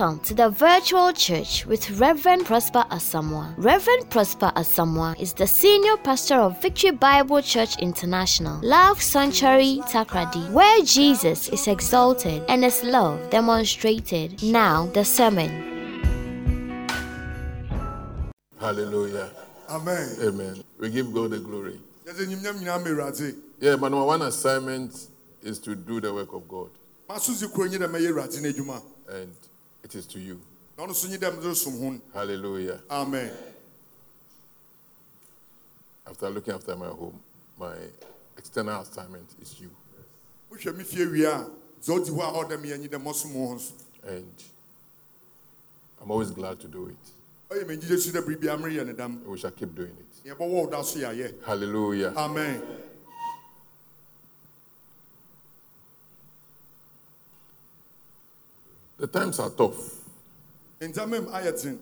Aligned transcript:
Welcome 0.00 0.20
to 0.20 0.32
the 0.34 0.48
virtual 0.48 1.12
church 1.12 1.66
with 1.66 2.00
Reverend 2.00 2.46
Prosper 2.46 2.86
Asamoah. 2.90 3.52
Reverend 3.58 4.08
Prosper 4.08 4.50
Asamoah 4.56 5.20
is 5.20 5.34
the 5.34 5.46
senior 5.46 5.98
pastor 5.98 6.36
of 6.36 6.58
Victory 6.62 6.92
Bible 6.92 7.42
Church 7.42 7.76
International, 7.80 8.58
Love 8.62 9.02
Sanctuary 9.02 9.82
Takoradi, 9.92 10.50
where 10.52 10.82
Jesus 10.84 11.50
is 11.50 11.68
exalted 11.68 12.42
and 12.48 12.64
his 12.64 12.82
love 12.82 13.28
demonstrated. 13.28 14.42
Now, 14.42 14.86
the 14.86 15.04
sermon. 15.04 15.50
Hallelujah. 18.58 19.28
Amen. 19.68 20.08
Amen. 20.22 20.64
We 20.78 20.88
give 20.88 21.12
God 21.12 21.32
the 21.32 21.40
glory. 21.40 21.78
Yɛdze 22.06 22.26
nyimnyam 22.26 22.56
nyinaa 22.56 22.80
ma 22.82 22.88
Awurade. 22.88 23.36
Yeah, 23.60 23.76
my 23.76 23.88
number 23.88 24.06
one 24.06 24.22
assignment 24.22 25.08
is 25.42 25.58
to 25.58 25.74
do 25.74 26.00
the 26.00 26.10
work 26.14 26.32
of 26.32 26.48
God, 26.48 26.70
Maso 27.06 27.32
dzi 27.32 27.52
kuro 27.52 27.68
nyi 27.68 27.76
dɛ 27.76 27.86
mɛyɛ 27.90 28.08
Awurade 28.08 28.40
n'edwuma. 28.40 28.80
and 29.10 29.34
it 29.82 29.94
is 29.94 30.06
to 30.06 30.18
you. 30.18 30.40
Na 30.76 30.84
ɔno 30.84 30.90
nso 30.90 31.08
nyi 31.08 31.18
dɛ 31.18 31.36
mede 31.36 31.54
som 31.56 31.78
ho. 31.78 32.00
Hallelujah. 32.12 32.80
Amen. 32.90 33.32
After 36.06 36.30
looking 36.30 36.54
after 36.54 36.74
my 36.76 36.88
home, 36.88 37.20
my 37.58 37.74
external 38.36 38.82
assignment 38.82 39.28
is 39.40 39.60
you. 39.60 39.70
Wohwɛ 40.50 40.76
me 40.76 40.84
fie 40.84 41.06
wie 41.06 41.24
a, 41.24 41.46
dza 41.80 41.90
odi 41.90 42.10
hɔ 42.10 42.20
a 42.20 42.44
ɔda 42.44 42.60
me 42.60 42.72
anyi 42.72 42.88
dɛ 42.88 43.02
mɔsom 43.02 43.34
wo 43.34 43.48
ho 43.48 43.54
nso. 43.54 43.72
And 44.04 44.32
I'm 46.00 46.10
always 46.10 46.30
glad 46.30 46.58
to 46.60 46.68
do 46.68 46.86
it. 46.86 47.54
Ɔyɛ 47.54 47.66
me 47.68 47.76
ngyigye 47.76 47.98
so 47.98 48.10
dɛ 48.10 48.24
biribiara 48.26 48.58
mereyɛ 48.60 48.86
ne 48.86 48.92
dam. 48.92 49.22
We 49.24 49.38
shall 49.38 49.50
keep 49.50 49.74
doing 49.74 49.96
it. 49.98 50.30
Yɛbɛwɔ 50.30 50.48
wo 50.48 50.66
da 50.70 50.82
so 50.82 50.98
yɛayɛ. 50.98 51.44
Hallelujah. 51.44 52.12
Amen. 52.16 52.62
The 59.00 59.06
times 59.06 59.38
are 59.40 59.48
tough. 59.48 59.94
Ndzɛmba 60.78 61.24
mu 61.24 61.30
ayɛ. 61.30 61.78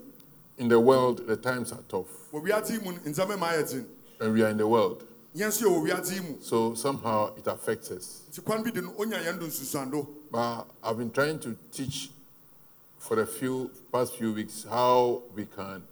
In 0.58 0.68
the 0.68 0.78
world, 0.78 1.26
the 1.26 1.36
times 1.36 1.72
are 1.72 1.82
tough. 1.88 2.06
Wɔ 2.32 2.44
wiadze 2.44 2.70
yi 2.70 2.78
mu 2.78 2.92
no, 2.92 2.98
ndzɛmba 2.98 3.36
mu 3.36 3.44
ayɛ 3.44 3.70
den. 3.72 3.88
And 4.20 4.32
we 4.34 4.42
are 4.44 4.50
in 4.50 4.56
the 4.56 4.68
world. 4.68 5.02
Yɛn 5.34 5.48
nso 5.48 5.62
yɛ 5.62 5.68
wɔ 5.68 5.88
wiadze 5.88 6.14
yi 6.14 6.20
mu. 6.20 6.40
So 6.40 6.74
somehow 6.74 7.34
it 7.34 7.44
affects 7.48 7.90
us. 7.90 8.22
Nti 8.30 8.44
kwan 8.44 8.62
bi 8.62 8.70
de 8.70 8.82
no, 8.82 8.94
onya 8.96 9.16
yɛn 9.16 9.40
do 9.40 9.46
nsusuando. 9.46 10.06
But 10.30 10.66
I've 10.80 10.96
been 10.96 11.10
trying 11.10 11.40
to 11.40 11.56
teach 11.72 12.10
for 12.98 13.16
the 13.16 13.26
few 13.26 13.72
past 13.90 14.14
few 14.14 14.32
weeks 14.32 14.64
how 14.70 15.22
we 15.34 15.46
can, 15.46 15.82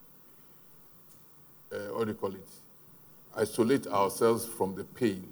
uh, 1.73 1.77
what 1.91 2.05
do 2.05 2.13
you 2.13 2.15
call 2.15 2.33
it, 2.33 2.49
isolate 3.37 3.89
ourselves 3.89 4.47
from 4.47 4.77
the 4.77 4.85
pain. 4.85 5.27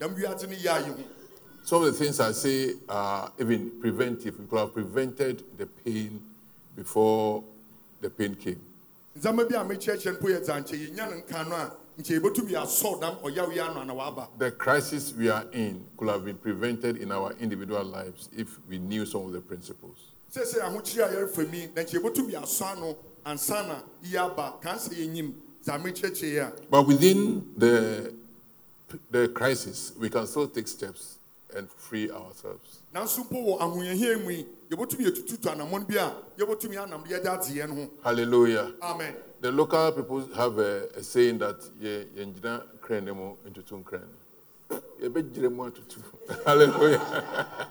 Na 0.00 0.08
adapɛn 0.08 0.16
kakra 0.16 0.16
nyina 0.16 0.16
mekyerɛkyerɛ 0.16 0.16
kwan 0.16 0.16
a 0.16 0.16
yɛnam 0.16 0.16
do 0.16 0.26
a 0.26 0.30
yɛbɛtum 0.30 0.46
na 0.46 0.46
yɛatwe 0.46 0.46
yɛn 0.46 0.46
ho 0.46 0.46
afi 0.46 0.46
dɛm 0.46 0.46
wiadze 0.46 0.46
no 0.48 0.54
yɛ 0.54 0.70
a 0.70 0.82
yɛ 0.82 0.96
ho. 0.96 1.04
Some 1.64 1.82
of 1.82 1.86
the 1.86 2.04
things 2.04 2.20
I 2.20 2.32
say 2.32 2.74
are 2.88 3.32
even 3.40 3.70
preventive. 3.80 4.38
We 4.38 4.46
could 4.46 4.58
have 4.60 4.72
prevented 4.72 5.42
the 5.58 5.66
pain 5.66 6.22
before 6.76 7.42
the 8.00 8.10
pain 8.10 8.34
came. 8.36 8.60
ndzɛmba 9.18 9.48
bi 9.48 9.56
a 9.56 9.64
mekyerɛkyerɛ 9.64 10.18
mpo 10.20 10.28
yɛ 10.28 10.40
dza 10.44 10.62
nkyɛ 10.62 10.90
yɛnya 10.90 11.10
no 11.10 11.16
nka 11.22 11.48
no 11.48 11.54
a 11.56 11.72
nkyɛ 12.00 12.20
yɛbɛtum 12.20 12.50
yɛasɔw 12.50 13.00
dam 13.00 13.14
ɔyaw 13.16 13.52
yi 13.54 13.60
ano 13.60 13.80
ana 13.80 13.94
waba 13.94 14.28
The 14.38 14.50
crisis 14.52 15.12
we 15.14 15.30
are 15.30 15.44
in 15.52 15.84
could 15.96 16.08
have 16.08 16.24
been 16.24 16.36
prevented 16.36 16.98
in 16.98 17.10
our 17.10 17.32
individual 17.40 17.82
lives 17.84 18.28
if 18.36 18.58
we 18.68 18.78
knew 18.78 19.06
some 19.06 19.22
of 19.26 19.32
the 19.32 19.40
principles. 19.40 19.96
sɛsɛ 20.32 20.60
ahokyere 20.60 21.04
a 21.04 21.14
yɛrefa 21.26 21.50
mi 21.50 21.66
na 21.74 21.82
nkyɛ 21.82 22.00
yɛbɛtum 22.02 22.30
yɛasɔ 22.30 22.76
ano 22.76 22.96
ansa 23.24 23.66
na 23.66 23.80
yi 24.02 24.16
aba 24.18 24.54
kan 24.60 24.76
sɛ 24.76 24.92
yɛnyim 24.94 25.32
dza 25.64 25.78
mekyerɛkyerɛ 25.82 26.22
yi 26.30 26.36
a 26.38 26.52
But 26.70 26.86
within 26.86 27.46
the, 27.56 28.12
the 29.10 29.28
crisis, 29.28 29.92
we 29.98 30.08
can 30.08 30.26
still 30.26 30.48
take 30.48 30.68
steps 30.68 31.18
and 31.54 31.70
free 31.70 32.10
ourselves. 32.10 32.80
mu 37.68 37.88
Hallelujah. 38.02 38.72
amen 38.82 39.14
The 39.40 39.52
local 39.52 39.92
people 39.92 40.26
have 40.34 40.58
a, 40.58 40.88
a 40.96 41.02
saying 41.02 41.38
that 41.38 41.56
ye 41.80 42.06
yenjina 42.16 42.62
krene 42.80 43.14
mo 43.14 43.36
into 43.46 43.62
two 43.62 43.84
krene. 43.84 44.08
Ye 45.00 45.08
be 45.08 45.22
jire 45.22 45.50
atutu. 45.50 46.02
Hallelujah. 46.46 47.68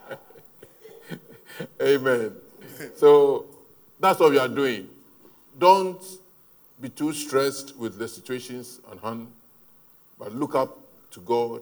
Amen. 1.82 2.32
So 2.96 3.46
that's 4.00 4.20
what 4.20 4.32
we 4.32 4.40
are 4.40 4.48
doing. 4.48 4.88
Don't 5.58 6.02
be 6.80 6.90
too 6.90 7.14
stressed 7.14 7.76
with 7.78 7.98
the 7.98 8.08
situations 8.08 8.80
on 8.92 8.98
hand, 9.00 9.28
but 10.20 10.36
look 10.36 10.56
up 10.56 10.78
to 11.16 11.22
God 11.22 11.62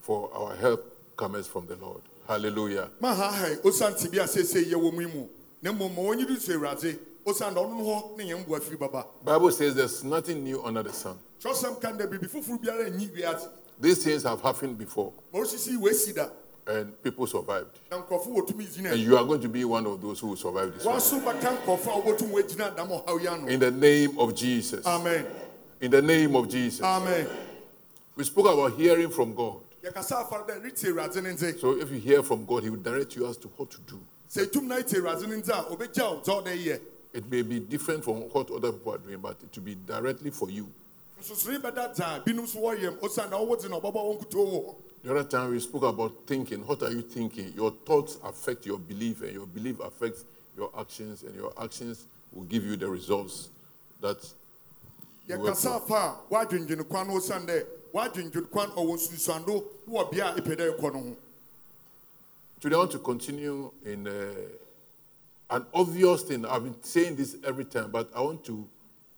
for 0.00 0.30
our 0.34 0.54
help 0.56 0.94
comes 1.16 1.46
from 1.46 1.66
the 1.66 1.76
Lord. 1.76 2.02
Hallelujah. 2.26 2.90
mahahai 3.00 3.56
osiane 3.62 3.96
te 3.98 4.08
bi 4.08 4.18
a 4.22 4.26
seesei 4.26 4.64
yɛwɔ 4.70 4.92
mu 4.92 5.00
yi 5.00 5.06
mu 5.06 5.28
na 5.62 5.72
mmom 5.72 5.94
ma 5.96 6.02
wɔnyi 6.02 6.26
do 6.26 6.36
so 6.36 6.52
awurade 6.52 6.98
osiane 7.24 7.54
dɛ 7.54 7.64
ɔno 7.64 7.78
no 7.78 7.84
hɔ 7.84 8.16
ne 8.18 8.24
yɛn 8.24 8.44
mboa 8.44 8.60
firi 8.60 8.78
baba 8.78 9.06
Bible 9.24 9.50
says 9.50 9.74
there's 9.74 10.04
nothing 10.04 10.44
new 10.44 10.62
under 10.62 10.82
the 10.82 10.92
sun. 10.92 11.16
kyerɛsɛm 11.42 11.80
ka 11.80 11.92
dɛ 11.92 12.06
biribi 12.06 12.28
foforɔ 12.28 12.60
biara 12.62 12.90
nyi 12.90 13.08
wiadze 13.08 13.48
These 13.80 14.02
things 14.04 14.22
have 14.24 14.40
happened 14.42 14.76
before, 14.76 15.12
ma 15.32 15.38
osisi 15.40 15.76
wɔasi 15.78 16.14
da 16.14 16.28
and 16.66 17.02
people 17.02 17.26
survived. 17.26 17.78
na 17.90 18.02
nkurɔfo 18.02 18.26
wɔtumi 18.36 18.66
gyina 18.76 18.90
And 18.92 19.00
you 19.00 19.16
are 19.16 19.24
going 19.24 19.40
to 19.40 19.48
be 19.48 19.64
one 19.64 19.86
of 19.86 20.02
those 20.02 20.20
who 20.20 20.28
will 20.28 20.36
survive 20.36 20.74
this 20.74 20.84
one. 20.84 20.96
wɔaso 20.96 21.22
bɛka 21.22 21.56
nkurɔfo 21.62 21.86
a 21.86 22.02
wɔbɛtum 22.02 22.30
wɔagyina 22.30 22.76
dam 22.76 22.88
ɔhaw 22.88 23.20
yi 23.20 23.26
ano 23.28 23.46
In 23.46 23.60
the 23.60 23.70
name 23.70 24.18
of 24.18 24.34
Jesus. 24.34 24.84
amen 24.86 25.24
In 25.80 25.90
the 25.92 26.02
name 26.02 26.34
of 26.36 26.48
Jesus. 26.50 26.82
amen 26.82 27.26
We 28.18 28.24
spoke 28.24 28.46
about 28.52 28.72
hearing 28.76 29.10
from 29.10 29.32
God. 29.32 29.60
yɛkasa 29.84 30.26
afare 30.26 30.44
dɛ 30.44 30.64
retie 30.64 30.88
awurade 30.88 31.22
ne 31.22 31.30
nze 31.34 31.60
So 31.60 31.78
if 31.78 31.88
you 31.92 32.00
hear 32.00 32.20
from 32.24 32.44
God, 32.46 32.64
He 32.64 32.70
will 32.70 32.80
direct 32.82 33.14
you 33.14 33.28
as 33.28 33.36
to 33.36 33.48
what 33.56 33.70
to 33.70 33.78
do. 33.82 34.00
sɛ 34.28 34.46
ɛtum 34.46 34.64
na 34.64 34.74
retie 34.74 34.96
awurade 34.96 35.28
ne 35.28 35.36
nze 35.36 35.50
a 35.50 35.76
ɔbɛgya 35.76 36.10
wo 36.10 36.20
dza 36.20 36.42
ɔda 36.42 36.64
yɛ 36.64 36.80
It 37.12 37.30
may 37.30 37.42
be 37.42 37.60
different 37.60 38.02
from 38.02 38.22
what 38.22 38.50
other 38.50 38.72
people 38.72 38.94
are 38.94 38.98
doing, 38.98 39.18
but 39.20 39.36
it 39.40 39.54
will 39.56 39.62
be 39.62 39.76
directly 39.76 40.30
for 40.30 40.50
you. 40.50 40.66
nsosoro 41.22 41.62
bɛda 41.62 41.94
dza 41.94 42.24
binom 42.24 42.48
so 42.48 42.58
wɔyɛm 42.58 42.98
osiane 42.98 43.30
dɛ 43.30 43.38
ɔwɔ 43.38 43.56
dze 43.56 43.68
na 43.70 43.78
ɔbɛbɔ 43.78 43.94
wɔn 43.94 44.18
kutuo 44.18 44.46
wɔ 44.50 44.64
hɔ 44.66 44.74
The 45.04 45.10
other 45.12 45.22
time 45.28 45.50
we 45.52 45.60
spoke 45.60 45.84
about 45.84 46.26
thinking. 46.26 46.66
What 46.66 46.82
are 46.82 46.90
you 46.90 47.02
thinking? 47.02 47.52
Your 47.54 47.70
thoughts 47.86 48.18
affect 48.24 48.66
your 48.66 48.80
belief, 48.80 49.22
and 49.22 49.32
your 49.32 49.46
belief 49.46 49.78
affects 49.78 50.24
your 50.56 50.72
actions, 50.76 51.22
and 51.22 51.36
your 51.36 51.52
actions 51.62 52.06
will 52.32 52.42
give 52.42 52.64
you 52.64 52.76
the 52.76 52.88
results 52.88 53.50
that 54.00 54.16
you 55.28 55.36
work 57.92 58.14
yɛkasa 58.14 58.32
for. 58.32 58.38
afa 58.38 58.40
a 58.40 58.42
woadwendwene 58.42 58.50
kwan 58.50 58.68
no 58.68 58.82
osiane 58.82 59.44
dɛ 59.44 59.50
woadwendwene 59.50 59.50
kwan 59.50 59.50
ɔwɔ 59.50 59.54
nsunsuando 59.54 59.64
wɔ 59.88 60.10
bea 60.10 60.26
a 60.28 60.40
ɛpɛ 60.40 60.56
dɛ 60.56 60.76
ɛkɔ 60.78 60.92
no 60.92 61.00
ho 61.00 61.16
Today, 62.60 62.74
I 62.74 62.78
want 62.78 62.90
to 62.90 62.98
continue 62.98 63.70
in 63.84 64.08
uh, 64.08 64.34
an 65.50 65.64
obvious 65.72 66.22
thing. 66.24 66.44
I've 66.44 66.64
been 66.64 66.82
saying 66.82 67.14
this 67.14 67.36
every 67.46 67.64
time, 67.64 67.92
but 67.92 68.10
I 68.12 68.20
want 68.20 68.42
to 68.46 68.68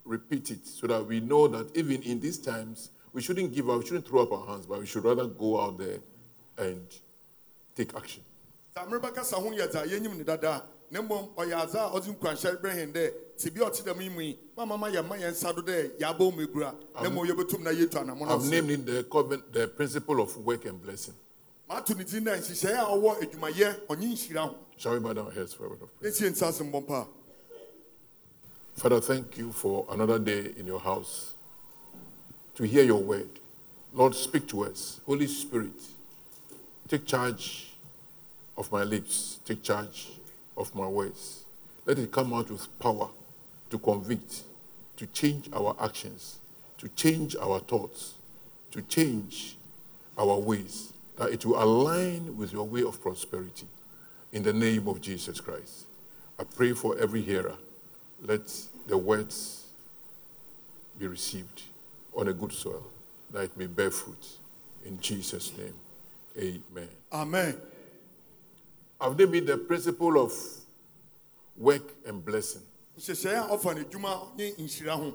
repeat 0.04 0.50
it 0.50 0.66
so 0.66 0.86
that 0.88 1.06
we 1.06 1.20
know 1.20 1.48
that 1.48 1.75
even 1.75 2.03
in 2.03 2.20
these 2.20 2.36
times, 2.36 2.91
we 3.14 3.22
shouldn't 3.22 3.54
give 3.54 3.70
up, 3.70 3.78
we 3.78 3.86
shouldn't 3.86 4.06
throw 4.06 4.25
up 4.25 4.32
our 4.32 4.47
hands, 4.47 4.66
but 4.66 4.78
we 4.78 4.84
should 4.84 5.04
rather 5.04 5.25
go 5.26 5.58
out 5.58 5.78
there 5.78 6.00
and 6.58 6.82
take 7.75 7.97
action. 7.97 8.22
Sɛ 13.41 13.49
mmere 13.49 13.49
bɛkasa 13.49 13.49
ho 13.49 13.49
yɛ 13.49 13.49
dza 13.49 13.49
yɛnyim 13.49 13.49
ne 13.49 13.49
dada 13.49 13.49
a 13.49 13.49
na 13.49 13.49
mmom 13.49 13.49
ɔyɛ 13.49 13.49
adze 13.49 13.49
a 13.49 13.49
ɔdze 13.49 13.49
nkwanhyɛ 13.49 13.49
brɛ 13.49 13.49
hɛn 13.49 13.49
dɛ 13.49 13.49
te 13.49 13.51
bi 13.51 13.61
a 13.61 13.71
ɔte 13.71 13.83
dɛm 13.84 14.03
yi 14.03 14.09
mu 14.11 14.21
yi 14.21 14.39
mama 14.56 14.77
ma 14.77 14.89
yɛma 14.89 15.19
yɛn 15.19 15.31
nsa 15.31 15.53
do 15.55 15.62
dɛ 15.62 15.99
yɛabɔ 15.99 16.19
wo 16.19 16.31
mmɛgura 16.33 16.75
na 16.95 17.09
mmom 17.11 17.27
yɛbɛtum 17.27 17.61
na 17.61 17.71
yɛtu 17.71 17.97
anammɔn 17.99 18.28
I've 18.28 18.45
named 18.51 18.71
it 18.71 18.87
the, 18.87 19.05
covenant, 19.05 19.53
the 19.53 19.69
principle 19.69 20.21
of 20.21 20.37
work 20.37 20.65
and 20.67 20.83
blessing. 20.83 21.15
maato 21.69 21.97
ne 21.97 22.05
din 22.05 22.25
dɛ 22.25 22.39
nhyehyɛeɛ 22.39 22.79
a 22.79 22.84
ɔwɔ 22.84 23.21
adwumayɛ 23.23 23.87
ɔnye 23.87 24.12
nhyira 24.12 24.55
Shall 24.77 24.93
we 24.93 24.99
bow 25.00 25.12
down 25.12 25.27
our 25.27 25.33
heads 25.33 25.53
for 25.55 25.67
a 25.67 25.69
word 25.69 25.83
of 25.83 25.99
prayer? 25.99 26.12
yɛntie 26.12 26.31
nsa 26.31 26.49
ase 26.49 26.61
mbɔ 26.61 26.83
mpa 26.87 27.03
a 27.03 27.06
Father, 28.77 29.00
thank 29.00 29.37
you 29.37 29.53
for 29.53 29.84
another 29.91 30.19
day 30.19 30.55
in 30.56 30.67
your 30.67 30.81
house 30.81 31.34
to 32.55 32.62
hear 32.62 32.83
your 32.83 33.03
word. 33.03 33.29
Lord, 33.93 34.14
speak 34.14 34.47
to 34.49 34.64
us. 34.64 35.00
Holy 35.05 35.26
Spirit, 35.26 35.73
take 36.88 37.05
charge 37.05 37.75
of 38.56 38.70
my 38.73 38.82
lips, 38.85 39.38
take 39.44 39.62
charge 39.62 40.09
of 40.56 40.75
my 40.75 40.87
words. 40.87 41.44
Let 41.85 41.99
it 41.99 42.11
come 42.11 42.32
out 42.32 42.50
with 42.50 42.79
power 42.79 43.09
to 43.70 43.78
convict, 43.78 44.43
to 44.96 45.06
change 45.06 45.49
our 45.52 45.75
actions, 45.81 46.38
to 46.78 46.88
change 46.88 47.37
our 47.37 47.61
thoughts, 47.61 48.14
to 48.72 48.82
change 48.82 49.56
our 50.19 50.38
ways, 50.38 50.93
that 51.17 51.31
it 51.31 51.44
will 51.44 51.62
align 51.62 52.37
with 52.37 52.52
your 52.52 52.67
way 52.67 52.82
of 52.82 53.00
prosperity. 53.00 53.67
In 54.32 54.43
the 54.43 54.52
name 54.52 54.87
of 54.88 55.00
Jesus 55.00 55.40
Christ, 55.40 55.87
I 56.38 56.44
pray 56.44 56.72
for 56.72 56.99
every 56.99 57.22
hearer. 57.22 57.56
Let 58.22 58.52
the 58.87 58.96
words 58.99 59.64
be 60.99 61.06
received 61.06 61.62
on 62.14 62.28
a 62.28 62.32
good 62.32 62.52
soil, 62.52 62.84
that 63.31 63.44
it 63.44 63.56
may 63.56 63.66
bear 63.66 63.90
fruit. 63.90 64.26
In 64.84 65.00
Jesus' 65.00 65.52
name, 65.56 65.75
amen. 66.38 66.88
amen 67.12 67.56
Have 69.00 69.16
they 69.16 69.25
been 69.25 69.46
the 69.46 69.56
principle 69.56 70.23
of 70.23 70.32
work 71.56 71.82
and 72.06 72.25
blessing? 72.25 72.62
Nhyehyɛeɛ 73.00 73.50
a 73.50 73.56
ɔfa 73.56 73.75
no 73.76 73.82
adwuma 73.85 74.37
ne 74.37 74.52
nhyira 74.52 74.93
ho 74.97 75.14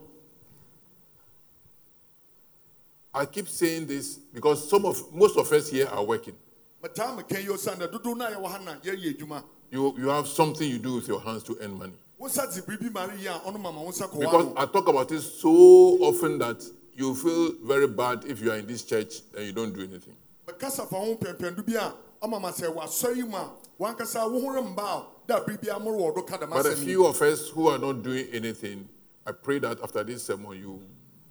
I 3.14 3.26
keep 3.26 3.48
saying 3.48 3.88
this 3.88 4.18
because 4.34 4.70
some 4.70 4.86
of 4.86 5.14
most 5.14 5.38
of 5.38 5.50
us 5.52 5.70
here 5.70 5.88
are 5.88 6.04
working. 6.04 6.36
metaa 6.84 7.16
meka 7.16 7.40
yi 7.42 7.48
osiane 7.48 7.78
dɛ 7.80 7.92
dodow 7.92 8.14
no 8.18 8.26
a 8.26 8.32
yɛwɔ 8.32 8.48
ha 8.52 8.58
na 8.60 8.76
yɛyɛ 8.80 9.18
adwuma 9.18 9.44
You, 9.72 9.94
you 9.98 10.08
have 10.10 10.28
something 10.28 10.70
you 10.70 10.78
do 10.80 10.96
with 10.96 11.08
your 11.08 11.20
hands 11.22 11.44
to 11.44 11.58
earn 11.62 11.78
money. 11.78 11.94
wo 12.18 12.28
nsa 12.28 12.48
dze 12.48 12.62
biribi 12.66 12.92
ma 12.92 13.08
reyɛ 13.08 13.36
a 13.36 13.40
ɔno 13.52 13.60
mama 13.60 13.82
wo 13.82 13.90
nsa 13.92 14.10
kɔwa 14.10 14.20
Because 14.20 14.46
no 14.46 14.54
I 14.58 14.66
talk 14.66 14.88
about 14.88 15.12
it 15.12 15.22
so 15.22 15.50
often 15.50 16.38
that 16.40 16.64
you 16.96 17.14
feel 17.16 17.54
very 17.64 17.88
bad 17.88 18.24
if 18.26 18.42
you 18.42 18.52
are 18.52 18.58
in 18.58 18.68
this 18.68 18.84
church 18.84 19.22
and 19.36 19.46
you 19.46 19.52
don't 19.54 19.74
do 19.74 19.82
anything. 19.82 20.16
mekasa 20.48 20.88
fa 20.90 20.96
ho 20.96 21.16
pɛmpɛndo 21.16 21.66
bi 21.66 21.74
a 21.74 21.94
ɔma 22.26 22.52
sɛ 22.54 22.74
wɔasɔre 22.76 23.28
mu 23.30 23.38
a 23.38 23.52
wankasa 23.80 24.30
wo 24.32 24.40
ho 24.42 24.48
remba 24.62 24.80
a 24.84 25.04
da 25.28 25.40
biribi 25.44 25.70
amoro 25.70 25.98
wɔ 26.00 26.16
do 26.16 26.22
ka 26.24 26.38
dɛm 26.38 26.50
But 26.50 26.66
a 26.68 26.76
few 26.76 27.06
of 27.06 27.22
us 27.22 27.50
who 27.50 27.68
are 27.70 27.78
not 27.80 28.04
doing 28.04 28.28
anything, 28.32 28.88
I 29.26 29.32
pray 29.32 29.60
that 29.60 29.82
after 29.82 30.04
this 30.04 30.24
sermon 30.24 30.58
you 30.58 30.82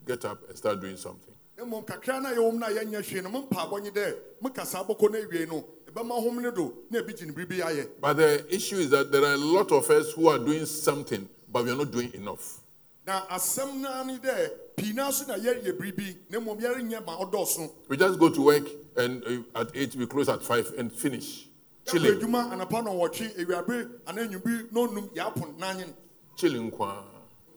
get 0.06 0.24
up 0.24 0.48
and 0.48 0.56
start 0.58 0.80
doing 0.80 0.96
something. 0.96 1.34
na 1.56 1.64
mmom 1.64 1.84
kakra 1.86 2.20
no 2.22 2.28
a 2.30 2.34
yɛwɔ 2.34 2.52
mu 2.52 2.58
no 2.58 2.66
a 2.66 2.70
yɛnyɛ 2.70 3.02
hwee 3.02 3.22
no 3.22 3.30
mompa 3.30 3.68
abɔnye 3.68 3.90
dɛ 3.92 4.14
mekasa 4.42 4.84
abɔkɔ 4.86 5.10
no 5.12 5.18
awie 5.22 5.46
no 5.48 5.64
ɛbɛma 5.92 6.22
hom 6.22 6.42
no 6.42 6.50
do 6.50 6.74
na 6.90 6.98
ebi 7.00 7.14
gyene 7.16 7.32
biribi 7.32 7.60
ayɛ 7.60 7.88
But 8.00 8.14
the 8.14 8.54
issue 8.54 8.76
is 8.76 8.90
that 8.90 9.12
there 9.12 9.22
are 9.24 9.34
a 9.34 9.38
lot 9.38 9.70
of 9.70 9.88
us 9.90 10.12
who 10.12 10.28
are 10.28 10.38
doing 10.38 10.66
something, 10.66 11.28
but 11.50 11.64
we 11.64 11.70
are 11.70 11.76
not 11.76 11.90
doing 11.92 12.12
enough. 12.14 12.60
na 13.06 13.20
asɛm 13.26 13.76
no 13.80 13.88
ara 13.88 14.04
ne 14.04 14.18
dɛ 14.18 14.50
pii 14.76 14.92
naa 14.94 15.10
so 15.10 15.24
na 15.26 15.36
yɛreyɛ 15.38 15.78
biribi 15.78 16.16
na 16.30 16.40
mmom 16.40 16.60
yɛrenyɛ 16.60 17.06
ma 17.06 17.16
ɔdɔɔso 17.18 17.70
We 17.88 17.96
just 17.96 18.18
go 18.18 18.28
to 18.30 18.42
work 18.42 18.66
and 18.96 19.22
uh, 19.54 19.60
at 19.60 19.70
8 19.76 19.94
we 19.94 20.06
close 20.06 20.28
at 20.28 20.42
5 20.42 20.72
and 20.78 20.92
finish. 20.92 21.46
Yɛkɔ 21.84 21.90
Chilling. 21.90 22.20
adwuma 22.20 22.50
anapa 22.52 22.82
na 22.84 22.90
ɔwɔtwe 22.90 23.38
awiabe 23.38 23.90
anaa 24.06 24.24
anwumbi 24.28 24.72
na 24.72 24.80
ɔnum 24.80 25.14
yɛapo 25.14 25.58
nanyen 25.58 25.92
Chilling. 26.36 26.70
kwa. 26.70 27.04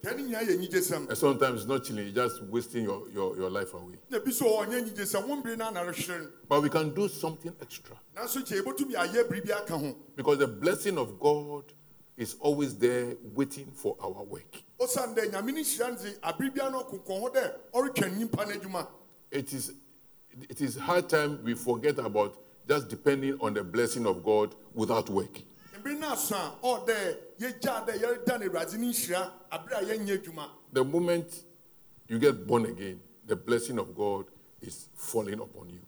ntaa 0.03 0.15
ne 0.15 0.23
nyinaa 0.23 1.07
And 1.09 1.17
sometimes 1.17 1.61
it's 1.61 1.67
not 1.69 1.83
chilling, 1.83 2.05
you're 2.05 2.27
just 2.27 2.43
wasting 2.43 2.83
your, 2.83 3.09
your, 3.09 3.35
your 3.37 3.49
life 3.49 3.73
away. 3.73 3.95
na 4.09 4.19
bi 4.19 4.31
so 4.31 4.45
ɔnyɛ 4.45 4.81
anyigyesɛm 4.83 5.27
wo 5.27 5.35
mbere 5.41 5.57
no 5.57 5.65
anarehwere 5.71 6.29
But 6.47 6.61
we 6.61 6.69
can 6.69 6.93
do 6.93 7.07
something 7.07 7.53
extra. 7.61 7.95
nanso 8.15 8.37
kyɛ 8.45 8.61
yɛbɛtumi 8.61 8.93
ayɛ 8.95 9.23
biribi 9.29 9.51
aka 9.51 9.77
ho 9.77 9.95
Because 10.15 10.39
the 10.39 10.47
blessing 10.47 10.97
of 10.97 11.19
God 11.19 11.63
is 12.17 12.35
always 12.39 12.75
there 12.77 13.15
waiting 13.33 13.71
for 13.71 13.95
our 14.01 14.23
work. 14.23 14.61
ɔsiane 14.79 15.15
dɛ 15.15 15.31
nyame 15.31 15.53
no 15.53 15.61
hyira 15.61 15.95
ndze 15.97 16.71
no 16.71 16.83
ɔkonkɔn 16.83 17.19
ho 17.21 17.29
dɛ 17.29 17.53
ɔretwa 17.73 18.09
nnipa 18.13 18.47
no 18.47 18.53
adwuma 18.53 18.87
It 19.31 19.51
is, 19.53 19.73
it 20.49 20.61
is 20.61 20.75
high 20.77 21.01
time 21.01 21.43
we 21.43 21.53
forget 21.53 21.97
about 21.99 22.37
just 22.67 22.89
depending 22.89 23.37
on 23.39 23.53
the 23.53 23.63
blessing 23.63 24.05
of 24.05 24.23
God 24.23 24.53
without 24.73 25.09
work. 25.09 25.41
The 30.73 30.83
moment 30.83 31.43
you 32.09 32.19
get 32.19 32.45
born 32.47 32.65
again, 32.65 32.99
the 33.25 33.35
blessing 33.35 33.79
of 33.79 33.95
God 33.95 34.25
is 34.61 34.89
falling 34.95 35.39
upon 35.39 35.69
you. 35.69 35.79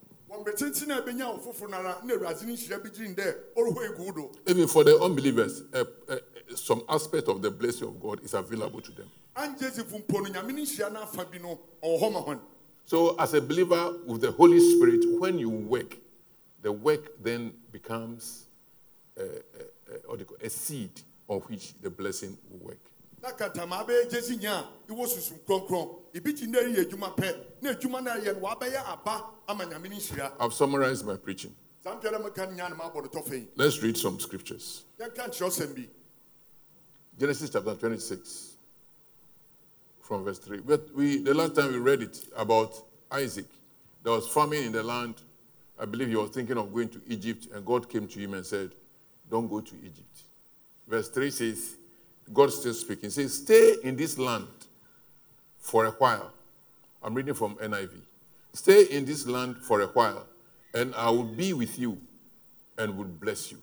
Even 4.47 4.67
for 4.67 4.83
the 4.83 4.97
unbelievers, 5.01 5.63
uh, 5.73 5.83
uh, 6.07 6.17
some 6.55 6.83
aspect 6.87 7.27
of 7.27 7.41
the 7.41 7.51
blessing 7.51 7.87
of 7.87 7.99
God 7.99 8.23
is 8.23 8.33
available 8.33 8.79
to 8.81 8.91
them. 8.91 9.07
So, 12.85 13.15
as 13.19 13.33
a 13.33 13.41
believer 13.41 13.93
with 14.05 14.21
the 14.21 14.31
Holy 14.31 14.59
Spirit, 14.59 15.05
when 15.19 15.37
you 15.39 15.49
work, 15.49 15.97
the 16.61 16.71
work 16.71 17.21
then 17.23 17.53
becomes 17.71 18.45
do 19.17 19.23
you 20.17 20.25
call, 20.25 20.37
a 20.41 20.49
seed 20.49 20.91
on 21.27 21.39
which 21.41 21.73
the 21.81 21.89
blessing 21.89 22.37
will 22.49 22.67
work. 22.69 22.79
na 23.21 23.31
kantama 23.31 23.85
abɛyɛ 23.85 24.21
si 24.21 24.37
nya 24.37 24.59
a 24.59 24.91
iwɔ 24.91 25.05
susum 25.07 25.39
kronkron 25.45 25.99
ebi 26.13 26.33
kyi 26.37 26.47
na 26.47 26.59
ɛyɛ 26.59 26.85
adwuma 26.85 27.15
pɛ 27.15 27.45
na 27.61 27.73
adwuma 27.73 28.03
no 28.03 28.11
ayɛ 28.11 28.33
no 28.41 28.47
wabɛyɛ 28.47 28.85
aba 28.87 29.25
ama 29.47 29.65
nyame 29.65 29.89
no 29.89 29.95
nhyira 29.97 30.31
I've 30.39 30.53
summarized 30.53 31.05
my 31.05 31.17
preaching. 31.17 31.53
saa 31.83 31.99
mpɛ 31.99 32.11
na 32.11 32.19
meka 32.19 32.49
no 32.49 32.55
nya 32.55 32.69
no 32.69 32.75
maabɔ 32.75 33.13
no 33.13 33.35
yi 33.35 33.47
Let's 33.55 33.81
read 33.83 33.97
some 33.97 34.19
scriptures. 34.19 34.85
yɛnka 34.99 35.27
nkyerɛwsɛm 35.29 35.75
bi 35.75 35.89
Genesis 37.19 37.49
chapter 37.49 37.75
26, 37.75 38.53
from 39.99 40.23
verse 40.23 40.39
3. 40.39 40.59
But 40.61 40.95
we, 40.95 41.17
the 41.17 41.33
last 41.33 41.53
time 41.53 41.73
we 41.73 41.77
read 41.77 42.01
it 42.01 42.17
about 42.33 42.81
Isaac, 43.11 43.47
there 44.03 44.13
was 44.13 44.25
famine 44.29 44.63
in 44.63 44.71
the 44.71 44.81
land. 44.81 45.15
I 45.79 45.85
believe 45.85 46.09
he 46.09 46.15
was 46.15 46.31
thinking 46.31 46.57
of 46.57 46.73
going 46.73 46.89
to 46.89 47.01
Egypt, 47.07 47.47
and 47.53 47.65
God 47.65 47.89
came 47.89 48.07
to 48.07 48.19
him 48.19 48.33
and 48.33 48.45
said, 48.45 48.71
Don't 49.29 49.47
go 49.47 49.61
to 49.61 49.75
Egypt. 49.77 50.23
Verse 50.87 51.09
3 51.09 51.31
says, 51.31 51.75
God 52.33 52.51
still 52.51 52.73
speaking, 52.73 53.09
says, 53.09 53.37
Stay 53.37 53.75
in 53.83 53.95
this 53.95 54.17
land 54.17 54.47
for 55.57 55.85
a 55.85 55.91
while. 55.91 56.31
I'm 57.01 57.13
reading 57.13 57.33
from 57.33 57.55
NIV. 57.55 57.91
Stay 58.53 58.83
in 58.85 59.05
this 59.05 59.25
land 59.25 59.57
for 59.57 59.81
a 59.81 59.87
while, 59.87 60.27
and 60.73 60.93
I 60.95 61.09
will 61.09 61.23
be 61.23 61.53
with 61.53 61.79
you 61.79 61.97
and 62.77 62.97
will 62.97 63.05
bless 63.05 63.51
you. 63.51 63.59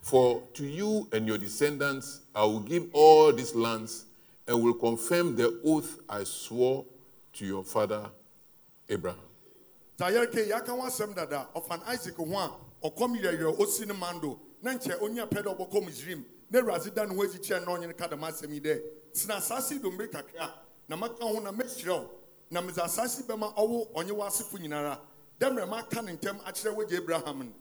For 0.00 0.42
to 0.54 0.64
you 0.64 1.08
and 1.12 1.26
your 1.26 1.36
descendants 1.36 2.20
I 2.34 2.44
will 2.44 2.60
give 2.60 2.86
all 2.92 3.32
these 3.32 3.54
lands 3.54 4.04
and 4.46 4.62
will 4.62 4.74
confirm 4.74 5.34
the 5.34 5.60
oath 5.64 5.98
I 6.08 6.22
swore 6.22 6.84
to 7.34 7.44
your 7.44 7.64
father 7.64 8.08
Abraham. 8.88 9.25
Saa 9.98 10.10
yɛreke 10.10 10.48
yɛaka 10.48 10.72
ho 10.72 10.82
asɛm 10.82 11.14
dada 11.14 11.48
ɔfan 11.54 11.82
isaac 11.94 12.16
ho 12.16 12.38
a 12.38 12.50
ɔkɔm 12.82 13.16
yerɛyerɛ 13.20 13.58
osi 13.58 13.86
no 13.86 13.94
mando 13.94 14.38
na 14.62 14.72
nkyɛ 14.74 15.02
onya 15.02 15.26
pɛ 15.26 15.42
dɛ 15.42 15.56
na 16.92 17.06
ne 17.06 17.14
ho 17.14 17.22
adi 17.22 17.38
kyerɛ 17.38 17.66
na 17.66 17.72
ɔnyene 17.72 17.96
ka 17.96 18.08
dɛm 18.08 18.20
asɛm 18.20 18.52
yi 18.52 18.60
dɛ 18.60 18.82
tena 19.12 19.36
asase 19.36 19.80
domire 19.80 20.08
kakra 20.08 20.52
na 20.88 20.96
maka 20.96 21.24
ho 21.24 21.40
na 21.40 21.50
mɛhyerɛ 21.50 22.00
wo 22.00 22.10
na 22.50 22.60
medze 22.60 22.78
asase 22.78 23.26
ne 23.26 23.36
abraham 26.96 27.52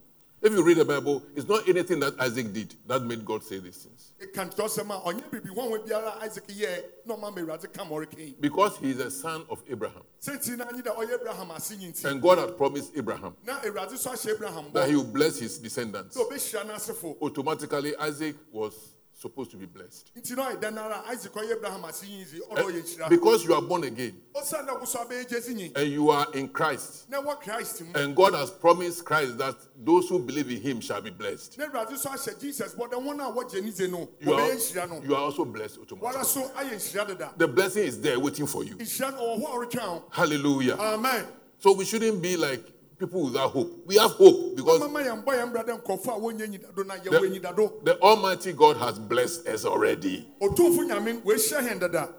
If 0.46 0.54
you 0.54 0.62
read 0.64 0.78
the 0.78 0.86
Bible, 0.86 1.24
it's 1.36 1.50
not 1.50 1.68
anything 1.68 2.00
that 2.02 2.14
Isaac 2.20 2.54
did 2.54 2.76
that 2.86 3.02
made 3.02 3.26
God 3.26 3.44
say 3.44 3.58
these 3.58 3.78
things. 3.78 4.12
ɛka 4.22 4.48
nkyerɛwsɛm 4.54 4.92
a 4.92 5.02
ɔnyɛ 5.10 5.24
biribi 5.32 5.50
hɔnhɔ 5.56 5.88
biara 5.88 6.22
isaac 6.22 6.46
yɛɛ 6.48 6.84
na 7.08 7.16
ɔma 7.16 7.20
ma 7.34 7.42
awurade 7.42 7.74
ka 7.74 7.84
ma 7.84 7.96
ɔreka 7.96 8.20
yi 8.20 8.36
Because 8.40 8.78
he 8.78 8.92
is 8.92 9.00
a 9.00 9.10
son 9.10 9.44
of 9.50 9.64
Abraham. 9.68 10.04
sɛnti 10.22 10.56
na 10.56 10.66
nye 10.72 10.82
dɛ 10.84 10.96
ɔyɛ 10.96 11.16
abraham 11.16 11.50
ase 11.50 11.72
nyi 11.72 11.90
nti 11.92 12.06
And 12.12 12.22
God 12.22 12.38
had 12.38 12.56
promised 12.58 12.92
Abraham 12.96 13.36
na 13.44 13.60
awurade 13.62 13.98
so 13.98 14.12
ahyɛ 14.12 14.36
abraham 14.36 14.66
that 14.74 14.88
he 14.88 14.96
will 14.96 15.04
bless 15.04 15.40
his 15.40 15.58
descendants. 15.58 16.16
sɛ 16.16 16.30
ɔbɛhyira 16.30 16.66
n'asefo 16.70 17.18
Automatically, 17.22 17.96
Isaac 17.98 18.36
was 18.52 18.74
supposed 19.18 19.50
to 19.52 19.58
be 19.58 19.66
blessed. 19.66 20.12
nti 20.16 20.36
na 20.36 20.50
ɔyɛ 20.52 20.62
dɛn 20.62 20.78
ara 20.78 21.04
isaac 21.10 21.32
ɔyɛ 21.34 21.54
abraham 21.54 21.86
ase 21.86 22.04
nyi 22.04 22.26
nti 22.26 22.40
ɔdɔ 22.52 22.64
ɔyɛ 22.64 22.78
eh, 22.78 22.82
nhyira 22.82 23.10
Because 23.10 23.46
you 23.46 23.54
are 23.54 23.62
born 23.62 23.84
again 23.86 24.14
ɔsan 24.36 24.66
na 24.66 24.74
woso 24.78 24.98
abɛyɛ 25.08 25.30
gye 25.30 25.40
si 25.42 25.54
nyi 25.54 25.72
and 25.76 25.92
you 25.92 26.10
are 26.10 26.28
in 26.34 26.50
Christ, 26.50 27.10
na 27.10 27.22
ɛwɔ 27.22 27.40
christ 27.42 27.82
mu 27.82 27.92
and 27.96 28.16
God 28.16 28.34
has 28.34 28.52
promised 28.52 29.06
Christ 29.06 29.38
that 29.38 29.56
those 29.78 30.10
who 30.10 30.20
believe 30.20 30.50
in 30.52 30.62
him 30.62 30.82
shall 30.82 31.02
be 31.02 31.10
blessed. 31.12 31.58
na 31.58 31.66
awurade 31.68 31.98
so 31.98 32.10
ahyɛ 32.10 32.40
jesus 32.42 32.76
bɔ 32.76 32.90
dɛ 32.92 33.02
wɔn 33.04 33.20
a 33.20 33.32
wɔgye 33.34 33.64
ne 33.64 33.72
dze 33.72 33.90
no 33.90 34.10
You 34.20 34.34
are, 34.34 34.40
wɔbɛyɛ 34.42 34.56
nhyira 34.56 34.90
no 34.90 35.02
you 35.08 35.16
are 35.16 35.22
also 35.22 35.46
blessed 35.46 35.78
automatically. 35.80 36.24
so 36.26 36.42
ayɛ 36.50 36.72
nhyira 36.76 37.08
deda 37.08 37.38
The 37.38 37.48
blessing 37.48 37.84
is 37.84 38.02
there 38.02 38.20
waiting 38.20 38.48
for 38.48 38.64
you. 38.66 38.76
nhyira 38.76 39.12
no 39.14 39.22
ɔwɔ 39.38 39.42
hɔ 39.42 39.46
a 39.46 39.66
ɔretwɛn 39.68 39.80
ho 39.80 40.04
Hallelujah. 40.12 40.76
amen 40.78 41.26
So 41.60 41.72
we 41.74 41.86
shouldn't 41.86 42.22
be 42.22 42.36
like 42.36 42.75
people 42.98 43.26
without 43.26 43.52
hope. 43.52 43.86
We 43.86 43.96
have 43.98 44.12
hope 44.12 44.56
because 44.56 44.82
ɔmama 44.82 45.06
yɛn 45.06 45.24
bɔ 45.24 45.34
yɛn 45.34 45.52
brada 45.54 45.82
nkɔfo 45.82 46.08
a 46.08 46.20
wɔnyɛ 46.20 46.48
nyidado 46.48 46.86
na 46.86 46.96
yɛwɔ 46.96 47.42
the, 47.42 47.94
the 47.94 48.00
Almighty 48.02 48.54
God 48.54 48.78
has 48.78 49.00
blessed 49.00 49.48
us 49.48 49.66
already. 49.66 50.28
ɔtumfo 50.42 50.88
nyame 50.90 51.22
wɔahyia 51.22 51.68
hɛn 51.68 51.80
dada 51.80 52.14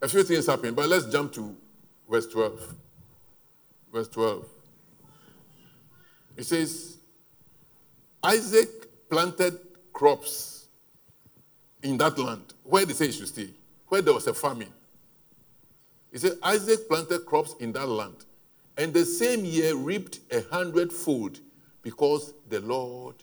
A 0.00 0.08
few 0.08 0.22
things 0.22 0.46
happened, 0.46 0.76
but 0.76 0.88
let's 0.88 1.06
jump 1.06 1.32
to 1.32 1.56
verse 2.08 2.26
12. 2.28 2.74
Verse 3.92 4.08
12. 4.08 4.46
It 6.36 6.44
says, 6.44 6.98
Isaac 8.22 8.68
planted 9.10 9.58
crops 9.92 10.68
in 11.82 11.96
that 11.98 12.16
land 12.18 12.54
where 12.62 12.84
they 12.84 12.92
say 12.92 13.06
he 13.06 13.12
should 13.12 13.28
stay, 13.28 13.50
where 13.88 14.02
there 14.02 14.14
was 14.14 14.26
a 14.28 14.34
famine. 14.34 14.72
He 16.12 16.18
said, 16.18 16.38
Isaac 16.42 16.88
planted 16.88 17.26
crops 17.26 17.54
in 17.58 17.72
that 17.72 17.86
land, 17.88 18.24
and 18.78 18.94
the 18.94 19.04
same 19.04 19.44
year 19.44 19.74
reaped 19.74 20.20
a 20.30 20.40
hundredfold 20.50 21.40
because 21.82 22.32
the 22.48 22.60
Lord 22.60 23.16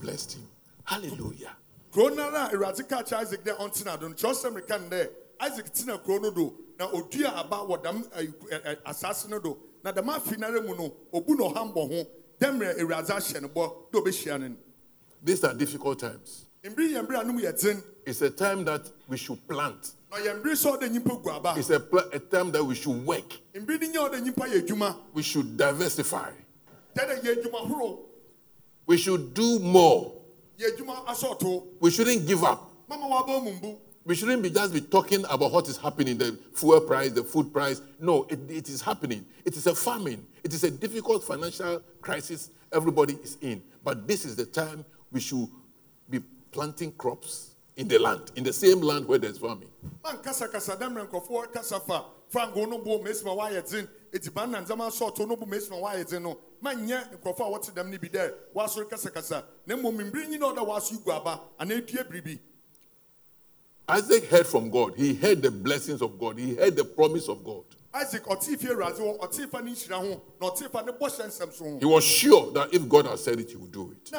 blessed 0.00 0.34
him. 0.34 0.46
Hallelujah. 0.84 1.56
kuro 1.90 2.08
no 2.14 2.22
ara 2.28 2.50
a 2.52 2.56
awurade 2.56 2.88
ka 2.88 3.02
kyerɛ 3.02 3.20
isaac 3.22 3.44
do 3.44 3.50
no 3.58 3.68
kyerɛwsɛm 4.14 4.54
reka 4.54 4.78
no 4.78 4.88
dɛ 4.88 5.08
isaac 5.40 5.72
tena 5.72 6.02
kuro 6.04 6.18
no 6.18 6.30
do. 6.30 6.54
Na 6.78 6.88
ɔdua 6.88 7.34
aba 7.34 7.56
wɔ 7.56 7.82
dam 7.82 8.04
ayi- 8.16 8.32
ɛ- 8.52 8.64
ɛ- 8.64 8.82
asase 8.86 9.28
no 9.28 9.38
do. 9.40 9.58
Na 9.82 9.92
dɛm 9.92 10.06
afe 10.14 10.38
no 10.38 10.46
ara 10.46 10.62
mu 10.62 10.76
no 10.76 10.94
ɔbu 11.12 11.28
na 11.38 11.44
ɔhambɔ 11.48 11.74
ho. 11.74 12.06
Dɛ 12.40 12.78
awurade 12.78 13.08
ahyɛ 13.08 13.42
no 13.42 13.48
bɔ 13.48 13.90
dɛ 13.90 14.02
ɔbɛhyia 14.04 14.40
no 14.40 14.48
no 14.48 14.56
These 15.22 15.42
are 15.44 15.54
difficult 15.54 15.98
times. 15.98 16.44
mbere 16.62 16.92
yɛn 16.92 17.08
bere 17.08 17.20
a 17.20 17.24
yɛ 17.24 17.60
den 17.60 17.82
It's 18.08 18.22
a 18.22 18.30
time 18.30 18.64
that 18.64 18.90
we 19.06 19.18
should 19.18 19.46
plant. 19.46 19.92
na 20.10 20.16
yɛn 20.16 20.42
bere 20.42 20.54
sɛ 20.54 20.78
ɔde 20.78 20.88
nyimpa 20.88 21.22
gu 21.22 21.28
aba 21.30 21.54
It's 21.58 21.68
a, 21.68 21.78
pl- 21.78 22.08
a 22.10 22.18
time 22.18 22.50
that 22.52 22.64
we 22.64 22.74
should 22.74 23.04
work. 23.04 23.28
mbere 23.54 23.78
ni 23.80 23.88
nyɛ 23.88 24.08
ɔde 24.08 24.24
nyimpa 24.34 24.96
We 25.12 25.22
should 25.22 25.58
diversify. 25.58 26.30
dɛdɛ 26.96 27.22
yɛ 27.22 27.36
adwuma 27.42 27.68
horow 27.68 27.98
We 28.86 28.96
should 28.96 29.34
do 29.34 29.58
more. 29.58 30.14
yɛ 30.58 30.74
adwuma 30.74 31.04
asɔɔto 31.04 31.66
We 31.80 31.90
shouldn't 31.90 32.26
give 32.26 32.42
up. 32.44 32.72
mama 32.88 33.04
waba 33.06 33.44
mu 33.44 33.52
mbu 33.60 33.76
We 34.06 34.14
shouldn't 34.14 34.42
be 34.42 34.48
just 34.48 34.72
be 34.72 34.80
talking 34.80 35.22
about 35.28 35.52
what 35.52 35.68
is 35.68 35.76
happening, 35.76 36.16
the 36.16 36.38
fuel 36.54 36.80
price, 36.80 37.12
the 37.12 37.22
food 37.22 37.52
price. 37.52 37.82
No, 38.00 38.24
it, 38.30 38.38
it 38.50 38.70
is 38.70 38.80
happening. 38.80 39.26
It 39.44 39.54
is 39.54 39.66
a 39.66 39.74
famine. 39.74 40.26
It 40.42 40.54
is 40.54 40.64
a 40.64 40.70
difficult 40.70 41.24
financial 41.24 41.82
crisis 42.00 42.48
everybody 42.72 43.18
is 43.22 43.36
in. 43.42 43.62
But 43.84 44.08
this 44.08 44.24
is 44.24 44.34
the 44.34 44.46
time 44.46 44.86
we 45.12 45.20
should 45.20 45.46
be 46.08 46.20
planting 46.52 46.92
crops 46.92 47.47
in 47.78 47.86
the 47.86 47.98
land, 47.98 48.32
in 48.34 48.42
the 48.42 48.52
same 48.52 48.80
land 48.80 49.06
where 49.06 49.18
there's 49.18 49.38
famine. 49.38 49.68
man 50.02 50.16
kasakasa 50.18 50.76
dɛ 50.76 50.88
mmerɛ 50.90 51.08
nkɔfoɔ 51.08 51.52
kasa 51.52 51.78
fa 51.80 52.04
frango 52.30 52.68
no 52.68 52.78
bo 52.78 52.98
mesima 52.98 53.34
woayɛ 53.36 53.62
dzen 53.64 53.88
ediban 54.12 54.50
na 54.50 54.60
ndzɛma 54.60 54.88
asɔɔto 54.90 55.26
no 55.28 55.36
bo 55.36 55.46
mesima 55.46 55.80
woayɛ 55.80 56.04
dzen 56.04 56.22
no 56.22 56.36
manyɛ 56.62 57.16
nkurɔfoɔ 57.22 57.46
a 57.46 57.58
wɔte 57.58 57.70
dɛm 57.72 57.88
no 57.90 57.98
bi 57.98 58.08
dɛ 58.08 58.34
wɔasɔre 58.54 58.88
kasakasa 58.90 59.44
na 59.64 59.76
mmom 59.76 59.96
mmiri 59.96 60.26
nyina 60.26 60.52
ɔda 60.52 60.66
wɔaso 60.66 61.02
gu 61.04 61.10
aba 61.12 61.40
anaa 61.58 62.38
Isaac 63.90 64.24
heard 64.26 64.46
from 64.46 64.68
God. 64.68 64.96
He 64.98 65.14
heard 65.14 65.40
the 65.40 65.50
blessings 65.50 66.02
of 66.02 66.18
God. 66.18 66.38
He 66.38 66.54
heard 66.54 66.76
the 66.76 66.84
promise 66.84 67.26
of 67.26 67.42
God. 67.42 67.64
isaac 67.94 68.22
ɔtee 68.24 68.58
fie 68.58 68.68
awurade 68.68 68.98
hɔ 68.98 69.18
ɔtee 69.18 69.48
fa 69.50 69.62
ne 69.62 69.70
nhyira 69.70 69.96
ho 69.98 70.20
na 70.40 70.50
ɔtee 70.50 70.70
fa 70.70 70.82
ne 70.84 70.92
bɔhyɛ 70.92 71.26
nsɛm 71.28 71.80
He 71.80 71.86
was 71.86 72.04
sure 72.04 72.50
that 72.52 72.74
if 72.74 72.86
God 72.88 73.06
had 73.06 73.18
said 73.18 73.40
it, 73.40 73.50
he 73.50 73.56
would 73.56 73.72
do 73.72 73.92
it. 73.92 74.10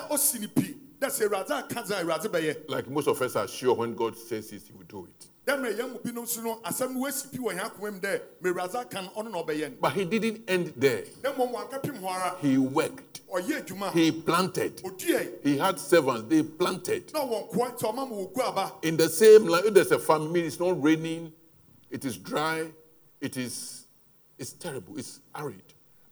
Na 1.01 1.07
osi 1.07 1.21
ne 1.21 1.27
pi 1.29 1.35
dɛ 1.35 1.45
sɛ 1.45 1.45
awurade 1.45 1.51
aka 1.51 1.81
dze 1.83 1.91
a 1.91 2.03
awurade 2.03 2.27
bɛyɛ 2.27 2.69
Like 2.69 2.89
most 2.89 3.07
of 3.07 3.21
us 3.21 3.35
are 3.35 3.47
sure 3.47 3.73
when 3.75 3.93
God 3.95 4.15
says 4.17 4.51
it, 4.51 4.63
he 4.67 4.73
will 4.73 4.83
do 4.87 5.05
it. 5.07 5.27
dɛ 5.45 5.57
mmerɛ 5.59 5.77
yɛn 5.77 5.91
mu 5.93 5.99
binom 5.99 6.43
no 6.43 6.59
asɛm 6.63 6.93
no 6.93 6.99
woasi 7.01 7.31
pi 7.31 7.37
wɔ 7.37 7.53
yɛn 7.57 7.69
akoma 7.71 7.93
mu 7.93 7.99
dɛ 7.99 8.21
ma 8.41 8.49
awurade 8.49 8.75
aka 8.75 9.01
no 9.01 9.09
ɔno 9.09 9.31
na 9.31 9.43
ɔbɛyɛ 9.43 9.79
But 9.79 9.93
he 9.93 10.05
didn't 10.05 10.49
end 10.49 10.73
there. 10.77 11.05
na 11.23 11.31
mmom 11.33 11.53
wankapem 11.53 11.99
hɔ 12.01 12.05
ara 12.09 12.37
He 12.41 12.57
worked. 12.57 13.21
He 13.93 14.11
planted. 14.11 14.81
He 15.43 15.57
had 15.57 15.79
servants. 15.79 16.23
They 16.29 16.41
planted. 16.41 17.13
na 17.13 17.19
ɔwɔ 17.21 17.51
nkoa 17.53 17.77
nti 17.77 17.83
ɔma 17.83 17.95
ma 17.95 18.15
wɔgu 18.15 18.39
aba 18.41 18.73
In 18.83 18.97
the 18.97 19.07
same 19.09 19.45
land, 19.45 19.65
if 19.67 19.73
there's 19.75 19.91
a 19.91 19.99
famine, 19.99 20.45
it's 20.45 20.59
not 20.59 20.81
raining, 20.81 21.31
it 21.91 22.05
is 22.05 22.17
dry, 22.17 22.71
it 23.21 23.37
is 23.37 23.85
it's 24.37 24.53
terrible, 24.53 24.97
it's 24.97 25.19
arid. 25.35 25.61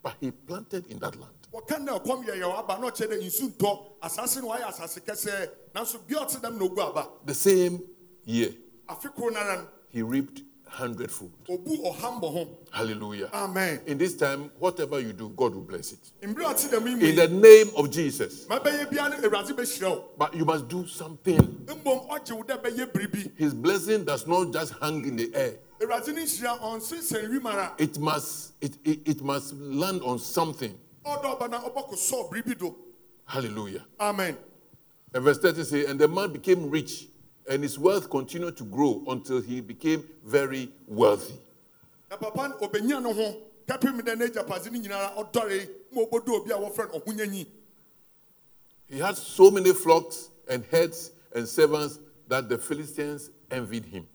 But 0.04 0.16
he 0.20 0.32
planted 0.32 0.86
in 0.88 1.00
that 1.00 1.16
land. 1.16 1.34
Wɔka 1.58 1.80
na 1.84 1.98
ɛkɔm 2.00 2.26
yɛ 2.28 2.36
yɛ 2.42 2.60
aba 2.60 2.78
na 2.80 2.88
ɔkyerɛ 2.90 3.18
dɛ 3.20 3.26
nsu 3.26 3.50
ntɔ 3.52 3.80
asase 4.04 4.42
no 4.42 4.50
wayɛ 4.50 4.68
asase 4.70 5.00
kɛsɛɛ 5.02 5.50
nanso 5.76 6.00
bia 6.08 6.18
ɔte 6.20 6.40
dɛm 6.42 6.58
na 6.58 6.66
ogu 6.66 6.80
aba 6.82 7.08
The 7.26 7.34
same 7.34 7.82
year, 8.26 8.52
afe 8.90 9.14
koro 9.16 9.30
no 9.30 9.40
ara 9.40 9.62
no 9.62 9.68
he 9.90 10.02
reaped 10.02 10.44
hundredfold. 10.68 11.32
ɔbu 11.48 11.84
ɔha 11.86 12.20
mbɔ 12.22 12.48
Hallelujah. 12.72 13.30
amen 13.34 13.80
In 13.88 13.98
this 13.98 14.16
time, 14.16 14.52
whatever 14.60 15.00
you 15.00 15.14
do, 15.14 15.30
God 15.30 15.56
will 15.56 15.62
bless 15.62 15.94
it. 15.94 16.12
mmerɛ 16.22 16.42
a 16.52 16.54
ɔte 16.54 16.70
dɛm 16.70 16.88
yi 16.90 16.96
mu 16.96 17.06
In 17.08 17.16
the 17.16 17.28
name 17.30 17.70
of 17.76 17.90
Jesus. 17.90 18.46
mabɛyɛ 18.46 18.90
bia 18.92 19.10
no 19.10 19.16
awurade 19.18 19.54
bɛhyira 19.56 19.90
wo 19.90 20.04
But 20.18 20.36
you 20.36 20.46
must 20.46 20.68
do 20.68 20.86
something. 20.86 21.40
mmom 21.66 22.08
ɔgye 22.10 22.32
wo 22.34 22.44
dɛ 22.44 22.62
bɛyɛ 22.62 22.92
biribi 22.92 23.32
His 23.38 23.54
blessing 23.54 24.04
does 24.04 24.28
not 24.28 24.52
just 24.54 24.74
hang 24.82 25.04
in 25.06 25.16
the 25.16 25.34
air. 25.34 25.58
awurade 25.80 26.08
no 26.10 26.22
nhyira 26.22 26.60
ɔnsensɛn 26.60 27.30
wim 27.30 27.46
ara 27.52 27.74
It 27.80 27.98
must 27.98 28.52
it, 28.62 28.78
it, 28.84 29.00
it 29.08 29.22
must 29.24 29.54
land 29.54 30.02
on 30.04 30.20
something. 30.20 30.78
Ɔdɔ 31.16 31.38
ɔba 31.40 31.50
na 31.50 31.60
ɔbɔkosɔɔ 31.62 32.30
biribi 32.32 32.58
do 32.58 32.76
Hallelujah. 33.26 33.86
amen 34.00 34.38
And 35.14 35.24
verse 35.24 35.38
30 35.40 35.64
says, 35.64 35.90
And 35.90 36.00
the 36.00 36.08
man 36.08 36.32
became 36.34 36.70
rich, 36.70 37.08
and 37.50 37.64
his 37.64 37.80
wealth 37.80 38.10
continued 38.10 38.58
to 38.58 38.64
grow 38.66 39.04
until 39.08 39.42
he 39.42 39.62
became 39.62 40.04
very 40.24 40.72
wealthy. 40.88 41.40
na 42.10 42.18
papa 42.18 42.50
no 42.50 42.68
ɔbɛnya 42.68 43.02
no 43.02 43.14
ho 43.14 43.42
kapem 43.68 44.00
dɛ 44.02 44.16
n'agyapade 44.16 44.72
no 44.72 44.80
nyinaa 44.80 45.16
ɔdɔre 45.32 45.70
ma 45.92 46.02
ɔbɔdu 46.04 46.30
obi 46.42 46.52
a 46.52 46.56
wɔfrɛ 46.58 46.92
no 46.94 47.00
ɔhonyanyi 47.00 47.48
He 48.90 49.00
had 49.00 49.18
so 49.18 49.52
many 49.52 49.74
flocks 49.74 50.30
and 50.48 50.64
herds 50.66 51.12
and 51.36 51.46
servants 51.48 52.00
that 52.30 52.48
the 52.48 52.58
Philistines 52.58 53.30
envied 53.52 53.86
him. 53.86 54.08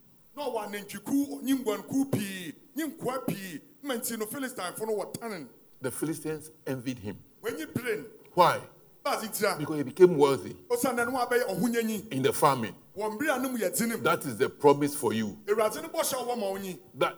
Na 5.83 5.91
ɔwɔ 5.91 6.03
anantwiku 6.03 6.23
ɔnye 6.23 6.37
nguankuw 6.37 6.37
pii 6.43 6.43
nye 6.43 6.43
nkoa 6.43 6.43
pii 6.43 6.43
ma 6.43 6.43
nti 6.43 6.43
no 6.43 6.43
philistinefoɔ 6.43 6.43
no 6.43 6.43
wɔtane 6.43 6.43
no 6.43 6.43
The 6.43 6.47
Philistines 6.47 6.51
envied 6.67 6.99
him. 6.99 7.19
wɔnyi 7.43 7.75
bere 7.75 7.97
no 7.97 8.05
Why? 8.35 8.61
Because 9.05 9.77
he 9.77 9.83
became 9.83 10.17
wealthy 10.17 10.57
ɔsiane 10.71 10.97
dɛ 10.97 11.13
no 11.13 11.19
wabɛyɛ 11.19 11.45
ɔhonyanyi 11.59 12.13
in 12.13 12.23
the 12.23 12.33
famine. 12.33 12.75
wɔ 12.97 13.19
mbere 13.19 13.37
a 13.37 13.39
no 13.41 13.49
mu 13.49 13.59
yɛ 13.59 13.71
dzenem 13.73 14.03
That 14.03 14.25
is 14.27 14.37
the 14.39 14.49
promise 14.49 14.95
for 14.95 15.13
you. 15.13 15.39
awurade 15.47 15.83
no 15.83 15.89
bɔhyɛ 15.89 16.13
a 16.13 16.25
wɔma 16.27 16.59
ɔnyi 16.59 16.79
That 16.95 17.17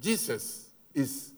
Jesus 0.00 0.70
is 0.94 1.32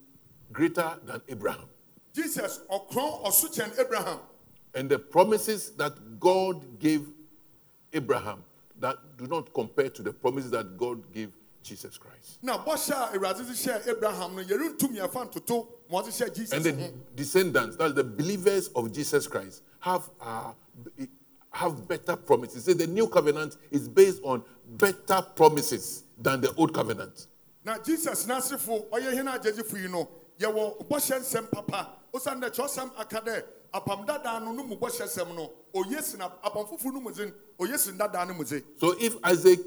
greater 0.53 0.99
than 1.05 1.21
Abraham. 1.29 1.69
jesus 2.15 2.61
ɔkorɔn 2.71 3.25
ɔso 3.25 3.49
kyɛn 3.55 3.79
abraham 3.79 4.19
And 4.75 4.89
the 4.91 4.99
promises 4.99 5.71
that 5.77 6.19
God 6.21 6.79
gave 6.81 7.07
Abraham 7.93 8.43
that 8.81 8.99
do 9.17 9.27
not 9.29 9.53
compare 9.55 9.89
to 9.89 10.03
the 10.03 10.13
promises 10.13 10.51
that 10.51 10.77
God 10.77 11.13
gave 11.13 11.33
Jesus 11.65 11.99
Christ. 11.99 12.39
na 12.43 12.59
bɔhyɛ 12.59 12.93
a 12.93 13.17
awurade 13.19 13.39
de 13.39 13.53
hyɛɛ 13.53 13.89
abraham 13.89 14.37
no 14.37 14.43
yɛrentum 14.43 14.95
yɛfa 14.97 15.31
ntoto 15.33 15.67
ma 15.91 16.03
ɔde 16.03 16.09
hyɛ 16.09 16.35
jesus 16.35 16.53
And 16.53 16.65
the 16.65 16.93
descendants, 17.17 17.77
that's 17.77 17.95
the 17.95 18.05
believers 18.05 18.69
of 18.69 18.93
Jesus 18.93 19.27
Christ, 19.27 19.63
have 19.81 20.09
uh, 20.21 20.53
have 21.51 21.87
better 21.89 22.17
promises. 22.17 22.65
Say 22.65 22.73
the 22.75 22.87
new 22.87 23.09
covenant 23.09 23.57
is 23.71 23.89
based 23.89 24.21
on 24.25 24.43
better 24.77 25.23
promises 25.35 26.05
than 26.21 26.41
the 26.41 26.53
old 26.57 26.75
covenant. 26.75 27.27
Now, 27.65 27.79
jesus 27.79 28.27
n'asefo 28.27 28.89
ɔyɛ 28.91 29.13
hene 29.15 29.31
agyegyefo 29.31 29.81
yi 29.83 29.89
no 29.89 30.09
yɛwɔ 30.39 30.87
bɔhyɛ 30.89 31.21
nsɛm 31.21 31.51
papa 31.51 31.91
osiane 32.13 32.41
dɛ 32.43 32.51
kyerɛwsɛm 32.55 32.91
aka 32.99 33.21
dɛ 33.21 33.45
apam 33.73 34.07
dadaa 34.07 34.41
no 34.43 34.53
no 34.53 34.65
mu 34.65 34.77
bɔhyɛ 34.77 35.05
nsɛm 35.07 35.35
no 35.35 35.51
oye 35.75 36.01
si 36.03 36.17
na 36.17 36.29
apam 36.45 36.69
foforɔ 36.69 36.93
no 36.93 37.01
mu 37.01 37.11
dze 37.11 37.33
oye 37.59 37.77
si 37.79 37.93
dadaa 37.93 38.27
no 38.27 38.45
So 38.77 38.95
if 39.01 39.17
Isaac 39.25 39.61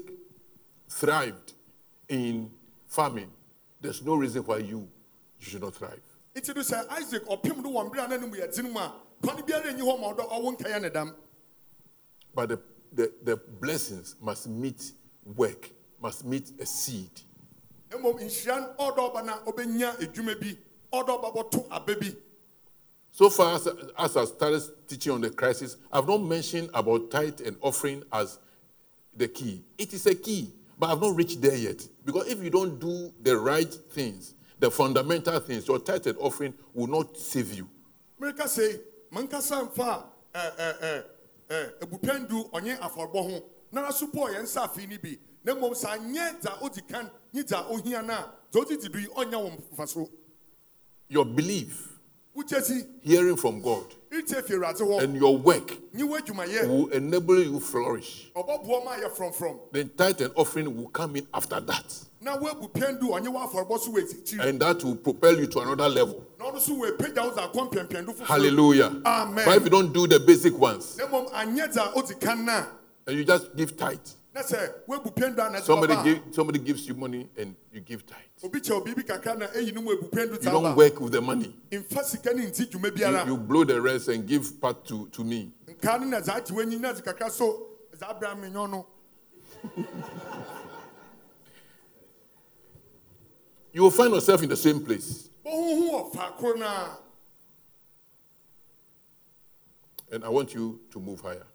thrived 0.88 1.54
in 2.08 2.50
farming, 2.86 3.30
there's 3.80 4.02
no 4.04 4.14
reason 4.14 4.42
why 4.42 4.58
you, 4.58 4.88
you 5.38 5.46
should 5.46 5.62
not 5.62 5.74
thrive. 5.74 6.00
no 6.34 6.40
sɛ 6.40 6.88
isaac 6.90 7.24
ɔpem 7.26 7.62
do 7.62 7.68
wɔ 7.68 7.90
mbere 7.90 8.04
a 8.04 8.08
na 8.08 8.16
no 8.16 8.26
mu 8.26 8.36
yɛ 8.36 8.48
dzen 8.52 8.70
mu 8.72 8.78
a 8.78 8.92
kwan 9.22 9.36
biara 9.42 9.72
nyi 9.72 9.80
hɔ 9.82 10.00
ma 10.00 10.12
ɔdɔ 10.12 10.28
ɔwo 10.30 10.56
nkɛyɛ 10.56 10.82
ne 10.82 10.88
dam 10.90 11.14
But 12.34 12.50
the, 12.50 12.60
the, 12.92 13.12
the 13.24 13.36
blessings 13.36 14.14
must 14.20 14.48
meet 14.48 14.92
work, 15.24 15.70
must 16.00 16.24
meet 16.24 16.52
a 16.60 16.66
seed. 16.66 17.10
na 17.90 17.98
mmom 17.98 18.18
nhyira 18.20 18.60
no 18.60 18.74
ɔdɔ 18.90 19.12
ɔba 19.12 19.24
na 19.24 19.38
ɔbɛnya 19.44 19.96
edwuma 20.00 20.40
bi 20.40 20.56
ɔdɔ 20.92 21.20
ɔba 21.20 21.34
bɔto 21.34 21.66
aba 21.70 21.94
bi 21.96 22.14
So 23.10 23.30
far 23.30 23.56
as, 23.56 23.66
as 23.98 24.16
I 24.16 24.24
started 24.26 24.62
teaching 24.86 25.12
on 25.12 25.20
the 25.20 25.30
crisis, 25.30 25.76
I've 25.92 26.06
not 26.06 26.18
mentioned 26.22 26.70
about 26.72 27.10
tithe 27.10 27.40
and 27.40 27.56
offering 27.60 28.04
as 28.12 28.38
the 29.16 29.26
key. 29.26 29.64
It 29.76 29.92
is 29.92 30.06
a 30.06 30.14
key, 30.14 30.52
but 30.78 30.90
I've 30.90 31.00
not 31.00 31.16
reached 31.16 31.40
there 31.42 31.56
yet. 31.56 31.86
Because 32.04 32.28
if 32.28 32.42
you 32.42 32.50
don't 32.50 32.78
do 32.78 33.12
the 33.22 33.36
right 33.36 33.72
things, 33.90 34.34
the 34.58 34.70
fundamental 34.70 35.38
things, 35.40 35.66
your 35.66 35.78
tithe 35.78 36.06
and 36.06 36.18
offering 36.18 36.54
will 36.74 36.86
not 36.86 37.16
save 37.16 37.52
you. 37.54 37.68
mmereka 38.20 38.44
sɛ 38.44 38.80
mankasa 39.12 39.62
mfa 39.62 40.04
ɛ, 40.34 40.34
eh, 40.34 40.50
ɛ, 40.58 40.58
eh, 40.58 40.74
ɛ, 40.82 41.04
eh, 41.50 41.54
ɛ, 41.54 41.86
ebupendu 41.86 42.50
ɔnyɛ 42.50 42.78
afɔrebɔ 42.80 43.30
ho 43.30 43.44
nara 43.72 43.92
so 43.92 44.06
bɔɔ 44.08 44.34
yɛn 44.34 44.42
nsa 44.42 44.66
afei 44.68 44.88
no 44.88 44.96
bi 44.98 45.18
na 45.44 45.54
mmom 45.54 45.72
sɛ 45.72 45.98
anyɛ 45.98 46.40
dza 46.40 46.62
odi 46.62 46.80
kan 46.82 47.10
nye 47.32 47.42
dza 47.42 47.70
ohia 47.70 48.02
no 48.02 48.14
dza 48.52 48.64
odidi 48.64 48.92
do 48.92 48.98
yi 48.98 49.06
ɔnya 49.06 49.38
wɔ 49.38 49.60
mfaso 49.72 50.08
Your 51.10 51.24
belief, 51.24 51.97
hearing 53.02 53.36
from 53.36 53.60
God, 53.62 53.84
itie 54.10 54.42
fie 54.44 54.54
awurade 54.54 54.80
hɔ 54.80 55.02
and 55.02 55.16
your 55.16 55.36
work 55.38 55.72
will 55.94 56.88
enable 56.88 57.42
you 57.42 57.60
flourish. 57.60 58.30
ɔbɔboɔ 58.36 58.84
ma 58.84 58.96
yɛ 58.96 59.10
frɔmfrɔm 59.16 59.58
Then 59.72 59.90
tithe 59.96 60.20
and 60.22 60.32
offering 60.36 60.76
will 60.76 60.88
come 60.88 61.16
in 61.16 61.26
after 61.34 61.60
that. 61.60 61.94
na 62.20 62.36
woabu 62.38 62.70
pendu 62.72 63.10
ɔnye 63.10 63.28
w'afɔrebɔ 63.28 63.78
so 63.80 63.92
wɔ 63.92 64.02
akyirikyiri 64.02 64.48
And 64.48 64.60
that 64.60 64.82
will 64.84 64.96
propel 64.96 65.38
you 65.38 65.46
to 65.46 65.60
another 65.60 65.88
level. 65.88 66.24
na 66.38 66.46
ɔno 66.50 66.60
so 66.60 66.72
wɔ 66.74 66.96
apagya 66.96 67.24
wo 67.24 67.30
dza 67.30 67.52
akɔ 67.52 67.70
mpɛmpɛndo 67.70 68.14
foforɔ 68.16 68.24
Hallelujah. 68.26 69.02
Amen. 69.04 69.44
But 69.44 69.56
if 69.56 69.64
you 69.64 69.70
don't 69.70 69.92
do 69.92 70.06
the 70.06 70.20
basic 70.20 70.56
ones, 70.58 70.96
na 70.98 71.06
mmom 71.06 71.30
anyɛ 71.32 71.72
dza 71.72 71.96
odi 71.96 72.14
kan 72.14 72.44
no 72.44 72.52
a 72.52 72.66
and 73.06 73.16
you 73.16 73.24
just 73.24 73.56
give 73.56 73.76
tithe, 73.76 73.98
na 74.38 74.44
sɛ 74.44 74.72
woabu 74.86 75.10
pendu 75.14 75.40
a 75.42 75.50
na 75.50 75.58
ɛde 75.58 75.64
somebody, 75.64 75.94
give, 76.04 76.22
somebody 76.34 76.58
gives 76.58 76.86
you 76.86 76.94
money 76.94 77.28
and 77.36 77.54
you 77.72 77.80
give 77.80 78.06
tithe. 78.06 78.18
obi 78.44 78.60
kyɛ 78.60 78.70
wo 78.70 78.80
biribi 78.84 79.04
kakra 79.06 79.36
na 79.38 79.46
ɛyi 79.48 79.74
no 79.74 79.82
mu 79.82 79.92
abu 79.92 80.08
pendu 80.08 80.32
You 80.34 80.50
don't 80.50 80.76
work 80.76 81.00
with 81.00 81.12
the 81.12 81.20
money. 81.20 81.54
mfa 81.72 82.04
sika 82.04 82.32
ne 82.34 82.46
nti 82.46 82.66
dwuma 82.70 83.26
You, 83.26 83.32
you 83.32 83.38
blow 83.38 83.64
the 83.64 83.80
rest 83.80 84.08
and 84.08 84.26
give 84.26 84.60
part 84.60 84.84
to, 84.86 85.08
to 85.08 85.24
me. 85.24 85.52
nkaa 85.66 86.00
no 86.00 86.06
na 86.06 86.20
dza 86.20 86.34
agye 86.36 86.54
w'anyi 86.54 86.80
na 86.80 86.92
dze 86.92 87.02
kakra 87.02 87.30
so 87.30 87.66
dza 87.96 88.08
abra 88.10 88.36
me 88.36 88.48
nyɔ 88.48 88.70
no 88.70 88.86
You 93.72 93.82
will 93.82 93.90
find 93.90 94.12
yourself 94.14 94.42
in 94.42 94.48
the 94.48 94.56
same 94.56 94.80
place. 94.84 95.28
bohuhu 95.44 95.90
wɔ 95.90 96.12
faakoro 96.14 96.58
no 96.58 96.66
a 96.66 96.98
And 100.10 100.24
I 100.24 100.28
want 100.30 100.54
you 100.54 100.80
to 100.90 101.00
move 101.00 101.20
higher. 101.20 101.46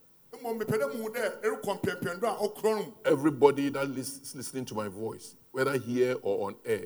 Mmom 0.43 0.59
mepɛ 0.59 0.77
dɛ 0.77 0.93
muhu 0.93 1.09
dɛ 1.09 1.41
ɛrekɔ 1.41 1.79
mpɛmpɛndo 1.81 2.23
a 2.23 2.47
ɔkorɔ 2.47 2.63
no 2.75 2.83
mu 2.83 2.91
Everybody 3.05 3.69
that 3.69 3.87
is 3.97 4.33
listening 4.35 4.65
to 4.65 4.75
my 4.75 4.87
voice, 4.87 5.35
whether 5.51 5.77
here 5.77 6.17
or 6.21 6.47
on 6.47 6.55
air, 6.65 6.85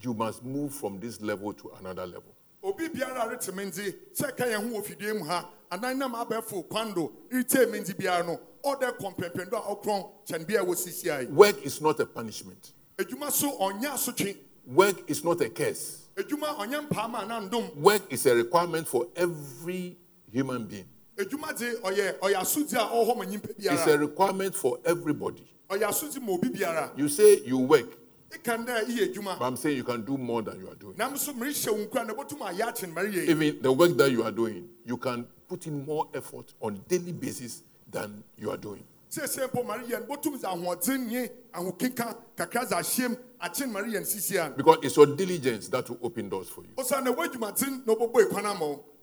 you 0.00 0.14
must 0.14 0.44
move 0.44 0.74
from 0.74 0.98
this 1.00 1.20
level 1.20 1.52
to 1.52 1.70
another 1.80 2.06
level. 2.06 2.34
obi 2.62 2.88
biara 2.88 3.26
a 3.26 3.28
rete 3.30 3.54
me 3.54 3.64
nti 3.64 3.94
sɛ 4.14 4.32
ɛka 4.32 4.46
yɛn 4.52 4.70
ho 4.70 4.80
wɔ 4.80 4.84
fidie 4.84 5.12
mu 5.18 5.24
ha 5.24 5.48
anaa 5.70 5.96
nam 5.96 6.12
abɛɛfo 6.14 6.68
kwan 6.68 6.92
do 6.94 7.12
retie 7.30 7.66
me 7.70 7.78
nti 7.80 7.94
biara 7.96 8.24
no 8.26 8.40
ɔdɛ 8.64 8.98
kɔmpɛmpɛn 8.98 9.50
do 9.50 9.56
a 9.56 9.60
ɔkorɔn 9.60 10.10
kyɛn 10.26 10.46
bi 10.48 10.54
a 10.54 10.64
ɛwɔ 10.64 10.74
sisi 10.76 11.04
ayi 11.10 11.28
Work 11.30 11.62
is 11.64 11.80
not 11.80 12.00
a 12.00 12.06
punishment. 12.06 12.72
edwuma 12.98 13.30
so 13.30 13.52
ɔnyɛ 13.58 13.92
asotwe 13.92 14.36
Work 14.66 15.08
is 15.08 15.22
not 15.22 15.40
a 15.42 15.48
curse. 15.50 16.08
edwuma 16.16 16.56
ɔnyɛ 16.58 16.88
mpaama 16.88 17.20
anandom 17.28 17.76
Work 17.76 18.10
is 18.12 18.26
a 18.26 18.34
requirement 18.34 18.88
for 18.88 19.06
every 19.14 19.96
human 20.32 20.64
being. 20.66 20.88
Edwuma 21.16 21.52
de 21.58 21.74
ɔyɛ 21.80 22.18
ɔyɛ 22.20 22.34
asodzi 22.36 22.74
a 22.76 22.88
ɔwɔ 22.88 23.06
hɔ 23.06 23.16
ma 23.16 23.24
nyimpa 23.24 23.50
It's 23.58 23.86
a 23.86 23.98
requirement 23.98 24.54
for 24.54 24.78
everybody. 24.84 25.42
ɔyɛ 25.70 25.88
asodzi 25.88 26.20
ma 26.22 26.32
obi 26.32 26.48
biara 26.48 26.90
You 26.96 27.08
say 27.08 27.40
you 27.44 27.58
work, 27.58 27.86
ekan 28.30 28.66
dɛ 28.66 28.84
iyɛ 28.86 29.12
edwuma 29.14 29.38
but 29.38 29.46
I'm 29.46 29.56
saying 29.56 29.76
you 29.76 29.84
can 29.84 30.02
do 30.04 30.16
more 30.18 30.42
than 30.42 30.60
you 30.60 30.68
are 30.68 30.74
doing. 30.74 30.96
nam 30.96 31.16
so 31.16 31.32
mmerehyɛ 31.32 31.70
wo 31.72 31.84
nkura 31.86 32.06
na 32.06 32.14
ɛbɛtum 32.14 32.38
ayɛ 32.38 32.60
akyɛn 32.72 32.92
mɛre 32.94 33.12
yɛ 33.12 33.28
Even 33.28 33.62
the 33.62 33.72
work 33.72 33.96
that 33.96 34.10
you 34.10 34.22
are 34.22 34.32
doing, 34.32 34.68
you 34.84 34.96
can 34.96 35.26
put 35.48 35.66
in 35.66 35.84
more 35.86 36.08
effort 36.14 36.52
on 36.60 36.80
daily 36.88 37.12
basis 37.12 37.62
than 37.90 38.22
you 38.36 38.50
are 38.50 38.56
doing. 38.58 38.84
siesie 39.10 39.46
mpo 39.48 39.64
mɛre 39.64 39.86
yɛ 39.86 40.06
no 40.06 40.14
bɛtum 40.16 40.38
dze 40.38 40.44
ahoɔdzen 40.44 41.06
nye 41.06 41.30
ahokeka 41.54 42.16
kakra 42.36 42.66
dze 42.66 42.72
ahyɛm 42.76 43.16
akyɛn 43.40 43.70
mɛre 43.72 43.86
yɛ 43.86 44.00
no 44.00 44.00
sisi 44.06 44.36
a 44.36 44.50
Because 44.50 44.78
it's 44.82 44.96
your 44.96 45.06
diligence 45.06 45.68
that 45.68 45.88
will 45.88 45.98
open 46.02 46.28
doors 46.28 46.48
for 46.50 46.62
you. 46.62 46.68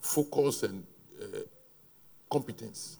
focus 0.00 0.62
and 0.62 0.86
uh, 1.20 1.38
competence. 2.30 2.98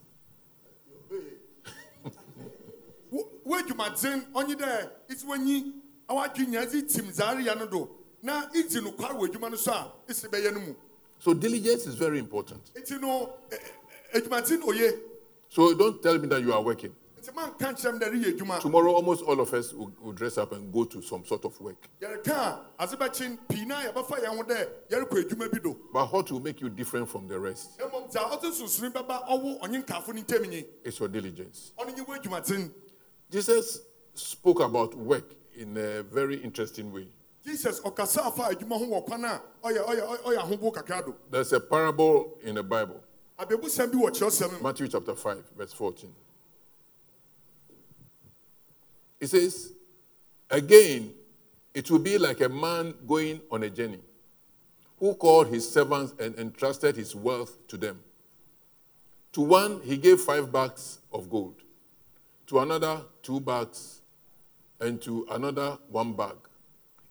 Wo- 3.11 3.29
w'adwumadzen 3.47 4.33
ɔnye 4.33 4.55
dɛ 4.57 4.91
esi 5.09 5.25
w'anyi 5.27 5.73
awadwi 6.09 6.47
nya 6.49 6.67
dze 6.67 6.83
tim 6.89 7.07
zaarea 7.13 7.55
no 7.59 7.67
do 7.67 7.89
na 8.23 8.49
idzi 8.51 8.83
no 8.83 8.93
kware 8.93 9.15
wɔ 9.15 9.29
adwuma 9.29 9.51
no 9.51 9.57
so 9.57 9.73
a 9.73 9.93
esi 10.09 10.29
bɛyɛ 10.29 10.53
no 10.55 10.61
mu 10.61 10.75
So 11.21 11.33
diligence 11.35 11.87
is 11.87 11.95
very 11.95 12.19
important. 12.19 12.61
eti 12.75 12.99
no 13.01 13.35
eh, 13.51 13.57
eh, 13.57 14.19
ɛ- 14.19 14.23
adwumadzen 14.23 14.63
oye 14.67 14.93
So 15.49 15.73
don't 15.75 16.03
tell 16.03 16.19
me 16.19 16.27
that 16.29 16.43
you 16.43 16.53
are 16.53 16.63
working. 16.63 16.95
Nti 17.25 17.35
manka 17.35 17.73
nkyerɛ 17.73 17.93
m 17.93 17.99
dɛ 17.99 18.09
reyɛ 18.13 18.37
adwuma 18.37 18.61
Tomorrow, 18.61 18.93
almost 18.95 19.23
all 19.25 19.41
of 19.41 19.53
us 19.55 19.73
will, 19.73 19.91
will 20.01 20.13
dress 20.13 20.37
up 20.39 20.53
and 20.53 20.73
go 20.73 20.85
to 20.85 21.01
some 21.03 21.25
sort 21.25 21.45
of 21.45 21.59
work. 21.61 21.89
yɛreka 22.01 22.31
a 22.31 22.61
adze 22.87 22.97
bɛkyen 22.97 23.39
pii 23.49 23.65
na 23.65 23.83
yɛbɛfa 23.83 24.23
yɛn 24.23 24.37
ho 24.37 24.43
dɛ 24.43 24.69
yɛrekɔ 24.91 25.25
adwuma 25.25 25.51
bi 25.53 25.59
do 25.59 25.77
But 25.93 26.13
what 26.13 26.31
will 26.31 26.41
make 26.41 26.61
you 26.61 26.69
different 26.69 27.09
from 27.09 27.27
the 27.29 27.39
rest 27.39 27.79
na 27.79 27.87
mmom 27.87 28.11
dza 28.13 28.19
ɔdze 28.19 28.53
sunsuni 28.53 28.93
bɛba 28.93 29.27
ɔwo 29.29 29.61
ɔnye 29.61 29.85
nkafo 29.85 30.15
no 30.15 30.21
ntam 30.23 30.47
nyi 30.49 30.67
is 30.85 30.99
your 30.99 31.09
diligence. 31.09 31.73
ɔno 31.79 31.97
nye 31.97 32.05
w'adwumadzen 32.05 32.71
Jesus 33.31 33.81
spoke 34.15 34.61
about 34.61 34.95
work 34.95 35.35
in 35.57 35.77
a 35.77 36.03
very 36.03 36.37
interesting 36.37 36.93
way. 36.93 37.09
jesus 37.45 37.81
There's 41.31 41.53
a 41.53 41.61
parable 41.61 42.39
in 42.43 42.55
the 42.55 42.63
Bible, 42.63 43.01
abɛbusɛm 43.39 43.93
bi 43.93 43.99
wɔ 43.99 44.11
kyerɛwsɛm 44.11 44.53
mu 44.53 44.59
Matthew 44.63 44.89
chapter 44.89 45.15
5, 45.15 45.51
verse 45.57 45.73
14. 45.73 46.15
It 49.25 49.31
says, 49.31 49.73
Again, 50.51 51.15
it 51.73 51.91
will 51.91 51.99
be 51.99 52.19
like 52.19 52.43
a 52.43 52.49
man 52.51 52.93
going 53.07 53.41
on 53.51 53.63
a 53.63 53.71
journey 53.71 54.01
who 54.99 55.15
called 55.15 55.47
his 55.47 55.67
servants 55.67 56.13
and 56.21 56.39
entrusted 56.39 56.95
his 56.97 57.15
wealth 57.15 57.67
to 57.69 57.79
them. 57.79 57.99
To 59.33 59.41
one, 59.41 59.81
he 59.83 59.97
gave 59.97 60.21
five 60.21 60.53
bags 60.53 60.99
of 61.11 61.31
gold, 61.31 61.55
to 62.49 62.59
another, 62.59 63.01
two 63.23 63.41
bags, 63.41 64.03
and 64.79 65.01
to 65.01 65.27
another, 65.31 65.79
one 65.89 66.13
bag, 66.13 66.37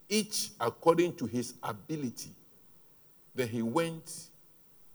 each 0.07 0.51
according 0.61 1.15
to 1.15 1.25
his 1.25 1.55
ability. 1.63 2.35
Then 3.33 3.47
he 3.47 3.63
went 3.63 4.27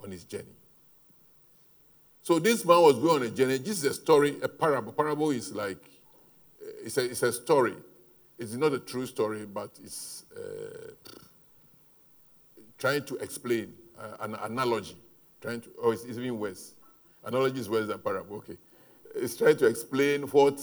on 0.00 0.12
his 0.12 0.22
journey. 0.22 0.54
So 2.22 2.38
this 2.38 2.64
man 2.64 2.80
was 2.80 2.96
going 3.00 3.22
on 3.22 3.26
a 3.26 3.30
journey. 3.30 3.58
This 3.58 3.78
is 3.78 3.84
a 3.86 3.94
story, 3.94 4.36
a 4.40 4.48
parable. 4.48 4.92
Parable 4.92 5.32
is 5.32 5.52
like, 5.52 5.97
it's 6.84 6.96
a, 6.98 7.04
it's 7.04 7.22
a 7.22 7.32
story. 7.32 7.74
It's 8.38 8.54
not 8.54 8.72
a 8.72 8.78
true 8.78 9.06
story, 9.06 9.46
but 9.46 9.70
it's 9.82 10.24
uh, 10.36 10.92
trying 12.78 13.04
to 13.04 13.16
explain 13.16 13.74
uh, 13.98 14.16
an 14.20 14.34
analogy. 14.34 14.96
Trying 15.40 15.60
to, 15.62 15.70
oh, 15.82 15.90
it's, 15.90 16.04
it's 16.04 16.18
even 16.18 16.38
worse. 16.38 16.74
Analogy 17.24 17.60
is 17.60 17.68
worse 17.68 17.86
than 17.88 17.98
parable. 17.98 18.36
Okay, 18.36 18.56
it's 19.14 19.36
trying 19.36 19.56
to 19.56 19.66
explain 19.66 20.22
what 20.22 20.60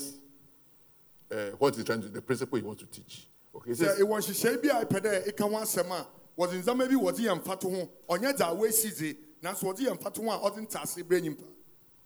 uh, 1.32 1.36
what 1.58 1.76
he's 1.76 1.84
trying 1.84 2.02
to, 2.02 2.08
the 2.08 2.22
principle 2.22 2.58
he 2.58 2.64
wants 2.64 2.82
to 2.84 2.90
teach. 2.90 3.28
Okay, 3.56 3.72
it 3.72 3.78
says, 3.78 4.00
ɛwɔ 4.00 4.20
nhyehyɛe 4.20 4.62
bi 4.62 4.80
a 4.80 4.86
ɛpɛ 4.86 5.00
dɛ 5.02 5.28
ɛka 5.30 5.50
ho 5.50 5.58
asɛm 5.58 5.92
a 5.92 6.08
wɔdze 6.38 6.62
ndzɛmba 6.64 6.90
bi 6.90 6.96
wɔdze 6.96 7.20
yɛ 7.20 7.42
mfato 7.42 7.70
ho 7.72 7.90
ɔnyɛ 8.10 8.36
dza 8.36 8.56
woesi 8.58 8.92
dze 8.92 9.16
nanso 9.42 9.64
wɔdze 9.64 9.88
yɛ 9.88 9.98
mfato 9.98 10.24
ho 10.24 10.30
a 10.32 10.50
ɔdze 10.50 10.68
ntaase 10.68 11.04
brɛ 11.04 11.22
nyimpa 11.22 11.44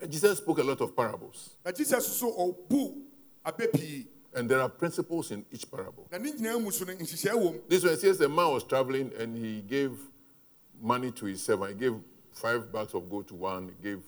Jesus 0.10 0.38
spoke 0.38 0.60
a 0.60 0.64
lot 0.64 0.80
of 0.80 0.96
parables, 0.96 1.56
jesus 1.76 2.08
so 2.08 2.32
abɛ 2.32 2.70
pii 2.70 3.09
and 4.36 4.50
there 4.50 4.62
are 4.62 4.70
principles 4.70 5.32
in 5.32 5.46
each 5.52 5.70
parable. 5.70 6.08
na 6.12 6.18
ne 6.18 6.32
nyinaa 6.32 6.62
mu 6.62 6.72
so 6.72 6.86
no 6.86 6.94
nhyehyɛe 6.94 7.34
wɔ 7.34 7.54
mu. 7.54 7.60
This 7.68 7.84
one 7.84 7.98
says 7.98 8.22
a 8.22 8.30
man 8.30 8.52
was 8.52 8.64
traveling 8.64 9.12
and 9.18 9.36
he 9.38 9.62
gave 9.62 9.92
money 10.82 11.12
to 11.12 11.26
his 11.26 11.44
servant. 11.44 11.74
He 11.74 11.80
gave 11.80 11.96
five 12.32 12.72
bags 12.72 12.94
of 12.94 13.10
gold 13.10 13.28
to 13.30 13.36
one, 13.36 13.70
he 13.70 13.84
gave 13.90 14.04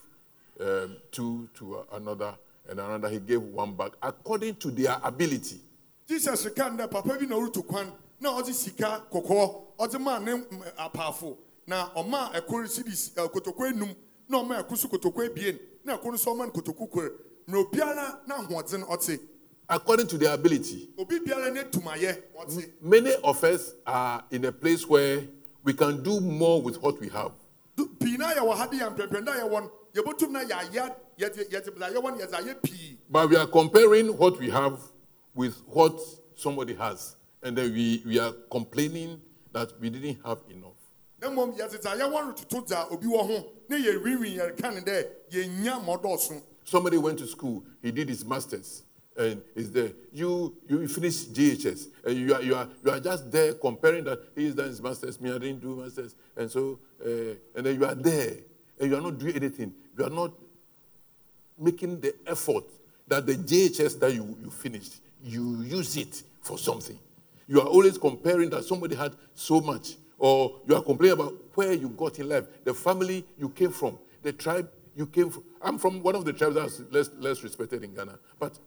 um, 0.59 0.97
two 1.11 1.49
to 1.55 1.85
another, 1.93 2.35
and 2.69 2.79
another. 2.79 3.09
He 3.09 3.19
gave 3.19 3.41
one 3.41 3.73
bag 3.73 3.93
according 4.01 4.55
to 4.55 4.71
their 4.71 4.97
ability. 5.03 5.59
jesus 6.07 6.47
ka 6.55 6.69
no 6.69 6.85
dɛ 6.85 6.91
papa 6.91 7.17
bi 7.19 7.25
na 7.25 7.61
kwan. 7.61 7.91
Na 8.19 8.41
sika 8.43 9.03
kɔkɔɔ 9.11 9.77
ɔdze 9.79 9.99
maa 9.99 10.19
ne 10.19 10.33
mm, 10.33 10.63
apaafo. 10.77 11.37
Na 11.65 11.89
ɔmaa 11.95 12.33
ɛkor 12.35 12.67
sidi 12.67 12.91
kotoko 13.15 13.65
enum 13.71 13.95
na 14.29 14.37
ɔmaa 14.43 14.63
ɛkor 14.63 14.77
so 14.77 14.87
kotoko 14.87 15.27
ebien 15.27 15.57
na 15.83 15.97
ɛkor 15.97 16.13
nso 16.13 16.31
ɔmaa 16.31 16.45
no 16.45 16.51
kotoko 16.51 16.87
na 17.47 17.57
obiara 17.63 18.19
na 18.27 18.37
ahoɔdzen 18.37 18.83
ɔte 18.87 19.19
According 19.69 20.07
to 20.07 20.17
their 20.17 20.33
ability. 20.33 20.89
obi 20.97 21.19
biara 21.19 21.53
ne 21.53 21.63
tumayɛ 21.63 22.21
ɔte 22.39 22.71
Many 22.81 23.13
of 23.23 23.43
us 23.43 23.73
are 23.85 24.23
in 24.31 24.45
a 24.45 24.51
place 24.51 24.87
where 24.87 25.21
we 25.63 25.73
can 25.73 26.01
do 26.03 26.19
more 26.19 26.61
with 26.61 26.81
what 26.81 26.99
we 26.99 27.07
have. 27.09 27.31
Du- 27.75 27.87
pii 27.99 28.17
na 28.17 28.31
yɛwɔ 28.33 28.55
ha 28.55 28.67
de 28.67 28.77
yɛ 28.77 28.95
mpɛmpɛn 28.95 29.25
da 29.25 29.31
yɛwɔ 29.33 29.61
no 29.61 29.71
yɛbɛtum 29.93 30.29
na 30.31 30.43
yɛayɛ 30.43 30.95
yɛdze 31.19 31.49
yɛdze 31.49 31.75
dza 31.77 31.93
yɛwɔ 31.93 32.03
no 32.03 32.17
yɛdze 32.17 32.33
ayɛ 32.41 32.61
pii 32.63 32.97
But 33.09 33.29
we 33.29 33.35
are 33.37 33.47
comparing 33.47 34.07
what 34.17 34.37
we 34.39 34.49
have 34.49 34.79
with 35.35 35.55
what 35.67 35.99
somebody 36.35 36.73
has. 36.75 37.15
And 37.43 37.57
then 37.57 37.73
we, 37.73 38.01
we 38.05 38.19
are 38.19 38.31
complaining 38.51 39.19
that 39.53 39.71
we 39.79 39.89
didn't 39.89 40.19
have 40.25 40.39
enough. 40.49 40.75
mmom 41.21 41.55
yɛdze 41.57 41.79
dza 41.81 41.95
yɛwɔ 41.97 42.25
no 42.27 42.31
toto 42.33 42.61
dza 42.65 42.91
obi 42.91 43.05
wɔ 43.07 43.25
ho 43.27 43.45
na 43.69 43.77
yɛwiinwii 43.77 44.37
yɛreka 44.37 44.73
ne 44.73 44.81
dɛ 44.81 45.07
yɛnya 45.31 45.79
mmɔdɔɔso 45.85 46.41
Somebody 46.71 46.97
went 46.97 47.19
to 47.19 47.27
school, 47.27 47.65
he 47.81 47.91
did 47.91 48.07
his 48.07 48.23
master's, 48.23 48.83
and 49.17 49.41
is 49.57 49.73
there. 49.73 49.91
You 50.13 50.55
you 50.69 50.87
finish 50.87 51.25
JHS, 51.25 51.87
and 52.05 52.15
you 52.17 52.33
are, 52.33 52.41
you 52.41 52.55
are, 52.55 52.65
you 52.81 52.91
are 52.91 52.99
just 53.01 53.29
there 53.29 53.55
comparing 53.55 54.05
that 54.05 54.21
he's 54.33 54.55
done 54.55 54.67
his 54.67 54.81
master's, 54.81 55.19
me, 55.19 55.31
I 55.31 55.37
didn't 55.37 55.59
do 55.59 55.75
master's. 55.75 56.15
And 56.37 56.49
so, 56.49 56.79
uh, 57.05 57.35
and 57.57 57.65
then 57.65 57.77
you 57.77 57.85
are 57.85 57.93
there, 57.93 58.37
and 58.79 58.89
you 58.89 58.95
are 58.97 59.01
not 59.01 59.17
doing 59.17 59.35
anything. 59.35 59.73
You 59.97 60.05
are 60.05 60.09
not 60.09 60.31
making 61.59 61.99
the 61.99 62.15
effort 62.25 62.63
that 63.05 63.25
the 63.25 63.33
JHS 63.35 63.99
that 63.99 64.13
you, 64.13 64.37
you 64.41 64.49
finished, 64.49 65.01
you 65.21 65.63
use 65.63 65.97
it 65.97 66.23
for 66.41 66.57
something. 66.57 66.97
You 67.49 67.59
are 67.59 67.67
always 67.67 67.97
comparing 67.97 68.49
that 68.51 68.63
somebody 68.63 68.95
had 68.95 69.13
so 69.33 69.59
much, 69.59 69.95
or 70.17 70.61
you 70.69 70.73
are 70.77 70.81
complaining 70.81 71.19
about 71.19 71.33
where 71.53 71.73
you 71.73 71.89
got 71.89 72.17
in 72.19 72.29
life, 72.29 72.45
the 72.63 72.73
family 72.73 73.25
you 73.37 73.49
came 73.49 73.71
from, 73.71 73.99
the 74.23 74.31
tribe 74.31 74.71
you 74.95 75.05
came 75.07 75.29
from. 75.29 75.43
I'm 75.61 75.77
from 75.77 76.01
one 76.01 76.15
of 76.15 76.25
the 76.25 76.33
tribes 76.33 76.55
that's 76.55 76.81
less, 76.91 77.09
less 77.17 77.43
respected 77.43 77.83
in 77.83 77.93
Ghana, 77.93 78.19
but 78.39 78.57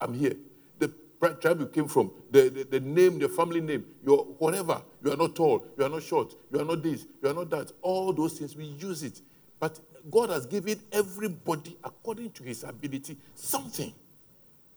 I'm 0.00 0.14
here. 0.14 0.34
The 0.78 0.92
tribe 1.40 1.60
you 1.60 1.66
came 1.66 1.88
from, 1.88 2.10
the, 2.30 2.48
the, 2.50 2.64
the 2.64 2.80
name, 2.80 3.18
the 3.18 3.28
family 3.28 3.60
name, 3.60 3.84
your 4.04 4.24
whatever. 4.38 4.82
You 5.02 5.12
are 5.12 5.16
not 5.16 5.34
tall, 5.34 5.66
you 5.78 5.84
are 5.84 5.88
not 5.88 6.02
short, 6.02 6.34
you 6.52 6.60
are 6.60 6.64
not 6.64 6.82
this, 6.82 7.06
you 7.22 7.28
are 7.28 7.34
not 7.34 7.50
that. 7.50 7.72
All 7.82 8.12
those 8.12 8.38
things, 8.38 8.56
we 8.56 8.64
use 8.64 9.02
it. 9.02 9.20
But 9.58 9.80
God 10.10 10.30
has 10.30 10.46
given 10.46 10.80
everybody, 10.92 11.76
according 11.82 12.30
to 12.32 12.42
his 12.42 12.64
ability, 12.64 13.16
something. 13.34 13.92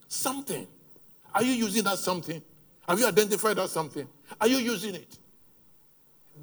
Something. 0.07 0.67
Are 1.33 1.43
you 1.43 1.51
using 1.51 1.83
that 1.83 1.97
something? 1.97 2.41
Have 2.87 2.99
you 2.99 3.07
identified 3.07 3.57
that 3.57 3.69
something? 3.69 4.07
Are 4.39 4.47
you 4.47 4.57
using 4.57 4.95
it? 4.95 5.17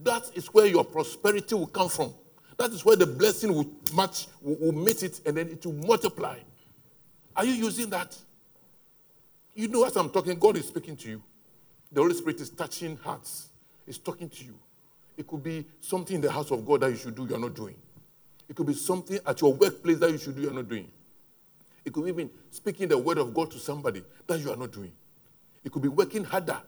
That 0.03 0.31
is 0.35 0.49
where 0.49 0.67
your 0.67 0.85
prosperity 0.85 1.55
will 1.55 1.69
come 1.69 1.89
from. 1.89 2.13
That 2.57 2.71
is 2.71 2.85
where 2.85 2.97
the 2.97 3.07
blessing 3.07 3.53
will 3.53 3.71
match, 3.95 4.27
will, 4.41 4.57
will 4.57 4.73
meet 4.73 5.03
it, 5.03 5.21
and 5.27 5.37
then 5.37 5.49
it 5.49 5.65
will 5.67 5.73
multiply. 5.73 6.39
Are 7.37 7.45
you 7.45 7.53
using 7.53 7.91
that? 7.91 8.17
You 9.55 9.69
know, 9.69 9.85
as 9.85 9.97
I'm 9.97 10.11
talking, 10.11 10.39
God 10.39 10.57
is 10.57 10.69
speaking 10.69 10.97
to 10.99 11.09
you. 11.09 11.23
The 11.93 12.01
Holy 12.01 12.15
Spirit 12.15 12.41
is 12.41 12.51
touching 12.51 12.97
hearts. 12.97 13.49
It's 13.87 13.99
talking 13.99 14.29
to 14.29 14.45
you. 14.45 14.55
It 15.17 15.27
could 15.27 15.43
be 15.43 15.65
something 15.81 16.17
in 16.17 16.21
the 16.21 16.31
house 16.31 16.51
of 16.51 16.67
God 16.67 16.81
that 16.81 16.91
you 16.91 16.97
should 16.97 17.15
do, 17.15 17.27
you're 17.29 17.39
not 17.39 17.55
doing. 17.55 17.77
It 18.49 18.57
could 18.57 18.67
be 18.67 18.75
something 18.75 19.19
at 19.27 19.41
your 19.41 19.55
workplace 19.55 19.99
that 19.99 20.11
you 20.11 20.19
should 20.19 20.37
do, 20.37 20.43
you're 20.43 20.53
not 20.53 20.69
doing. 20.69 20.91
It 21.85 21.93
could 21.93 22.09
even 22.09 22.31
speaking 22.51 22.89
the 22.89 22.99
word 22.99 23.19
of 23.19 23.33
God 23.35 23.51
to 23.53 23.59
somebody 23.59 24.03
that 24.27 24.41
you 24.41 24.51
are 24.51 24.57
not 24.57 24.73
doing. 24.73 24.93
It 25.63 25.71
could 25.71 25.83
be 25.83 25.89
working 25.89 26.25
harder. 26.25 26.59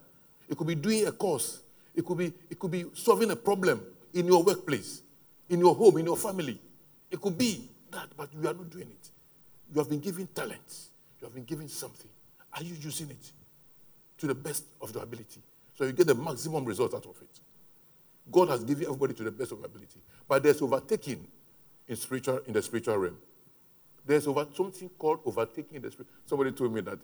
It 0.49 0.57
could 0.57 0.67
be 0.67 0.75
doing 0.75 1.07
a 1.07 1.13
course. 1.13 1.61
It 1.95 2.05
could 2.05 2.19
be, 2.19 2.33
it 2.51 2.59
could 2.59 2.71
be 2.71 2.85
solving 2.95 3.31
a 3.31 3.37
problem 3.37 3.81
in 4.15 4.27
your 4.27 4.43
workplace, 4.43 5.03
in 5.49 5.61
your 5.61 5.75
home, 5.75 5.99
in 5.99 6.07
your 6.07 6.17
family. 6.17 6.61
It 7.11 7.21
could 7.21 7.39
be 7.39 7.69
that, 7.91 8.09
but 8.17 8.29
you 8.33 8.41
are 8.41 8.55
not 8.55 8.71
doing 8.71 8.89
it. 8.89 9.11
You 9.73 9.81
have 9.81 9.89
been 9.89 10.01
given 10.01 10.27
talents. 10.29 10.89
You 11.21 11.27
have 11.27 11.35
been 11.35 11.45
given 11.45 11.69
something. 11.69 12.11
Are 12.53 12.63
you 12.63 12.75
using 12.81 13.11
it 13.11 13.33
to 14.19 14.27
the 14.27 14.35
best 14.35 14.65
of 14.81 14.93
your 14.95 15.03
ability? 15.03 15.41
So 15.75 15.85
you 15.85 15.93
get 15.93 16.07
the 16.07 16.15
maximum 16.15 16.65
result 16.65 16.95
out 16.95 17.05
of 17.05 17.17
it. 17.21 17.41
God 18.31 18.49
has 18.49 18.65
given 18.65 18.85
everybody 18.85 19.15
to 19.15 19.25
the 19.25 19.31
best 19.31 19.53
of 19.53 19.63
ability. 19.63 20.01
But 20.29 20.43
there's 20.43 20.61
overtaking 20.63 21.27
in 21.87 21.97
spiritual 21.97 22.41
in 22.47 22.53
the 22.53 22.63
spiritual 22.63 22.97
realm. 22.97 23.19
There's 24.05 24.27
over, 24.27 24.47
something 24.55 24.89
called 24.99 25.21
overtaking 25.25 25.77
in 25.77 25.83
the 25.83 25.91
spirit. 25.91 26.09
Somebody 26.25 26.53
told 26.53 26.73
me 26.73 26.81
that 26.83 26.99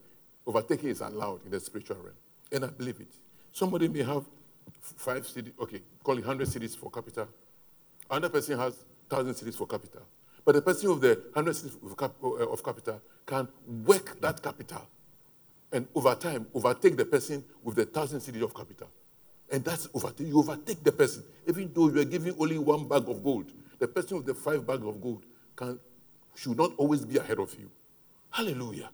overtaking 0.47 0.89
is 0.89 1.01
allowed 1.01 1.45
in 1.45 1.51
the 1.51 1.61
spiritual 1.61 1.97
realm. 1.97 2.17
And 2.51 2.65
I 2.65 2.69
believe 2.69 3.01
it. 3.01 3.13
Somebody 3.53 3.89
may 3.89 4.03
have 4.03 4.25
five 4.81 5.27
cedis, 5.27 5.53
okay, 5.61 5.83
call 6.03 6.17
it 6.17 6.27
100 6.27 6.47
cedis 6.49 6.77
for 6.77 6.91
capital. 6.91 7.29
Another 8.11 8.29
person 8.29 8.59
has 8.59 8.85
1,000 9.09 9.35
cedis 9.35 9.57
for 9.57 9.67
capital. 9.67 10.03
But 10.45 10.55
the 10.57 10.63
person 10.63 10.91
with 10.91 11.01
the 11.01 11.15
100 11.33 11.55
cedis 11.55 11.91
of, 11.91 11.97
cap- 11.97 12.23
of 12.23 12.65
capital 12.65 13.01
can 13.27 13.49
work 13.87 14.21
that 14.21 14.43
capital 14.43 14.87
and 15.73 15.87
over 15.95 16.15
time 16.15 16.47
overtake 16.55 16.97
the 16.97 17.05
person 17.05 17.43
with 17.63 17.77
the 17.77 17.85
1,000 17.85 18.21
cedis 18.21 18.43
of 18.43 18.55
capital. 18.55 18.89
And 19.51 19.65
that's 19.65 19.89
overtake. 19.95 20.27
You 20.29 20.39
overtake 20.39 20.83
the 20.83 20.93
person. 20.93 21.25
Even 21.47 21.71
though 21.75 21.89
you 21.89 22.01
are 22.01 22.05
giving 22.05 22.35
only 22.39 22.59
one 22.59 22.89
bag 22.89 23.09
of 23.09 23.23
gold, 23.23 23.53
the 23.79 23.89
person 23.89 24.19
with 24.19 24.27
the 24.27 24.35
five 24.35 24.67
bag 24.67 24.83
of 24.85 25.01
gold 25.01 25.25
can, 25.57 25.79
should 26.35 26.57
not 26.57 26.73
always 26.77 27.05
be 27.05 27.19
ahead 27.19 27.39
of 27.39 27.55
you. 27.59 27.71
Hallelujah. 28.31 28.91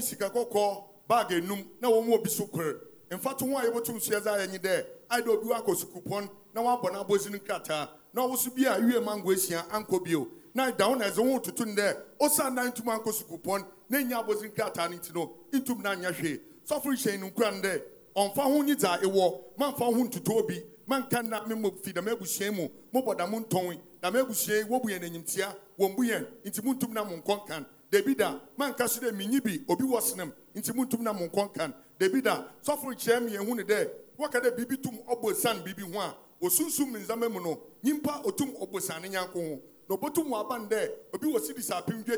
sika 0.00 0.30
kɔkɔɔ 0.30 0.84
na 1.80 2.28
so 2.28 2.46
kore 2.46 2.80
mfa 3.10 3.36
to 3.38 3.46
ho 3.46 3.56
a 3.56 3.62
yɛbɛtum 3.62 3.98
dɛ 4.60 4.84
sukuu 5.10 6.28
na 6.58 6.64
wabɔ 6.64 6.90
n'abɔsi 6.90 7.30
no 7.30 7.38
nkrataa. 7.38 7.88
Na 8.12 8.22
ɔwoso 8.22 8.54
bi 8.54 8.64
a 8.66 8.78
wie 8.80 9.00
mango 9.00 9.30
esia 9.32 9.64
ankɔ 9.70 10.04
bio. 10.04 10.28
Na 10.54 10.70
da 10.70 10.86
ho 10.86 10.94
na 10.94 11.06
ɛdze 11.08 11.16
ho 11.32 11.38
tutu 11.38 11.64
no 11.64 11.72
dɛ 11.74 11.96
osan 12.20 12.54
na 12.54 12.62
ntum 12.68 12.86
ankɔ 12.86 13.12
sukuu 13.12 13.38
pɔn 13.40 13.64
na 13.88 13.98
enya 13.98 14.24
abɔsi 14.24 14.50
nkrataa 14.52 14.90
no 14.90 14.96
nti 14.96 15.14
no 15.14 15.34
ntum 15.52 15.82
na 15.82 15.90
anya 15.90 16.10
hwee. 16.10 16.40
Sɔfo 16.66 16.86
hyɛn 16.92 17.20
no 17.20 17.30
nkura 17.30 17.52
no 17.52 17.60
dɛ 17.62 17.82
ɔmfa 18.16 18.42
ho 18.42 18.62
nyi 18.62 18.74
dza 18.74 18.98
ewɔ 19.02 19.40
mamfa 19.56 19.84
ho 19.84 20.04
ntutu 20.04 20.36
obi. 20.36 20.62
Manka 20.86 21.22
na 21.22 21.44
me 21.46 21.54
mo 21.54 21.70
fi 21.82 21.92
dɛm 21.92 22.08
abusua 22.12 22.50
mu 22.52 22.68
mobɔ 22.92 23.16
dam 23.16 23.30
ntɔn 23.32 23.78
dam 24.02 24.14
abusua 24.16 24.56
yi 24.56 24.64
wobu 24.64 24.88
yɛn 24.88 25.04
enyimtia 25.04 25.54
wɔn 25.78 25.94
bu 25.96 26.02
yɛn. 26.02 26.26
Nti 26.44 26.64
mu 26.64 26.74
ntum 26.74 26.92
na 26.92 27.04
mo 27.04 27.16
nkɔ 27.16 27.44
nkan. 27.46 27.66
Debi 27.90 28.16
da 28.16 28.40
manka 28.56 28.88
so 28.88 29.00
dɛ 29.00 29.12
minyi 29.12 29.40
bi 29.40 29.64
obi 29.68 29.84
wɔ 29.84 30.02
senam 30.02 30.32
nti 30.56 30.74
mu 30.74 30.84
ntum 30.84 31.02
na 31.02 31.12
mo 31.12 31.26
nkɔ 31.28 31.52
nkan. 31.52 31.74
Debi 32.00 32.20
da 32.22 32.44
sɔfo 32.64 32.92
kyerɛ 32.96 33.22
mi 33.24 33.32
yɛn 33.32 33.46
hu 33.46 33.54
ne 33.54 33.62
dɛ 33.62 33.88
wɔka 34.18 34.40
dɛ 34.42 34.56
bibi 34.56 34.76
tum 34.78 34.98
ɔbɔ 35.08 35.34
san 35.36 35.62
bibi 35.62 35.82
ho 35.82 36.00
a 36.00 36.14
mi 36.40 37.00
nzama 37.00 37.28
mu 37.30 37.40
no 37.40 37.60
nyimpa 37.82 38.22
otum 38.24 38.54
ne 39.02 39.08
nyanko 39.08 39.34
ho 39.34 39.62
na 39.88 39.94
obotum 39.96 40.28
wɔ 40.28 40.40
aban 40.44 40.68
dɛ 40.68 40.90
obi 41.14 41.26
wɔ 41.26 41.40
sidisi 41.40 41.72
apem 41.72 42.04
dwa 42.04 42.16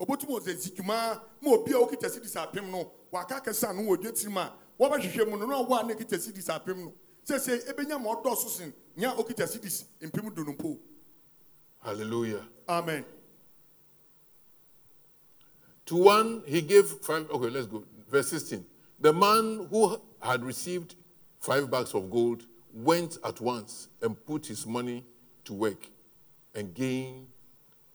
obotum 0.00 0.30
wɔ 0.30 0.40
sɛ 0.40 0.54
zikumaa 0.56 1.20
ma 1.42 1.50
obi 1.50 1.72
a 1.72 1.76
okita 1.78 2.08
sidisi 2.08 2.36
apem 2.36 2.70
no 2.70 2.90
waka 3.10 3.40
kɛse 3.40 3.68
ano 3.68 3.82
wɔ 3.82 4.00
dwa 4.00 4.12
tiri 4.12 4.30
mu 4.30 4.38
a 4.40 4.52
wɔbɛhwehwɛ 4.78 5.30
mu 5.30 5.36
no 5.36 5.46
na 5.46 5.62
ɔwɔ 5.62 5.80
a 5.80 5.86
na 5.86 5.94
ekita 5.94 6.16
sidisi 6.18 6.48
apem 6.50 6.76
no 6.84 6.92
sese 7.24 7.64
ebenya 7.68 8.00
ma 8.00 8.14
ɔdɔɔso 8.14 8.48
sen 8.48 8.72
nya 8.96 9.14
okita 9.16 9.46
sidisi 9.46 9.84
mpem 10.00 10.24
no 10.36 10.52
mpo 10.52 10.78
Hallelujah. 11.80 12.42
amen. 12.68 13.04
To 15.86 15.96
one, 15.96 16.42
he 16.44 16.60
gave 16.60 16.86
five. 16.86 17.30
Okay, 17.30 17.48
let's 17.48 17.66
go. 17.66 17.82
Verse 18.10 18.28
16. 18.28 18.64
The 19.00 19.12
man 19.12 19.68
who 19.70 19.98
had 20.20 20.44
received 20.44 20.96
five 21.38 21.70
bags 21.70 21.94
of 21.94 22.10
gold 22.10 22.44
went 22.84 23.18
at 23.24 23.40
once 23.40 23.88
and 24.02 24.14
put 24.26 24.46
his 24.46 24.66
money 24.66 25.04
to 25.44 25.52
work 25.52 25.88
and 26.54 26.72
gained 26.74 27.26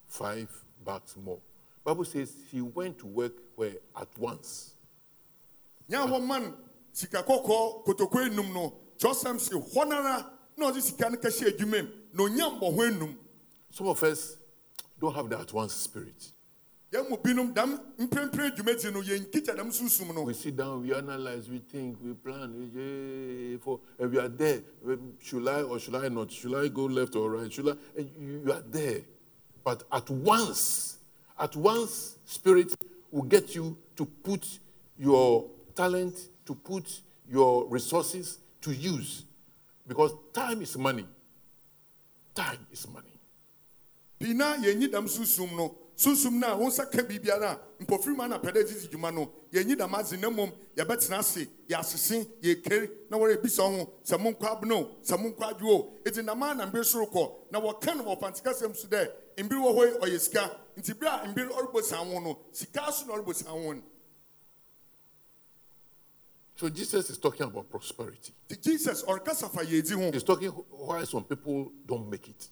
five 0.06 0.50
bucks 0.84 1.16
more. 1.16 1.38
Bible 1.84 2.04
says 2.04 2.34
he 2.50 2.60
went 2.60 2.98
to 2.98 3.06
work 3.06 3.32
where 3.56 3.74
at 3.96 4.08
once. 4.18 4.74
nya 5.90 6.06
wɔn 6.06 6.26
man 6.26 6.54
sika 6.92 7.22
kɔkɔɔ 7.22 7.84
kotoko 7.84 8.28
enum 8.28 8.52
no 8.52 8.72
kyɔsɛm 8.98 9.40
si 9.40 9.54
hɔ 9.54 9.88
na 9.88 10.70
ɔde 10.70 10.80
sika 10.80 11.10
no 11.10 11.16
kɛhyɛ 11.16 11.56
adwuma 11.56 11.82
mu 11.82 11.88
na 12.12 12.22
onya 12.24 12.44
mbɔho 12.50 12.90
enum 12.90 13.16
Some 13.70 13.88
of 13.88 14.00
us 14.04 14.36
don't 15.00 15.14
have 15.14 15.28
the 15.28 15.38
at 15.38 15.52
once 15.52 15.74
spirit. 15.74 16.30
We 20.26 20.34
sit 20.34 20.56
down, 20.56 20.82
we 20.82 20.94
analyze, 20.94 21.48
we 21.48 21.58
think, 21.58 21.98
we 22.00 22.12
plan, 22.12 22.70
we, 22.72 23.56
for, 23.56 23.80
and 23.98 24.12
we 24.12 24.18
are 24.20 24.28
there. 24.28 24.60
Eh, 24.88 24.94
should 25.20 25.48
I 25.48 25.62
or 25.62 25.80
should 25.80 25.96
I 25.96 26.08
not? 26.08 26.30
Should 26.30 26.54
I 26.54 26.68
go 26.68 26.84
left 26.84 27.16
or 27.16 27.32
right? 27.32 27.52
Should 27.52 27.68
I? 27.68 27.72
And 27.98 28.10
you, 28.16 28.42
you 28.46 28.52
are 28.52 28.62
there. 28.70 29.00
But 29.64 29.82
at 29.90 30.08
once, 30.08 30.98
at 31.36 31.56
once, 31.56 32.18
spirit 32.26 32.72
will 33.10 33.22
get 33.22 33.56
you 33.56 33.76
to 33.96 34.06
put 34.06 34.46
your 34.96 35.50
talent, 35.74 36.16
to 36.46 36.54
put 36.54 37.00
your 37.28 37.66
resources 37.66 38.38
to 38.60 38.72
use. 38.72 39.24
Because 39.88 40.14
time 40.32 40.62
is 40.62 40.78
money. 40.78 41.06
Time 42.36 42.66
is 42.70 42.86
money. 42.88 43.08
Pii 45.96 46.10
na 46.10 46.14
nyi 46.14 46.24
dam 46.24 46.24
sunsun 46.24 46.32
no 46.32 46.38
sunsun 46.38 46.38
na 46.40 46.56
wɔn 46.56 46.68
nsa 46.68 46.90
ka 46.90 47.02
biribiara 47.02 47.50
a 47.50 47.84
mpɔfiri 47.84 48.20
ana 48.20 48.38
pɛdɛ 48.38 48.66
didi 48.66 48.88
dwuma 48.88 49.12
no 49.12 49.30
yɛn 49.52 49.66
nyi 49.66 49.76
dam 49.76 49.90
na 49.90 50.30
mmom 50.30 50.52
yɛbɛtena 50.76 51.18
ase 51.18 51.48
yɛasese 51.68 52.26
yɛkere 52.42 52.90
na 53.10 53.16
wɔn 53.18 53.36
ho 53.78 53.92
sɛ 54.04 54.18
mo 54.20 54.30
nkɔ 54.30 54.46
abena 54.46 54.74
o 54.74 54.96
sɛ 55.02 55.18
mo 55.20 55.28
nkɔ 55.30 55.50
adwo. 55.52 55.92
O 56.06 56.22
nama 56.22 56.54
na 56.54 56.66
mbere 56.66 56.84
soro 56.84 57.06
kɔ 57.10 57.52
na 57.52 57.60
wɔka 57.60 57.96
no 57.96 58.04
wɔfantekasɛm 58.04 58.76
so 58.76 58.88
dɛ 58.88 59.08
mbere 59.44 59.60
wɔ 59.60 59.74
hɔ 59.74 59.98
ɔyɛ 60.00 60.20
sika. 60.20 60.60
Nti 60.76 60.98
bere 60.98 61.10
a 61.10 61.28
mbere 61.28 61.48
ɔrebɔ 61.50 61.82
san 61.82 62.06
ho 62.06 62.20
no 62.20 62.38
sika 62.52 62.92
so 62.92 63.06
na 63.06 63.14
ɔrebɔ 63.14 63.34
san 63.34 63.48
ho 63.52 63.72
no. 63.72 63.82
So 66.56 66.68
Jesus 66.68 67.10
is 67.10 67.18
talking 67.18 67.46
about 67.46 67.68
prosperity. 67.68 68.32
jesus 68.62 69.02
ɔrekasa 69.04 69.50
fa 69.50 69.64
yɛn 69.64 69.86
di 69.86 69.94
ho. 69.94 70.10
He's 70.12 70.22
talking 70.24 70.50
why 70.50 71.04
some 71.04 71.24
people 71.24 71.72
don't 71.86 72.08
make 72.10 72.28
it 72.28 72.48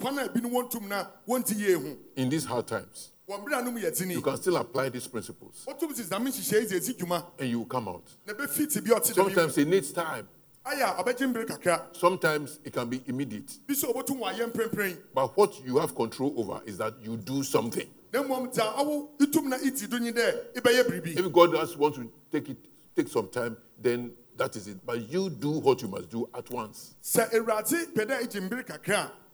ɛna 0.00 0.08
ɔrekasa 0.08 0.08
so 0.08 0.08
fa 0.08 0.14
kwan 0.14 0.18
a 0.18 0.28
ebinom 0.28 0.52
wɔn 0.52 0.70
tum 0.70 0.88
na 0.88 1.06
wɔn 1.28 1.44
ti 1.46 1.54
yie 1.54 1.74
ho 1.74 1.96
in 2.16 2.28
these 2.28 2.44
hard 2.44 2.66
times. 2.66 3.10
wɔn 3.28 3.44
bere 3.44 3.62
anum 3.62 3.74
yɛ 3.80 4.10
You 4.10 4.20
can 4.22 4.36
still 4.36 4.56
apply 4.56 4.88
these 4.90 5.06
principles 5.06 5.64
wɔtum 5.66 5.94
si 5.94 6.02
zame 6.02 6.28
nhyehyɛ 6.28 6.60
yi 6.60 6.66
dze 6.66 6.80
esi 6.80 6.94
dwuma 6.96 7.24
and 7.38 7.50
you 7.50 7.58
will 7.60 7.66
come 7.66 7.88
out. 7.88 8.04
na 8.26 8.32
ebe 8.32 8.48
fi 8.48 8.66
ti 8.66 8.80
bi 8.80 8.90
ɔte 8.90 9.02
dɛm 9.02 9.08
yi 9.08 9.14
Sometimes 9.14 9.58
it 9.58 9.68
needs 9.68 9.92
time. 9.92 10.28
ayɛ 10.64 10.98
a 10.98 11.02
ɔbɛgye 11.02 11.32
mbere 11.34 11.94
Sometimes 11.96 12.58
it 12.64 12.72
can 12.72 12.88
be 12.88 13.02
immediate. 13.06 13.58
bi 13.66 13.74
so 13.74 13.92
obotum 13.92 14.20
wɔ 14.20 14.34
ayɛ 14.34 14.52
mprempren 14.52 14.96
But 15.14 15.36
what 15.36 15.64
you 15.64 15.78
have 15.78 15.94
control 15.94 16.34
over 16.36 16.60
is 16.66 16.78
that 16.78 16.94
you 17.02 17.16
do 17.16 17.42
something. 17.42 17.88
na 18.12 18.22
mmom 18.22 18.52
dza 18.52 18.74
awo 18.76 19.08
itum 19.18 19.44
na 19.48 19.56
iti 19.56 19.86
do 19.86 19.98
nyi 19.98 20.12
dɛ 20.12 20.52
ibɛyɛ 20.54 20.84
biribi 20.84 21.18
If 21.18 21.32
God 21.32 21.52
just 21.52 21.76
wants 21.76 21.98
to 21.98 22.10
take 22.30 22.48
it, 22.50 22.56
take 22.94 23.08
some 23.08 23.28
time, 23.28 23.56
then 23.80 24.12
that 24.36 24.54
is 24.56 24.68
it. 24.68 24.84
But 24.86 25.08
you 25.10 25.30
do 25.30 25.50
what 25.50 25.80
you 25.82 25.88
must 25.88 26.10
do 26.10 26.28
at 26.34 26.48
once. 26.50 26.94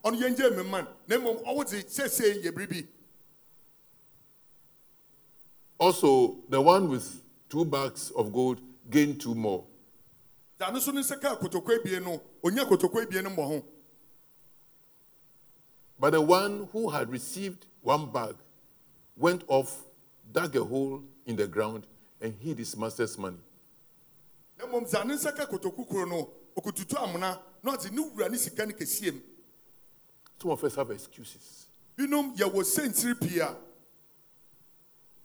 Sɛ 0.03 0.09
awurade 0.09 0.11
pɛ 0.11 0.11
dɛ 0.11 0.11
igye 0.11 0.11
mbere 0.11 0.11
kakra 0.11 0.11
a 0.11 0.11
ɔno 0.11 0.17
yɛn 0.19 0.35
gye 0.35 0.49
mmemma 0.49 0.87
na 1.07 1.17
mmom 1.17 1.37
ɔwo 1.45 1.65
dze 1.65 1.83
seesei 1.89 2.43
yɛ 2.43 2.51
biribi 2.51 2.87
Also, 5.79 6.37
the 6.47 6.61
one 6.61 6.87
with 6.87 7.23
two 7.49 7.65
bags 7.65 8.11
of 8.11 8.31
gold 8.31 8.61
gained 8.89 9.19
two 9.19 9.35
more. 9.35 9.65
dza 10.59 10.71
no 10.71 10.79
so 10.79 10.91
ne 10.91 11.01
nsa 11.01 11.19
kaa 11.19 11.35
kotoko 11.35 11.71
ebien 11.77 12.03
no 12.03 12.21
onya 12.43 12.65
kotoko 12.65 13.01
ebien 13.05 13.23
no 13.23 13.29
mmɔ 13.29 13.47
ho 13.47 13.63
But 15.99 16.11
the 16.11 16.21
one 16.21 16.67
who 16.73 16.89
had 16.89 17.09
received 17.09 17.65
one 17.81 18.11
bag 18.11 18.35
went 19.15 19.43
off, 19.47 19.83
dug 20.31 20.55
a 20.55 20.63
hole 20.63 21.03
in 21.25 21.35
the 21.37 21.47
ground, 21.47 21.87
and 22.19 22.33
hid 22.33 22.57
his 22.57 22.75
master's 22.75 23.17
money. 23.17 23.37
na 24.57 24.65
mmom 24.65 24.85
dza 24.85 25.03
ne 25.05 25.15
nsa 25.15 25.31
kaa 25.35 25.45
kotoku 25.45 25.85
koro 25.87 26.05
no 26.05 26.29
okotutu 26.55 26.97
amona 26.97 27.39
na 27.63 27.71
ɔdze 27.75 27.91
ne 27.91 28.01
wura 28.01 28.29
ne 28.29 28.37
sika 28.37 28.65
no 28.65 28.71
kɛseɛ 28.73 29.13
mu 29.13 29.19
Some 30.41 30.51
of 30.51 30.63
us 30.63 30.75
have 30.75 30.91
excuses 30.91 31.63
binom 31.97 32.35
yɛwɔ 32.35 32.63
sɛntiri 32.63 33.19
pii 33.19 33.39
a 33.39 33.55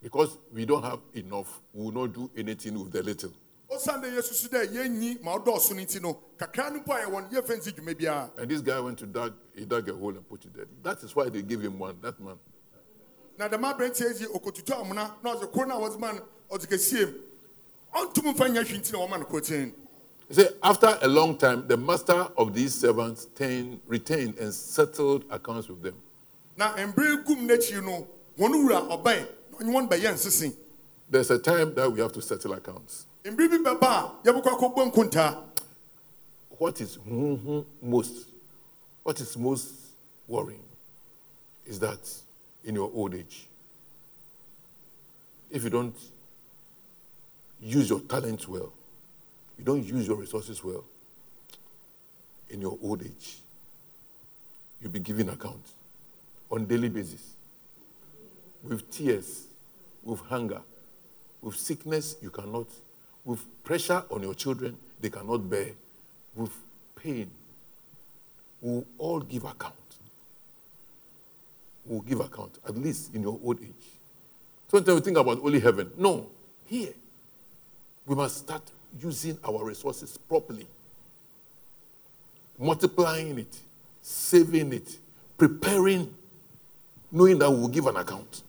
because 0.00 0.38
we 0.52 0.64
don't 0.64 0.84
have 0.84 1.00
enough. 1.14 1.60
We 1.74 1.84
will 1.86 1.92
not 1.92 2.12
do 2.12 2.30
anything 2.36 2.78
with 2.78 2.92
the 2.92 3.02
little. 3.02 3.32
ɔsan 3.70 4.02
dɛ 4.02 4.16
yɛsusu 4.16 4.48
dɛ 4.48 4.66
yɛnyi 4.72 5.22
ma 5.22 5.36
ɔdɔɔso 5.38 5.74
no 5.74 5.82
nti 5.82 6.00
no 6.02 6.20
kakra 6.38 6.70
no 6.72 6.80
mpo 6.80 6.94
a 6.94 7.06
yɛwɔ 7.06 7.32
no 7.32 7.40
yɛmfa 7.40 7.58
nsi 7.58 7.72
dwuma 7.72 7.94
biara 7.94 8.30
And 8.36 8.50
this 8.50 8.60
guy 8.60 8.78
went 8.80 8.98
to 8.98 9.06
dug, 9.06 9.34
he 9.54 9.64
dug 9.64 9.88
a 9.88 9.94
hole 9.94 10.10
and 10.10 10.28
put 10.28 10.44
it 10.44 10.54
there. 10.54 10.66
That 10.82 11.02
is 11.02 11.14
why 11.16 11.28
they 11.28 11.42
gave 11.42 11.60
him 11.62 11.78
one, 11.78 11.98
that 12.02 12.20
man. 12.20 12.38
na 13.38 13.48
dɛm 13.48 13.62
aberanteɛ 13.74 14.20
yi 14.20 14.26
okotutu 14.26 14.74
amona 14.74 15.14
na 15.22 15.34
ɔdze 15.34 15.52
koro 15.52 15.66
no 15.66 15.84
a 15.84 15.88
wɔdze 15.88 15.98
ma 15.98 16.12
no 16.12 16.20
ɔdze 16.50 16.66
kɛseɛ 16.66 17.12
mu 17.12 18.00
ɔntum 18.00 18.34
mfa 18.34 18.48
nyɛ 18.48 18.64
hwee 18.64 18.78
nti 18.78 19.72
He 20.28 20.34
said, 20.34 20.54
after 20.62 20.98
a 21.00 21.08
long 21.08 21.38
time, 21.38 21.66
the 21.66 21.76
master 21.76 22.28
of 22.36 22.52
these 22.52 22.74
servants 22.74 23.26
turned, 23.34 23.80
retained 23.86 24.36
and 24.38 24.52
settled 24.52 25.24
accounts 25.30 25.68
with 25.68 25.82
them. 25.82 25.94
na 26.56 26.74
mbere 26.74 27.24
gum 27.24 27.46
n'akyi 27.48 27.82
no 27.84 28.06
wɔn 28.38 28.52
wura 28.52 28.88
ɔbɛn 28.88 29.26
na 29.52 29.58
ɔnye 29.58 29.72
wɔn 29.72 29.88
bɛyɛ 29.88 30.12
nsesen 30.14 30.54
There's 31.10 31.30
a 31.30 31.38
time 31.38 31.72
that 31.74 31.90
we 31.90 32.00
have 32.00 32.12
to 32.12 32.20
settle 32.20 32.52
accounts. 32.52 33.06
mbere 33.24 33.48
bi 33.48 33.56
bɛba 33.58 33.82
a 33.82 34.28
yɛbɛkɔ 34.28 34.74
akɔbɔ 34.74 35.44
What 36.58 36.80
is 36.80 36.98
mhm 36.98 37.64
most? 37.80 38.26
What 39.04 39.20
is 39.20 39.36
most 39.38 39.72
worrying 40.26 40.64
is 41.64 41.78
that 41.78 42.00
in 42.64 42.74
your 42.74 42.90
old 42.92 43.14
age, 43.14 43.46
if 45.50 45.62
you 45.64 45.70
don't 45.70 45.94
use 47.60 47.88
your 47.88 48.00
talents 48.00 48.46
well, 48.48 48.72
you 49.58 49.64
don't 49.64 49.84
use 49.84 50.06
your 50.06 50.16
resources 50.16 50.62
well, 50.62 50.84
in 52.50 52.60
your 52.60 52.78
old 52.82 53.02
age, 53.02 53.38
you'll 54.80 54.92
be 54.92 55.00
giving 55.00 55.28
account 55.28 55.62
on 56.50 56.64
daily 56.66 56.88
basis 56.88 57.34
with 58.62 58.90
tears, 58.90 59.46
with 60.02 60.20
hunger, 60.20 60.60
with 61.42 61.56
sickness 61.56 62.16
you 62.22 62.30
cannot, 62.30 62.66
with 63.24 63.44
pressure 63.64 64.02
on 64.10 64.22
your 64.22 64.34
children 64.34 64.76
they 65.00 65.10
cannot 65.10 65.48
bear, 65.48 65.70
with 66.34 66.52
pain. 66.96 67.30
We'll 68.60 68.84
all 68.96 69.20
give 69.20 69.44
account. 69.44 69.74
We'll 71.84 72.00
give 72.00 72.20
account, 72.20 72.58
at 72.66 72.76
least 72.76 73.14
in 73.14 73.22
your 73.22 73.38
old 73.42 73.60
age. 73.60 73.98
Sometimes 74.68 75.00
we 75.00 75.04
think 75.04 75.16
about 75.16 75.38
only 75.42 75.60
heaven. 75.60 75.90
No, 75.96 76.28
here. 76.66 76.92
We 78.06 78.14
must 78.14 78.38
start 78.38 78.62
using 79.00 79.38
our 79.44 79.64
resources 79.64 80.16
properly, 80.16 80.66
multiplying 82.58 83.38
it, 83.38 83.58
saving 84.02 84.72
it, 84.72 84.98
preparing, 85.36 86.12
knowing 87.10 87.38
that 87.38 87.50
we 87.50 87.60
will 87.60 87.68
give 87.68 87.86
an 87.86 87.96
account. 87.96 88.42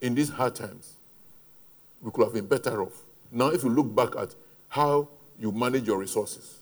In 0.00 0.14
these 0.14 0.30
hard 0.30 0.54
times, 0.54 0.94
we 2.00 2.10
could 2.10 2.24
have 2.24 2.32
been 2.32 2.46
better 2.46 2.82
off. 2.82 3.02
Now, 3.30 3.48
if 3.48 3.62
you 3.62 3.70
look 3.70 3.94
back 3.94 4.16
at 4.16 4.34
how 4.68 5.08
you 5.38 5.52
manage 5.52 5.86
your 5.86 5.98
resources, 5.98 6.58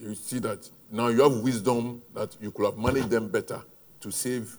you 0.00 0.14
see 0.14 0.40
that 0.40 0.68
now 0.90 1.08
you 1.08 1.22
have 1.22 1.40
wisdom 1.40 2.02
that 2.14 2.36
you 2.40 2.50
could 2.50 2.66
have 2.66 2.76
managed 2.76 3.10
them 3.10 3.28
better 3.28 3.62
to 4.00 4.10
save 4.10 4.58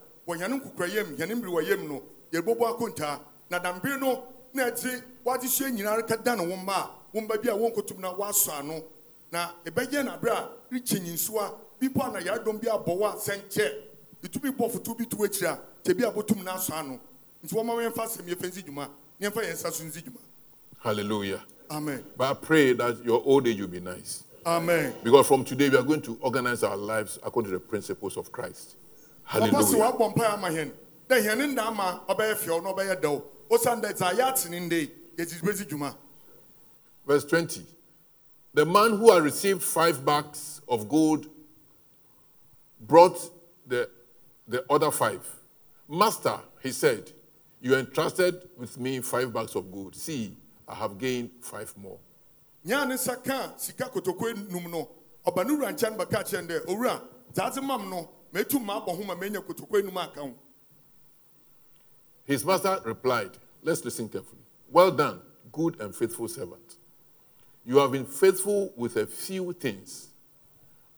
wɔ 0.27 0.37
yɛne 0.39 0.59
nkokora 0.61 0.87
yam 0.93 1.15
yɛne 1.17 1.35
mmere 1.35 1.51
wɔ 1.51 1.69
yam 1.69 1.87
no 1.87 2.01
yɛrebɔbɔ 2.31 2.75
akontaa 2.77 3.19
na 3.49 3.59
dambere 3.59 3.99
no 3.99 4.23
na 4.53 4.69
ɛte 4.69 5.03
wade 5.23 5.41
hyɛ 5.43 5.71
nyinaa 5.71 6.01
rekɛda 6.01 6.37
ne 6.37 6.47
wo 6.47 6.55
mma 6.57 6.73
a 6.73 6.89
wo 7.13 7.21
mba 7.21 7.37
bi 7.41 7.49
a 7.49 7.53
wɔnkotom 7.55 7.99
na 7.99 8.13
woasɔ 8.13 8.59
ano 8.59 8.83
na 9.31 9.51
ɛbɛyɛ 9.65 10.05
no 10.05 10.11
aberɛ 10.11 10.31
a 10.31 10.49
rekyɛ 10.73 10.99
nyinsoa 11.01 11.53
bi 11.79 11.87
a 11.87 12.11
na 12.11 12.19
yɛadɔm 12.19 12.61
bi 12.61 12.67
abɔ 12.67 12.97
wo 12.97 13.05
a 13.07 13.15
sɛnkyɛ 13.15 13.71
ɛtumi 14.23 14.55
bɔ 14.55 14.71
foto 14.71 14.93
bi 14.95 15.05
to 15.05 15.15
akyiri 15.17 15.47
a 15.47 15.59
kyɛ 15.83 15.97
bi 15.97 16.07
a 16.07 16.11
bɔtum 16.11 16.43
no. 16.43 16.51
Asɔ 16.51 16.73
ano 16.73 16.99
nti 17.43 17.53
wɔma 17.53 17.73
yɛmfa 17.91 18.05
asɛm 18.05 18.27
yɛfa 18.27 18.47
nsi 18.51 18.63
dwuma 18.63 18.89
na 19.19 19.29
yɛmfa 19.29 19.41
yɛn 19.43 19.53
nsa 19.53 19.71
so 19.73 19.83
nsi 19.83 20.01
dwuma 20.03 20.19
Hallelujah. 20.79 21.43
amen. 21.69 22.03
But 22.17 22.31
I 22.31 22.33
pray 22.33 22.73
that 22.73 23.03
your 23.05 23.21
old 23.25 23.47
age 23.47 23.59
will 23.59 23.67
be 23.67 23.79
nice. 23.79 24.23
amen. 24.45 24.93
Because 25.03 25.27
from 25.27 25.43
today, 25.43 25.69
we 25.69 25.77
are 25.77 25.83
going 25.83 26.01
to 26.01 26.17
organize 26.21 26.63
our 26.63 26.75
lives 26.75 27.19
according 27.23 27.51
to 27.51 27.57
the 27.57 27.63
principles 27.63 28.17
of 28.17 28.31
Christ. 28.31 28.75
Papa 29.31 29.45
sɛ 29.45 29.51
Hallelujah. 29.51 29.91
woabɔ 29.91 30.13
mpae 30.15 30.33
ama 30.33 30.47
hɛn 30.49 30.71
dɛ 31.09 31.15
hɛne 31.25 31.47
nna 31.53 31.61
ama 31.67 32.01
ɔbɛyɛ 32.09 32.35
fiɛw 32.35 32.63
na 32.63 32.73
ɔbɛyɛ 32.73 33.01
dɛw 33.01 33.23
ɔsiane 33.49 33.81
dɛ 33.81 33.93
dza 33.93 34.11
yɛ 34.13 34.23
atene 34.33 34.59
nde 34.59 34.91
yɛti 35.17 35.41
bɛsi 35.41 35.65
dwuma 35.67 35.95
Verse 37.05 37.25
20. 37.25 37.65
The 38.53 38.63
man 38.63 38.91
who 38.97 39.11
had 39.11 39.23
received 39.23 39.63
five 39.63 40.05
bags 40.05 40.61
of 40.67 40.87
gold 40.87 41.25
brought 42.79 43.17
the, 43.65 43.89
the 44.47 44.63
other 44.69 44.91
five. 44.91 45.25
Master, 45.89 46.37
he 46.61 46.71
said, 46.71 47.11
You 47.59 47.75
entrusted 47.75 48.47
with 48.55 48.79
me 48.79 48.99
five 49.01 49.33
bags 49.33 49.55
of 49.55 49.71
gold. 49.71 49.95
See, 49.95 50.37
I 50.67 50.75
have 50.75 50.97
gained 50.99 51.31
five 51.41 51.73
more. 51.75 51.97
nyaa 52.65 52.87
ne 52.87 52.93
nsa 52.93 53.15
kaa 53.23 53.53
sika 53.57 53.85
kotokuo 53.85 54.33
num 54.51 54.69
no 54.71 54.87
ɔba 55.25 55.43
ne 55.47 55.53
wura 55.55 55.73
nkyɛn 55.73 55.97
bɛka 55.97 56.23
kyɛn 56.29 56.47
dɛ 56.47 56.65
owura 56.67 57.01
dzaadze 57.33 57.63
mam 57.63 57.89
no 57.89 58.07
His 62.25 62.45
master 62.45 62.79
replied, 62.85 63.31
Let's 63.63 63.83
listen 63.83 64.07
carefully. 64.09 64.41
Well 64.69 64.91
done, 64.91 65.21
good 65.51 65.79
and 65.79 65.93
faithful 65.93 66.27
servant. 66.27 66.75
You 67.65 67.77
have 67.77 67.91
been 67.91 68.05
faithful 68.05 68.73
with 68.75 68.95
a 68.97 69.05
few 69.05 69.53
things. 69.53 70.07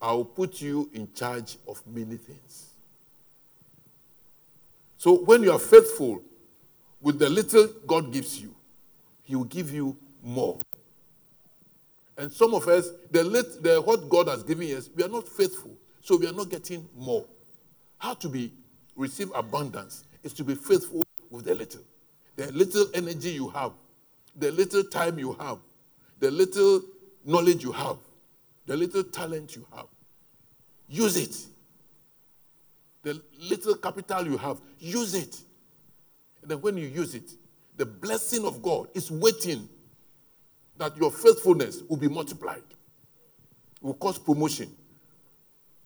I 0.01 0.13
will 0.13 0.25
put 0.25 0.61
you 0.61 0.89
in 0.93 1.11
charge 1.13 1.57
of 1.67 1.81
many 1.87 2.17
things. 2.17 2.71
So 4.97 5.17
when 5.17 5.43
you 5.43 5.51
are 5.51 5.59
faithful 5.59 6.21
with 7.01 7.19
the 7.19 7.29
little 7.29 7.67
God 7.85 8.11
gives 8.11 8.41
you, 8.41 8.53
He 9.23 9.35
will 9.35 9.43
give 9.43 9.71
you 9.71 9.97
more. 10.21 10.59
And 12.17 12.31
some 12.31 12.53
of 12.53 12.67
us, 12.67 12.89
the, 13.11 13.23
lit, 13.23 13.63
the 13.63 13.81
what 13.81 14.07
God 14.07 14.27
has 14.27 14.43
given 14.43 14.67
us, 14.77 14.89
we 14.95 15.03
are 15.03 15.09
not 15.09 15.27
faithful, 15.27 15.75
so 16.03 16.17
we 16.17 16.27
are 16.27 16.33
not 16.33 16.49
getting 16.49 16.87
more. 16.95 17.25
How 17.97 18.13
to 18.15 18.29
be 18.29 18.51
receive 18.95 19.31
abundance 19.33 20.03
is 20.21 20.33
to 20.33 20.43
be 20.43 20.53
faithful 20.53 21.03
with 21.31 21.45
the 21.45 21.55
little. 21.55 21.81
The 22.35 22.51
little 22.51 22.85
energy 22.93 23.29
you 23.29 23.49
have, 23.49 23.71
the 24.35 24.51
little 24.51 24.83
time 24.83 25.17
you 25.17 25.33
have, 25.33 25.59
the 26.19 26.29
little 26.29 26.81
knowledge 27.23 27.63
you 27.63 27.71
have, 27.71 27.97
the 28.65 28.75
little 28.75 29.03
talent 29.03 29.55
you 29.55 29.65
have. 29.73 29.85
Use 30.89 31.15
it. 31.15 31.35
The 33.03 33.21
little 33.39 33.75
capital 33.75 34.25
you 34.27 34.37
have, 34.37 34.59
use 34.79 35.13
it. 35.13 35.37
And 36.41 36.51
then 36.51 36.61
when 36.61 36.77
you 36.77 36.87
use 36.87 37.15
it, 37.15 37.31
the 37.77 37.85
blessing 37.85 38.45
of 38.45 38.61
God 38.61 38.87
is 38.93 39.09
waiting 39.09 39.69
that 40.77 40.97
your 40.97 41.11
faithfulness 41.11 41.81
will 41.87 41.97
be 41.97 42.07
multiplied, 42.09 42.63
will 43.81 43.93
cause 43.93 44.17
promotion. 44.17 44.69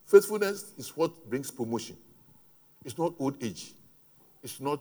Faithfulness 0.08 0.72
is 0.78 0.96
what 0.96 1.30
brings 1.30 1.52
promotion. 1.52 1.98
It's 2.86 2.98
not 2.98 3.14
old 3.20 3.44
age. 3.44 3.74
It's 4.42 4.62
not 4.62 4.80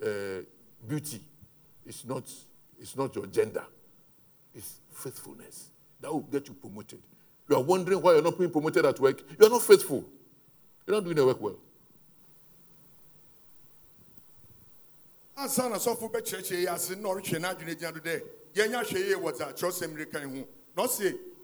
uh, 0.00 0.42
beauty. 0.88 1.20
It's 1.84 2.04
not, 2.04 2.22
it's 2.80 2.96
not 2.96 3.14
your 3.16 3.26
gender. 3.26 3.64
It's 4.54 4.76
faithfulness 4.92 5.70
that 6.00 6.12
will 6.12 6.20
get 6.20 6.46
you 6.46 6.54
promoted. 6.54 7.02
You 7.48 7.56
are 7.56 7.62
wondering 7.62 8.00
why 8.00 8.12
you're 8.12 8.22
not 8.22 8.38
being 8.38 8.50
promoted 8.50 8.86
at 8.86 9.00
work. 9.00 9.20
You 9.40 9.46
are 9.46 9.50
not 9.50 9.62
faithful. 9.62 10.04
You're 10.86 10.96
not 10.96 11.02
doing 11.04 11.16
the 11.16 11.26
work 11.26 11.40
well. 11.40 11.56
yɛ 15.36 16.74
ase 16.74 16.90
na 16.90 17.08
n'adwene 17.08 17.74
gyina 17.74 17.92
do 17.94 18.00
dɛ 18.00 18.22
yie 18.54 19.16
wɔ 19.16 19.32
dza 19.32 19.52
kyerɛwsɛm 19.56 20.46
ho 20.76 20.90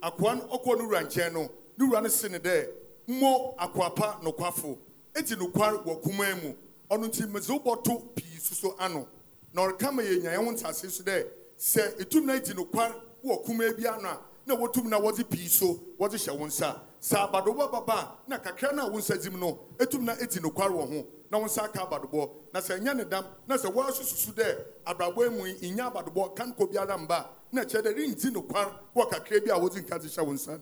akoa 0.01 0.77
no 0.77 0.85
wura 0.87 1.01
nkyɛn 1.03 1.33
no 1.33 1.51
no 1.77 1.99
ne 1.99 2.07
dɛ 2.39 2.86
mmɔ 3.07 3.55
akoa 3.57 3.95
pa 3.95 4.19
nokwafo. 4.23 4.77
Eti 5.15 5.35
nokware 5.35 5.77
wɔ 5.85 6.01
kumaa 6.03 6.35
mu 6.43 6.53
ɔno 6.89 7.07
nti 7.07 7.25
medze 7.31 7.49
wo 7.51 7.59
bɔto 7.59 8.15
pii 8.15 8.37
soso 8.39 8.75
ano 8.79 9.07
na 9.53 9.61
ɔreka 9.63 9.91
ma 9.93 10.01
yɛnya 10.03 10.33
yɛn 10.37 10.45
ho 10.45 10.51
nsase 10.51 10.89
so 10.91 11.03
dɛ 11.03 11.25
sɛ 11.57 11.99
etum 12.01 12.25
na 12.25 12.33
edi 12.35 12.53
nokware 12.53 12.93
wɔ 13.25 13.43
kumaa 13.45 13.73
bi 13.77 13.87
ano 13.87 14.07
a 14.09 14.19
na 14.45 14.55
wɔtum 14.55 14.85
na 14.85 14.99
wɔdze 14.99 15.29
pii 15.29 15.47
so 15.47 15.79
wɔdze 15.99 16.17
hyɛ 16.27 16.37
wo 16.37 16.45
nsa 16.47 16.79
sɛ 17.01 17.29
abadobɔ 17.31 17.71
baba 17.71 18.17
na 18.27 18.37
kakra 18.37 18.73
no 18.75 18.87
a 18.87 18.89
nsa 18.91 19.15
dzim 19.17 19.39
no 19.39 19.57
etum 19.77 20.01
na 20.03 20.13
edi 20.21 20.39
nokware 20.39 20.71
wɔ 20.71 20.87
ho 20.87 21.07
na 21.31 21.37
wo 21.39 21.45
nsa 21.45 21.63
aka 21.63 21.79
abadobɔ 21.85 22.29
na 22.53 22.59
sɛ 22.59 22.79
ɛnyɛ 22.79 22.95
ne 22.97 23.03
dam 23.05 23.25
na 23.47 23.55
sɛ 23.55 23.73
woasususu 23.73 24.33
dɛ 24.33 24.57
abrabɔ 24.85 25.31
mu 25.35 25.45
yi 25.45 25.53
inya 25.69 25.89
abadobɔ 25.91 26.35
kanko 26.35 26.67
biara 26.67 26.97
mba. 26.97 27.27
Na 27.51 27.63
kyerɛ 27.63 27.81
dɛ 27.83 27.95
renti 27.95 28.29
nokware 28.31 28.71
wɔ 28.95 29.09
kakra 29.09 29.39
bi 29.43 29.49
a 29.51 29.57
wɔdze 29.59 29.81
nka 29.81 29.99
dze 29.99 30.09
hyɛ 30.09 30.25
wo 30.25 30.33
nsa 30.33 30.59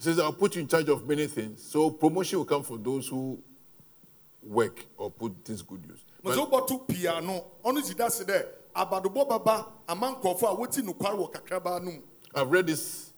He 0.00 0.04
says, 0.04 0.18
I'll 0.18 0.32
put 0.32 0.56
you 0.56 0.62
in 0.62 0.66
charge 0.66 0.88
of 0.88 1.06
many 1.06 1.26
things. 1.26 1.62
So 1.62 1.90
promotion 1.90 2.38
will 2.38 2.46
come 2.46 2.62
for 2.62 2.78
those 2.78 3.06
who 3.06 3.38
work 4.42 4.86
or 4.96 5.10
put 5.10 5.34
things 5.44 5.60
good 5.60 5.84
use. 5.86 6.02
But 6.22 6.38
wobɔto 6.38 6.88
pii 6.88 7.06
ano 7.06 7.44
ɔno 7.62 7.82
si 7.82 7.92
da 7.92 8.08
se 8.08 8.24
dɛ 8.24 8.46
abadobɔ 8.74 9.28
baba 9.28 9.66
a 9.86 9.94
wɔti 9.94 10.80
nokware 10.82 11.18
wɔ 11.18 11.30
kakraba 11.30 11.84
no 11.84 11.90
mu 11.90 11.98
I've 12.34 12.50
read 12.50 12.66
this 12.66 13.10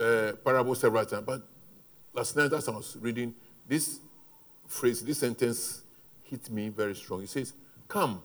uh, 0.00 0.32
parable 0.42 0.74
several 0.74 1.04
times, 1.04 1.24
but 1.26 1.42
last 2.14 2.36
night 2.36 2.54
as 2.54 2.68
I 2.68 2.70
was 2.70 2.96
reading, 3.00 3.34
this 3.66 3.98
phrase, 4.66 5.02
this 5.02 5.18
sentence 5.18 5.82
hit 6.22 6.48
me 6.48 6.70
very 6.70 6.94
strong. 6.94 7.22
It 7.22 7.28
says, 7.28 7.52
Come 7.86 8.22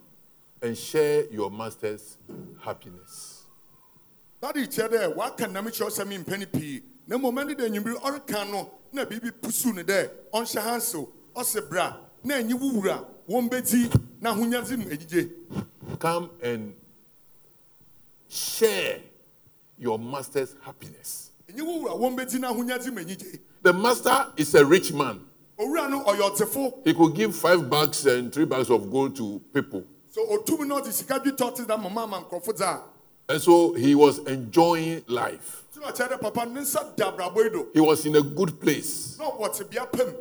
and 0.61 0.77
share 0.77 1.25
your 1.31 1.51
master's 1.51 2.17
happiness. 2.61 3.43
dade 4.41 4.67
kyerɛ 4.69 4.89
dɛ 4.89 5.15
waka 5.15 5.47
nam 5.47 5.65
kyerɛ 5.65 5.89
sɛ 5.89 6.05
mempɛ 6.05 6.51
pii 6.51 6.83
na 7.07 7.17
mmom 7.17 7.35
ɛne 7.35 7.55
dɛ 7.55 7.65
anwummere 7.69 7.99
ɔreka 8.01 8.49
no 8.51 8.69
na 8.91 9.05
biribi 9.05 9.31
pusu 9.31 9.73
ne 9.73 9.83
dɛ 9.83 10.09
ɔnhyɛ 10.33 10.61
hansew 10.61 11.07
ɔse 11.35 11.69
bra 11.69 11.97
na 12.23 12.35
anyi 12.35 12.53
wowura 12.53 13.05
wɔn 13.29 13.49
bɛti 13.49 14.01
na 14.21 14.33
ahonyadze 14.33 14.77
mu 14.77 14.85
agyigye 14.89 15.29
Come 15.99 16.29
and 16.41 16.73
share 18.29 18.99
your 19.77 19.99
master's 19.99 20.55
happiness. 20.61 21.31
ɛnyi 21.49 21.61
wowura 21.61 21.97
wɔn 21.99 22.15
bɛti 22.17 22.39
na 22.39 22.51
ahonyadze 22.53 22.91
mu 22.93 22.99
agyigye 23.01 23.39
The 23.61 23.73
master 23.73 24.27
is 24.37 24.53
a 24.55 24.65
rich 24.65 24.91
man. 24.93 25.21
owura 25.59 25.89
no 25.89 26.03
ɔyɛ 26.03 26.35
ɔtefo 26.35 26.85
He 26.85 26.93
could 26.93 27.15
give 27.15 27.35
five 27.35 27.69
bags 27.69 28.05
and 28.05 28.33
three 28.33 28.45
bags 28.45 28.69
of 28.69 28.89
gold 28.91 29.15
to 29.17 29.39
people. 29.53 29.83
so 30.09 30.25
otumi 30.27 30.67
na 30.67 30.79
ɔde 30.79 30.91
sika 30.91 31.19
dwetɛ 31.19 31.37
ɔte 31.55 31.67
da 31.67 31.77
mama 31.77 32.03
ama 32.03 32.21
nkurɔfo 32.23 32.53
dza 32.55 32.81
And 33.29 33.41
so 33.41 33.73
he 33.73 33.95
was 33.95 34.19
enjoying 34.19 35.03
life. 35.07 35.63
a 35.75 35.79
tí 35.79 35.81
na 35.81 35.91
ɔkyerɛ 35.91 36.17
dɛ 36.17 36.21
papa 36.21 36.45
ne 36.45 36.61
nsa 36.61 36.95
da 36.95 37.11
abrabɔ 37.11 37.43
yi 37.43 37.49
do 37.49 37.67
He 37.73 37.79
was 37.79 38.05
in 38.05 38.15
a 38.15 38.21
good 38.21 38.59
place. 38.59 39.17
na 39.17 39.29
ɔte 39.31 39.69
bea 39.69 39.85
pam 39.85 40.13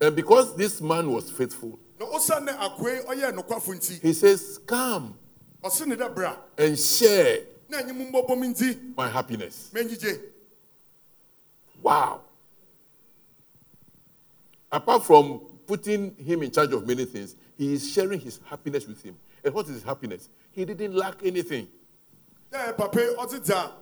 And 0.00 0.16
because 0.16 0.56
this 0.56 0.80
man 0.80 1.10
was 1.12 1.30
faithful, 1.30 1.78
na 2.00 2.06
ɔsan 2.06 2.44
ne 2.44 2.52
akoe 2.52 3.04
ɔyɛ 3.06 3.32
nokwafo 3.32 3.74
nti 3.74 4.00
he 4.00 4.12
says, 4.12 4.58
Come 4.66 5.14
ɔse 5.62 5.86
ne 5.86 5.96
bra 6.08 6.36
and 6.58 6.78
share 6.78 7.40
na 7.68 7.78
anyi 7.78 7.92
mu 7.94 8.10
mbɔbɔ 8.10 8.38
mi 8.38 8.48
nti 8.48 8.96
my 8.96 9.08
happiness. 9.08 9.70
Wow. 11.82 12.20
Apart 14.70 15.04
from 15.04 15.40
putting 15.66 16.14
him 16.16 16.42
in 16.42 16.50
charge 16.50 16.72
of 16.72 16.86
many 16.86 17.04
things, 17.04 17.36
he 17.58 17.74
is 17.74 17.92
sharing 17.92 18.20
his 18.20 18.40
happiness 18.44 18.86
with 18.86 19.02
him. 19.02 19.16
And 19.44 19.52
what 19.52 19.66
is 19.66 19.74
his 19.74 19.82
happiness? 19.82 20.28
He 20.52 20.64
didn't 20.64 20.94
lack 20.94 21.16
anything. 21.24 21.68
Dɛ 22.52 22.76
papa 22.76 23.00
yi 23.00 23.14
ɔte 23.16 23.40
dza 23.42 23.72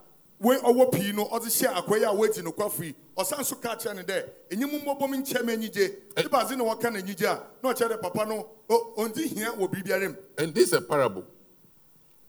wei 0.40 0.56
ɔwɔ 0.59 0.92
pii 0.92 1.12
no 1.12 1.24
ɔde 1.26 1.46
hyɛ 1.46 1.74
akoe 1.74 2.02
a 2.02 2.14
wɔadi 2.14 2.42
nokwafo 2.42 2.85
yi 2.85 2.94
ɔsan 3.16 3.44
so 3.44 3.56
ka 3.56 3.76
kyerɛ 3.76 3.96
ne 3.96 4.02
dɛ 4.02 4.28
anyi 4.52 4.64
mu 4.66 4.78
mbɔbɔ 4.80 5.11
mi 5.11 5.18
nkyɛn 5.18 5.42
mɛnyigye 5.44 5.96
ne 6.16 6.22
baadze 6.28 6.56
na 6.56 6.64
wɔka 6.64 6.90
n'anyigye 6.92 7.26
a 7.26 7.42
na 7.62 7.72
ɔkyerɛ 7.72 7.96
dɛ 7.98 8.00
papa 8.02 8.24
no 8.26 8.46
ɔ- 8.68 8.96
ɔndi 8.96 9.26
hia 9.28 9.50
wɔ 9.52 9.68
biribiara 9.70 10.09
mu 10.09 10.16
And 10.38 10.54
this 10.54 10.68
is 10.68 10.72
a 10.74 10.80
parable. 10.80 11.24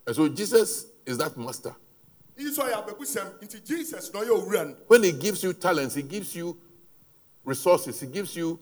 And 0.08 0.16
so 0.16 0.28
Jesus 0.28 0.88
is 1.06 1.18
that 1.20 1.38
master. 1.38 1.76
iyi 2.38 2.50
nso 2.50 2.64
ɔyɛ 2.64 2.86
abɛbusɛm 2.88 3.40
nti 3.42 3.64
jesus 3.64 4.12
na 4.14 4.22
ɔyɛ 4.22 4.30
owura 4.46 4.68
no 4.70 4.76
When 4.88 5.04
he 5.04 5.12
gives 5.12 5.44
you 5.44 5.54
talents, 5.54 5.96
he 5.96 6.02
gives 6.02 6.36
you 6.36 6.58
resources, 7.46 8.00
he 8.00 8.08
gives 8.08 8.36
you 8.36 8.60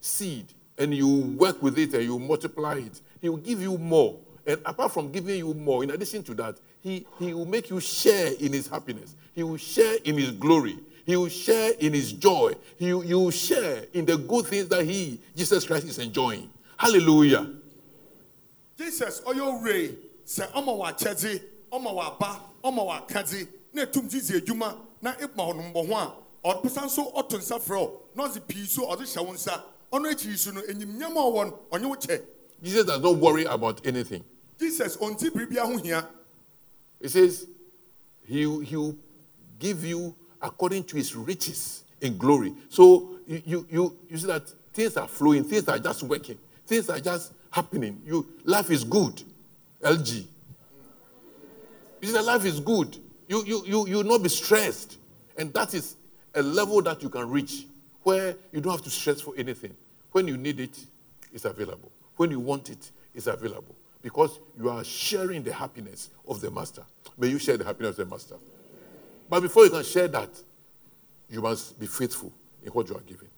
seed, 0.00 0.46
and 0.78 0.94
you 0.94 1.08
work 1.36 1.60
with 1.62 1.76
it 1.78 1.92
and 1.94 2.04
you 2.04 2.18
multiply 2.18 2.74
it. 2.76 3.00
He 3.20 3.28
will 3.28 3.36
give 3.38 3.60
you 3.60 3.76
more. 3.78 4.20
And 4.46 4.60
apart 4.64 4.92
from 4.92 5.10
giving 5.12 5.36
you 5.36 5.52
more, 5.54 5.82
in 5.82 5.90
addition 5.90 6.22
to 6.22 6.34
that, 6.34 6.56
he, 6.80 7.06
he 7.18 7.34
will 7.34 7.44
make 7.46 7.70
you 7.70 7.80
share 7.80 8.32
in 8.38 8.52
his 8.52 8.68
happiness. 8.68 9.16
He 9.34 9.42
will 9.42 9.56
share 9.56 9.96
in 10.04 10.16
his 10.16 10.30
glory. 10.32 10.76
He 11.04 11.16
will 11.16 11.28
share 11.28 11.72
in 11.78 11.92
his 11.92 12.12
joy. 12.12 12.54
He, 12.78 12.86
you 12.86 13.18
will 13.18 13.30
share 13.30 13.84
in 13.92 14.04
the 14.04 14.16
good 14.18 14.46
things 14.46 14.68
that 14.68 14.84
he, 14.84 15.20
Jesus 15.34 15.66
Christ, 15.66 15.86
is 15.86 15.98
enjoying. 15.98 16.50
Hallelujah. 16.76 17.46
jesus 18.78 19.20
owura 19.26 19.74
yi 19.74 19.98
sɛ 20.24 20.46
ɔma 20.52 20.72
wɔ 20.78 20.84
akyɛdze 20.92 21.42
ɔma 21.72 21.90
wɔ 21.90 22.06
aba 22.06 22.40
ɔma 22.62 22.82
wɔ 22.86 23.06
akadze 23.06 23.48
na 23.72 23.82
etum 23.82 24.08
dzi 24.08 24.36
adwuma 24.40 24.76
na 25.02 25.14
ema 25.20 25.42
ɔno 25.42 25.72
mbɔ 25.72 25.86
ho 25.88 25.94
a 25.96 26.14
ɔpesa 26.54 26.84
nso 26.84 27.12
ɔto 27.12 27.38
nsa 27.38 27.58
wo 27.68 28.02
na 28.14 28.28
ɔdze 28.28 28.40
pii 28.46 28.64
so 28.66 28.82
ɔdze 28.86 29.02
hyɛ 29.02 29.26
wo 29.26 29.32
nsa 29.32 29.62
ɔno 29.92 30.10
akyiri 30.12 30.38
so 30.38 30.52
no 30.52 30.62
enyim 30.62 30.96
nyɛma 30.96 31.18
a 31.18 31.30
ɔwɔ 31.30 31.44
no 31.46 31.58
ɔnye 31.72 31.88
wo 31.88 31.96
kyɛ 31.96 32.22
Jesus 32.62 32.84
does 32.86 33.00
not 33.00 33.16
worry 33.16 33.44
about 33.44 33.84
anything. 33.84 34.22
jesus 34.60 34.96
ɔnti 34.98 35.30
biribia 35.30 35.66
ho 35.66 35.76
hia 35.78 36.08
He 37.00 37.08
says, 37.08 37.46
he, 38.26 38.64
he 38.64 38.76
will 38.76 38.96
give 39.58 39.84
you 39.84 40.14
according 40.40 40.84
to 40.84 40.96
his 40.96 41.14
riches 41.14 41.84
in 42.00 42.16
glory. 42.16 42.52
So 42.68 43.18
you, 43.26 43.42
you, 43.44 43.66
you, 43.70 43.96
you 44.08 44.18
see 44.18 44.26
that 44.26 44.48
things 44.72 44.96
are 44.96 45.08
flowing, 45.08 45.44
things 45.44 45.68
are 45.68 45.78
just 45.78 46.02
working, 46.02 46.38
things 46.66 46.88
are 46.90 47.00
just 47.00 47.32
happening. 47.50 48.00
You, 48.04 48.26
life 48.44 48.70
is 48.70 48.84
good. 48.84 49.22
LG. 49.82 50.24
You 52.00 52.08
see 52.08 52.14
that 52.14 52.24
life 52.24 52.44
is 52.44 52.60
good. 52.60 52.96
You, 53.28 53.44
you, 53.44 53.62
you, 53.66 53.86
you 53.88 53.96
will 53.98 54.04
not 54.04 54.22
be 54.22 54.28
stressed. 54.28 54.98
And 55.36 55.52
that 55.54 55.74
is 55.74 55.96
a 56.34 56.42
level 56.42 56.80
that 56.82 57.02
you 57.02 57.08
can 57.08 57.28
reach 57.28 57.66
where 58.02 58.36
you 58.52 58.60
don't 58.60 58.72
have 58.72 58.82
to 58.82 58.90
stress 58.90 59.20
for 59.20 59.34
anything. 59.36 59.74
When 60.12 60.26
you 60.28 60.36
need 60.36 60.60
it, 60.60 60.78
it's 61.32 61.44
available. 61.44 61.90
When 62.16 62.30
you 62.30 62.40
want 62.40 62.70
it, 62.70 62.90
it's 63.14 63.26
available. 63.26 63.74
Because 64.08 64.40
you 64.58 64.70
are 64.70 64.82
sharing 64.82 65.42
the 65.42 65.52
happiness 65.52 66.08
of 66.26 66.40
the 66.40 66.50
master. 66.50 66.82
May 67.18 67.28
you 67.28 67.38
share 67.38 67.58
the 67.58 67.64
happiness 67.64 67.98
of 67.98 68.08
the 68.08 68.14
master. 68.14 68.36
But 69.28 69.40
before 69.40 69.64
you 69.64 69.70
can 69.70 69.84
share 69.84 70.08
that, 70.08 70.30
you 71.28 71.42
must 71.42 71.78
be 71.78 71.86
faithful 71.86 72.32
in 72.62 72.70
what 72.70 72.88
you 72.88 72.96
are 72.96 73.02
giving. 73.02 73.28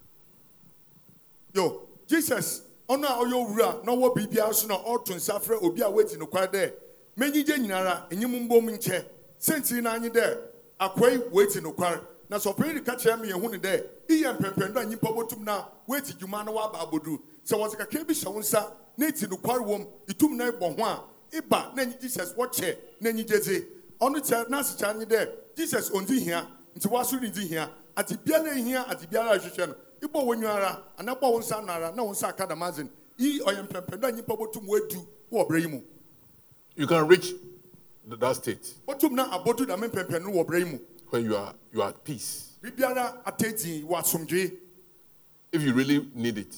yo 1.52 1.88
jesus 2.06 2.62
ɔno 2.88 3.04
a 3.04 3.24
ɔyɛ 3.24 3.32
owura 3.32 3.84
na 3.84 3.92
ɔwɔ 3.92 4.14
biribiara 4.14 4.54
so 4.54 4.68
na 4.68 4.78
ɔto 4.78 5.14
nsa 5.16 5.40
frɛ 5.42 5.60
obi 5.60 5.80
a 5.80 5.90
wadi 5.90 6.14
nokware 6.14 6.46
dɛ 6.48 6.72
menyigye 7.18 7.58
nyinara 7.58 8.08
enyim 8.10 8.46
mbom 8.48 8.70
nkyɛ 8.70 9.04
sɛntiri 9.40 9.82
n'anyi 9.82 10.10
dɛ 10.10 10.38
akwai 10.78 11.18
wadi 11.32 11.58
nokware 11.60 12.00
na 12.30 12.36
sɛ 12.38 12.74
de 12.74 12.80
ka 12.80 12.94
kyerɛ 12.94 13.20
me 13.20 13.28
yɛhu 13.28 13.50
ne 13.50 13.58
dɛ 13.58 13.84
iyɛ 14.08 14.38
mpɛmpɛn 14.38 14.72
do 14.72 14.78
a 14.80 14.84
nyimpa 14.86 15.08
bɔtum 15.12 15.40
na 15.42 15.64
wadi 15.86 16.12
dwuma 16.12 16.44
na 16.44 16.52
waba 16.52 16.78
abodu. 16.78 17.18
Sɛ 17.44 17.58
wɔdze 17.58 17.76
kakra 17.76 18.04
bi 18.06 18.14
hyɛ 18.14 18.32
wo 18.32 18.38
nsa 18.40 18.72
na 18.96 19.06
eti 19.08 19.26
nokware 19.26 19.66
wom 19.66 19.84
itum 20.06 20.36
na 20.36 20.48
ibɔ 20.52 20.78
ho 20.78 20.84
a 20.84 21.04
iba 21.36 21.72
na 21.74 21.82
enyi 21.82 22.00
jesus 22.00 22.32
wɔkyɛ 22.34 22.76
na 23.00 23.10
enyi 23.10 23.24
gyedze. 23.26 23.66
Ɔno 24.00 24.20
kyɛ 24.22 24.48
n'ase 24.48 24.76
kyɛ 24.78 24.94
anyi 24.94 25.06
dɛ 25.06 25.28
jesus 25.56 25.90
ondi 25.90 26.20
hia 26.20 26.46
nti 26.78 26.88
waso 26.88 27.18
ne 27.20 27.30
di 27.30 27.48
hia. 27.48 27.68
Ate 27.96 28.16
bia 28.24 28.40
na 28.40 28.50
ehia 28.50 28.88
ate 28.88 29.10
biara 29.10 29.36
ɛhwehwɛ 29.36 29.66
no 29.68 29.74
ibɔ 30.00 30.24
wɔn 30.24 30.46
ara 30.46 30.84
ana 30.98 31.16
bɔ 31.16 31.22
wɔn 31.34 31.40
nsa 31.40 31.64
nara 31.66 31.92
na 31.92 32.02
wɔn 32.04 32.12
nsa 32.14 32.28
aka 32.28 32.46
damazin 32.46 32.88
yi 33.16 33.40
ɔyɛ 33.40 33.66
mpɛmpɛn 33.66 34.00
do 34.00 34.06
a 34.06 34.12
nyimpa 34.12 34.38
bɔtum 34.38 34.66
wadu 34.68 35.04
wɔ 35.32 35.48
ɔbrɛ 35.48 35.60
yi 35.62 35.66
mu. 35.66 35.82
You 36.76 36.86
can 36.86 37.08
reach 37.08 37.30
th- 38.08 38.20
that 38.20 38.36
state. 38.36 38.72
Bɔtum 38.86 39.10
na 39.12 39.36
abodu 39.36 39.66
dame 39.66 39.88
mpɛmpɛn 39.90 40.22
no 40.22 40.30
wɔ 40.30 40.44
ɔbrɛ 40.46 40.58
yi 40.60 40.64
mu 40.72 40.78
when 41.10 41.24
you 41.24 41.36
are, 41.36 41.54
you 41.72 41.82
are 41.82 41.88
at 41.90 42.04
peace. 42.04 42.52
biribiara 42.62 43.22
atɛnti 43.24 43.84
wɔ 43.84 44.00
asomdwe 44.00 44.56
If 45.52 45.62
you 45.62 45.72
really 45.74 46.06
need 46.14 46.38
it, 46.38 46.54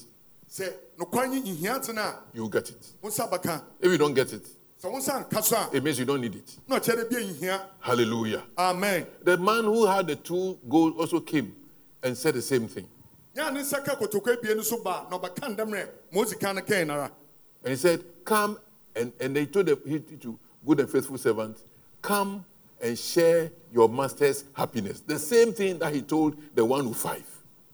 sɛ 0.49 0.71
nokware 0.97 1.29
nye 1.29 1.41
nhia 1.41 1.79
tena 1.85 2.15
you 2.33 2.43
will 2.43 2.49
get 2.49 2.69
it. 2.69 2.85
a 3.01 3.05
wɔn 3.05 3.11
nsa 3.11 3.29
bɛka 3.31 3.61
If 3.81 3.91
you 3.91 3.97
don't 3.97 4.13
get 4.13 4.31
it, 4.33 4.45
sɛ 4.81 4.91
wɔn 4.91 4.99
nsa 5.01 5.29
nka 5.29 5.43
so 5.43 5.55
a 5.57 5.69
it 5.75 5.83
means 5.83 5.99
you 5.99 6.05
don't 6.05 6.21
need 6.21 6.35
it. 6.35 6.57
na 6.67 6.79
ɔkyerɛ 6.79 7.09
dɛ 7.09 7.41
bi 7.41 7.59
Hallelujah. 7.79 8.43
amen 8.57 9.07
The 9.23 9.37
man 9.37 9.63
who 9.63 9.85
had 9.85 10.07
the 10.07 10.15
two 10.15 10.59
gold 10.69 10.97
also 10.97 11.19
came 11.19 11.55
and 12.03 12.17
said 12.17 12.35
the 12.35 12.41
same 12.41 12.67
thing. 12.67 12.87
nyɛ 13.35 13.47
a 13.47 13.51
ne 13.51 13.59
nsa 13.61 13.83
ka 13.83 13.95
kotoko 13.95 14.35
ebien 14.37 14.55
no 14.57 14.61
so 14.61 14.81
ba 14.83 15.07
na 15.09 15.17
ɔbɛka 15.17 15.55
ndɛmrɛ 15.55 15.89
ma 16.11 16.21
osi 16.21 16.39
kan 16.39 16.55
no 16.55 16.61
kɛn 16.61 16.87
nara 16.87 17.11
And 17.65 17.71
he 17.71 17.77
said, 17.77 18.03
Come, 18.25 18.59
and, 18.93 19.13
and 19.21 19.33
they 19.33 19.45
told 19.45 19.67
the 19.67 19.79
he, 19.87 19.97
to 20.17 20.37
good 20.65 20.81
and 20.81 20.89
faithful 20.89 21.17
servant, 21.17 21.57
Come 22.01 22.43
and 22.83 22.99
share 22.99 23.49
your 23.71 23.87
master's 23.89 24.43
happiness. 24.53 24.99
The 24.99 25.17
same 25.17 25.53
thing 25.53 25.79
that 25.79 25.93
he 25.93 26.01
told 26.01 26.35
the 26.53 26.63
one 26.65 26.87
with 26.89 26.97
five. 26.97 27.23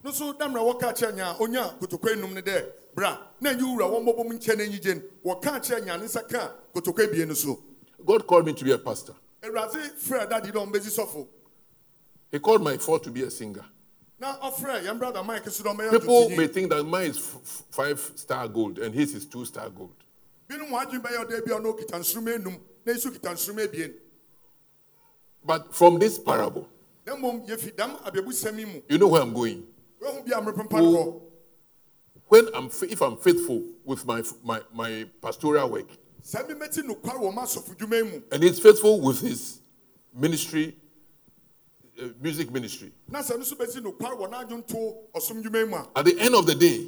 no 0.04 0.10
so 0.12 0.32
dɛmrɛ 0.32 0.60
wɔka 0.80 0.94
kyerɛ 0.96 1.12
nya 1.16 1.34
a 1.36 1.42
onya 1.42 1.74
kotoko 1.80 2.08
enum 2.14 2.32
ne 2.32 2.40
dɛ 2.40 2.64
bra 2.94 3.18
na 3.40 3.50
nyi 3.52 3.62
wura 3.62 3.84
wɔn 3.90 4.04
bɔbɔ 4.06 4.24
mu 4.28 4.38
nkyɛn 4.38 4.56
n'enyi 4.56 4.80
gye 4.80 4.94
no 4.94 5.02
wɔka 5.34 5.60
kyerɛ 5.60 5.84
nya 5.84 5.98
ne 5.98 6.04
nsa 6.06 6.22
ka 6.28 6.52
kotoko 6.74 7.06
ebien 7.06 7.28
no 7.28 7.34
so 7.34 7.60
God 8.06 8.26
called 8.26 8.46
me 8.46 8.54
to 8.54 8.64
be 8.64 8.72
a 8.72 8.78
pastor. 8.78 9.12
awurade 9.42 9.76
frɛ 10.00 10.30
dadi 10.30 10.50
dɛ 10.52 10.66
ɔmbɛsi 10.70 10.96
sɔfo 10.98 11.26
He 12.32 12.38
called 12.38 12.62
my 12.62 12.76
four 12.78 13.00
to 13.00 13.10
be 13.10 13.22
a 13.24 13.30
singer. 13.30 13.64
na 14.18 14.36
ɔfrɛ 14.38 14.84
yɛn 14.84 14.98
brada 14.98 15.22
mike 15.26 15.50
so 15.50 15.62
dɛ 15.64 15.74
ɔmɛyɛ 15.76 15.90
People 16.00 16.30
may 16.30 16.46
think 16.46 16.70
that 16.70 16.84
mine 16.84 17.10
is 17.10 17.18
f- 17.18 17.64
five 17.70 18.12
star 18.14 18.48
gold 18.48 18.78
and 18.78 18.94
his 18.94 19.14
is 19.14 19.26
two 19.26 19.44
star 19.44 19.68
gold. 19.68 19.92
But 25.44 25.74
from 25.74 25.98
this 25.98 26.18
parable, 26.18 26.68
na 27.06 27.16
mmom 27.16 27.46
yɛfi 27.48 27.76
dam 27.76 27.96
abiabusɛm 28.04 28.58
yi 28.58 28.64
mu. 28.66 28.80
you 28.88 28.98
know 28.98 29.08
where 29.08 29.22
I'm 29.22 29.32
going. 29.32 29.66
wɔn 30.02 30.26
bi 30.26 30.32
a 30.36 30.40
mmerepempa 30.40 30.72
no 30.72 30.92
hɔ 30.92 31.20
When 32.28 32.46
I'm, 32.54 32.66
if 32.82 33.00
I'm 33.02 33.16
faithful 33.16 33.64
with 33.84 34.06
my, 34.06 34.22
my, 34.44 34.60
my 34.72 35.04
pastoral 35.20 35.68
work, 35.70 35.88
sɛ 36.22 36.46
mi 36.48 36.54
mɛti 36.54 36.82
nokware 36.86 37.18
wɔ 37.18 37.34
ma 37.34 37.42
asɔfo 37.44 37.74
dwuma 37.76 37.96
yi 37.96 38.02
mu. 38.10 38.22
and 38.30 38.42
he's 38.42 38.60
faithful 38.60 39.00
with 39.00 39.20
his 39.20 39.60
ministry, 40.14 40.76
uh, 42.00 42.08
music 42.20 42.50
ministry, 42.52 42.92
na 43.08 43.20
sɛ 43.20 43.30
no 43.30 43.38
nso 43.38 43.54
bɛti 43.56 43.80
nokware 43.82 44.16
wɔ 44.18 44.30
n'adwonto 44.30 44.94
ɔsom 45.14 45.42
dwuma 45.42 45.58
yi 45.58 45.64
mu 45.66 45.76
a. 45.76 45.88
at 45.96 46.04
the 46.04 46.20
end 46.20 46.34
of 46.34 46.46
the 46.46 46.54
day, 46.54 46.86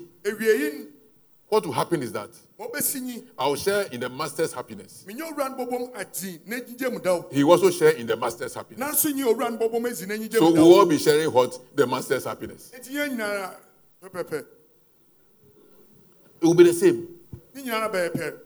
what 1.53 1.67
will 1.67 1.73
happen 1.75 2.03
is 2.03 2.11
that 2.13 2.31
wɔbɛsi 2.59 3.25
I'll 3.39 3.57
share 3.57 3.83
in 3.93 4.01
the 4.01 4.09
master's 4.09 4.55
happiness. 4.55 5.05
menye 5.07 5.21
owura 5.21 5.51
no 5.55 5.91
ati 5.95 6.41
na 6.47 6.57
egyigye 6.57 7.31
He 7.31 7.45
will 7.45 7.53
also 7.53 7.71
share 7.71 7.91
in 7.91 8.07
the 8.07 8.17
master's 8.17 8.55
happiness. 8.55 8.81
nanso 8.83 9.13
nyi 9.13 9.23
owura 9.23 9.51
no 9.51 9.59
bɔbɔm 9.59 9.87
esi 9.87 10.07
na 10.09 10.17
So 10.39 10.51
we'll 10.51 10.73
all 10.73 10.87
be 10.87 10.97
sharing 10.97 11.31
what? 11.31 11.59
The 11.77 11.87
master's 11.87 12.25
happiness. 12.25 12.73
It 12.73 12.89
will 16.41 16.55
be 16.55 16.65
the 16.65 16.73
same. 16.73 17.07
ne 17.55 17.63
nyinara 17.65 17.93
bɛyɛ 17.93 18.17
pɛ 18.17 18.39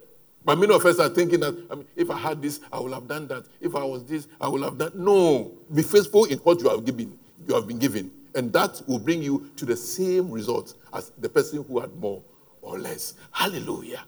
But 0.45 0.59
many 0.59 0.75
of 0.75 0.85
us 0.85 0.99
are 0.99 1.09
thinking 1.09 1.39
that 1.39 1.55
I 1.71 1.77
mean, 1.77 1.87
if 1.95 2.11
I 2.11 2.17
had 2.19 2.43
this, 2.43 2.59
I 2.73 2.81
would 2.81 2.93
have 2.93 3.07
done 3.07 3.29
that. 3.29 3.45
If 3.61 3.77
I 3.77 3.85
was 3.85 4.03
this, 4.05 4.27
I 4.41 4.49
would 4.49 4.63
have 4.63 4.79
done. 4.79 4.91
No, 4.97 5.53
be 5.73 5.83
faithful 5.83 6.25
in 6.25 6.39
what 6.39 6.61
you 6.61 6.69
have 6.69 6.85
given. 6.85 7.17
You 7.47 7.55
have 7.55 7.69
been 7.69 7.79
given, 7.79 8.11
and 8.35 8.53
that 8.53 8.83
will 8.89 8.99
bring 8.99 9.23
you 9.23 9.49
to 9.59 9.65
the 9.65 9.77
same 9.77 10.29
result 10.29 10.75
as 10.93 11.13
the 11.19 11.29
person 11.29 11.63
who 11.63 11.79
had 11.79 11.95
more 11.95 12.21
or 12.67 12.79
less. 12.79 13.14
Hallelujah. 13.31 14.03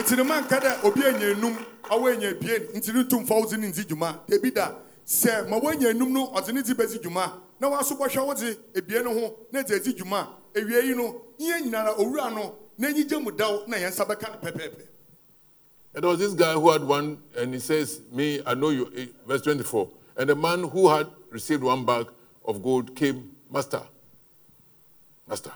nti 0.00 0.16
ne 0.16 0.22
man 0.24 0.44
ka 0.48 0.58
dɛ 0.58 0.82
obi 0.84 1.04
anya 1.04 1.26
enum 1.34 1.54
ɔwɔ 1.90 2.12
anya 2.12 2.30
ebien 2.30 2.62
nti 2.74 2.92
ne 2.94 3.04
tum 3.04 3.26
fɔwɔdze 3.26 3.58
ne 3.58 3.68
nti 3.68 3.84
dwuma 3.84 4.20
ebi 4.32 4.50
da 4.50 4.72
sɛ 5.06 5.46
ma 5.48 5.60
wɔanya 5.60 5.92
enum 5.92 6.08
no 6.10 6.32
ɔdze 6.32 6.54
ne 6.54 6.62
ti 6.62 6.72
bɛsi 6.72 6.98
dwuma 7.02 7.30
na 7.60 7.68
waso 7.68 7.94
bɔhwɛ 7.96 8.16
wɔdze 8.26 8.56
ebien 8.74 9.04
no 9.04 9.12
ho 9.12 9.36
na 9.52 9.62
dze 9.62 9.76
esi 9.78 9.92
dwuma 9.92 10.26
ewie 10.54 10.82
yi 10.86 10.94
no 10.94 11.20
ihe 11.38 11.60
nyinara 11.60 11.94
owura 11.98 12.30
no 12.34 12.56
n'enyi 12.80 13.06
gye 13.06 13.18
mu 13.18 13.30
daw 13.30 13.64
na 13.66 13.76
yɛn 13.76 13.90
nsa 13.92 14.06
bɛka 14.06 14.32
no 14.32 14.50
pɛpɛɛpɛ. 14.50 14.86
And 15.92 16.04
there 16.04 16.10
was 16.10 16.20
this 16.20 16.34
guy 16.34 16.52
who 16.54 16.70
had 16.70 16.84
one, 16.84 17.18
and 17.36 17.52
he 17.52 17.58
says, 17.58 18.00
Me, 18.12 18.40
I 18.46 18.54
know 18.54 18.70
you, 18.70 18.92
eh, 18.96 19.06
verse 19.26 19.42
24. 19.42 19.90
And 20.16 20.30
the 20.30 20.36
man 20.36 20.62
who 20.62 20.88
had 20.88 21.08
received 21.30 21.64
one 21.64 21.84
bag 21.84 22.06
of 22.44 22.62
gold 22.62 22.94
came, 22.94 23.32
Master, 23.50 23.82
Master, 25.28 25.52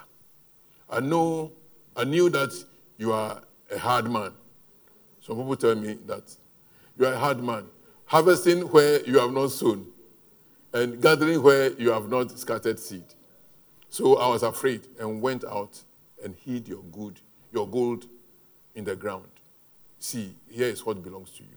I 0.90 1.01
know, 1.01 1.53
I 1.97 2.05
knew 2.05 2.28
that 2.30 2.53
you 2.99 3.12
are 3.12 3.40
a 3.70 3.78
hard 3.78 4.11
man. 4.11 4.32
Some 5.20 5.36
people 5.36 5.57
tell 5.57 5.74
me 5.76 5.95
that 6.07 6.22
you 6.99 7.07
are 7.07 7.12
a 7.12 7.18
hard 7.18 7.42
man, 7.42 7.64
harvesting 8.07 8.62
where 8.62 9.01
you 9.05 9.18
have 9.20 9.32
not 9.32 9.49
sown, 9.53 9.86
and 10.72 11.01
gathering 11.01 11.40
where 11.42 11.72
you 11.74 11.90
have 11.92 12.09
not 12.11 12.36
scattered 12.38 12.80
seed. 12.80 13.05
So 13.88 14.16
I 14.16 14.28
was 14.28 14.42
afraid 14.42 14.88
and 14.99 15.22
went 15.22 15.45
out 15.45 15.80
and 16.22 16.34
hid 16.45 16.66
your 16.66 16.82
good, 16.90 17.20
your 17.53 17.68
gold 17.68 18.07
in 18.74 18.84
the 18.84 18.97
ground. 18.97 19.28
See, 20.01 20.34
here 20.51 20.66
is 20.66 20.84
what 20.84 21.03
belongs 21.03 21.30
to 21.32 21.45
you. 21.45 21.49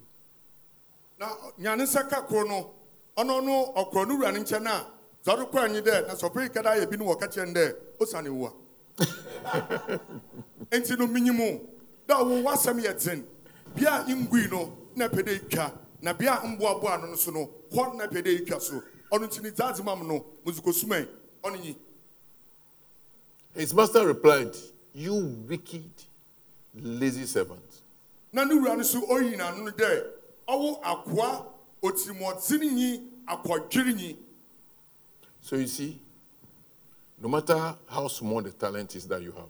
na 4.59 4.83
ɔde 5.25 5.51
kɔ 5.51 5.59
anyi 5.63 5.81
dɛ 5.81 6.07
na 6.07 6.13
sɔpere 6.15 6.53
kada 6.53 6.75
yɛ 6.77 6.89
bi 6.89 6.97
no 6.97 7.05
wɔ 7.05 7.19
ka 7.19 7.27
kyerɛ 7.27 7.47
no 7.47 7.53
dɛ 7.53 7.75
osane 7.99 8.29
wua 8.29 8.53
enti 10.71 10.97
no 10.97 11.07
minyi 11.07 11.31
mu 11.31 11.59
dɛ 12.07 12.13
ɔwo 12.15 12.43
w'asɛm 12.43 12.81
yɛ 12.83 12.93
dzen 12.95 13.25
bia 13.75 14.03
ngui 14.07 14.49
no 14.51 14.73
na 14.95 15.07
pɛ 15.07 15.23
dɛ 15.23 15.39
itwa 15.39 15.71
na 16.01 16.13
bia 16.13 16.39
mboaboa 16.43 17.01
no 17.01 17.07
no 17.07 17.15
so 17.15 17.31
no 17.31 17.49
hɔ 17.71 17.95
na 17.97 18.07
pɛ 18.07 18.21
dɛ 18.23 18.41
itwa 18.45 18.61
so 18.61 18.81
ɔno 19.11 19.27
nti 19.27 19.41
ne 19.43 19.49
dzaadze 19.51 19.83
mam 19.83 20.07
no 20.07 20.25
muzikosumai 20.45 21.07
ɔno 21.43 21.61
nyi. 21.61 21.75
His 23.55 23.73
master 23.73 24.05
replied, 24.05 24.55
You 24.93 25.43
wicked, 25.47 25.89
lazy 26.75 27.25
servant. 27.25 27.63
na 28.31 28.43
ne 28.43 28.53
wura 28.53 28.75
no 28.77 28.83
so 28.83 29.01
oyi 29.07 29.35
n'ano 29.35 29.63
no 29.65 29.71
dɛ 29.71 30.03
ɔwo 30.47 30.81
akoa 30.83 31.45
otirimɔdzen 31.81 32.61
nyi 32.75 33.01
akɔdwere 33.27 33.95
nyi 33.95 34.17
So 35.41 35.55
you 35.55 35.67
see, 35.67 35.99
no 37.21 37.29
matter 37.29 37.75
how 37.87 38.07
small 38.07 38.41
the 38.41 38.51
talent 38.51 38.95
is 38.95 39.07
that 39.07 39.21
you 39.21 39.31
have, 39.31 39.49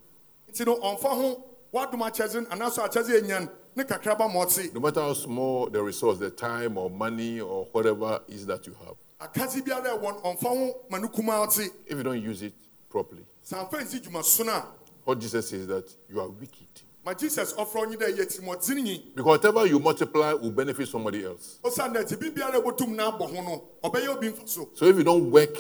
nti 0.54 0.66
no 0.66 0.76
ɔmfa 0.78 1.10
ho 1.10 1.44
wadom 1.74 2.02
akyɛdze 2.10 2.48
anaasɔ 2.48 2.88
akyɛdze 2.88 3.22
enyan 3.22 3.50
ne 3.76 3.84
kakraba 3.84 4.32
ma 4.32 4.46
ɔte 4.46 4.74
no 4.74 4.80
matter 4.80 5.02
how 5.02 5.14
small 5.14 5.68
the 5.70 5.82
resource, 5.82 6.18
the 6.20 6.30
time 6.30 6.78
or 6.78 6.90
money 6.90 7.40
or 7.42 7.66
whatever 7.72 8.20
is 8.28 8.46
that 8.46 8.66
you 8.68 8.76
have, 8.86 8.96
akadze 9.34 9.62
biara 9.64 10.00
ɛwɔ 10.00 10.24
no 10.24 10.34
ho 10.50 10.76
ma 10.90 10.98
ne 11.00 11.08
kumaa 11.08 11.46
ɔte 11.48 11.70
if 11.88 11.98
you 11.98 12.04
don't 12.04 12.22
use 12.22 12.42
it 12.44 12.54
properly, 12.90 13.26
sanfa 13.46 13.82
nsi 13.82 14.00
dwuma 14.02 14.24
so 14.24 14.44
no 14.44 14.52
a 14.54 14.66
what 15.04 15.20
Jesus 15.20 15.50
says 15.50 15.62
is 15.62 15.68
that 15.68 15.90
you 16.10 16.20
are 16.20 16.28
wicked. 16.30 16.68
ma 17.04 17.14
jesus 17.14 17.54
ɔfrɛ 17.54 17.86
ɔnyi 17.88 17.96
dɛ 17.98 18.18
yɛ 18.18 18.26
tirimɔdzen 18.40 18.84
nyi 18.84 19.04
Because 19.16 19.40
whatever 19.40 19.66
you 19.66 19.80
multiply 19.80 20.34
will 20.34 20.52
benefit 20.52 20.88
somebody 20.88 21.26
else. 21.26 21.60
ɔsan 21.64 21.94
dɛ 21.96 22.08
tibi 22.08 22.30
biara 22.30 22.62
ɛbɔtum 22.62 22.90
na 22.96 23.12
abɔ 23.12 23.28
ho 23.36 23.42
no 23.42 23.64
ɔbɛyɛ 23.84 24.08
obi 24.16 24.30
mfa 24.30 24.48
so 24.48 24.70
So 24.74 24.86
if 24.86 24.96
you 24.96 25.04
don't 25.04 25.30
work 25.32 25.58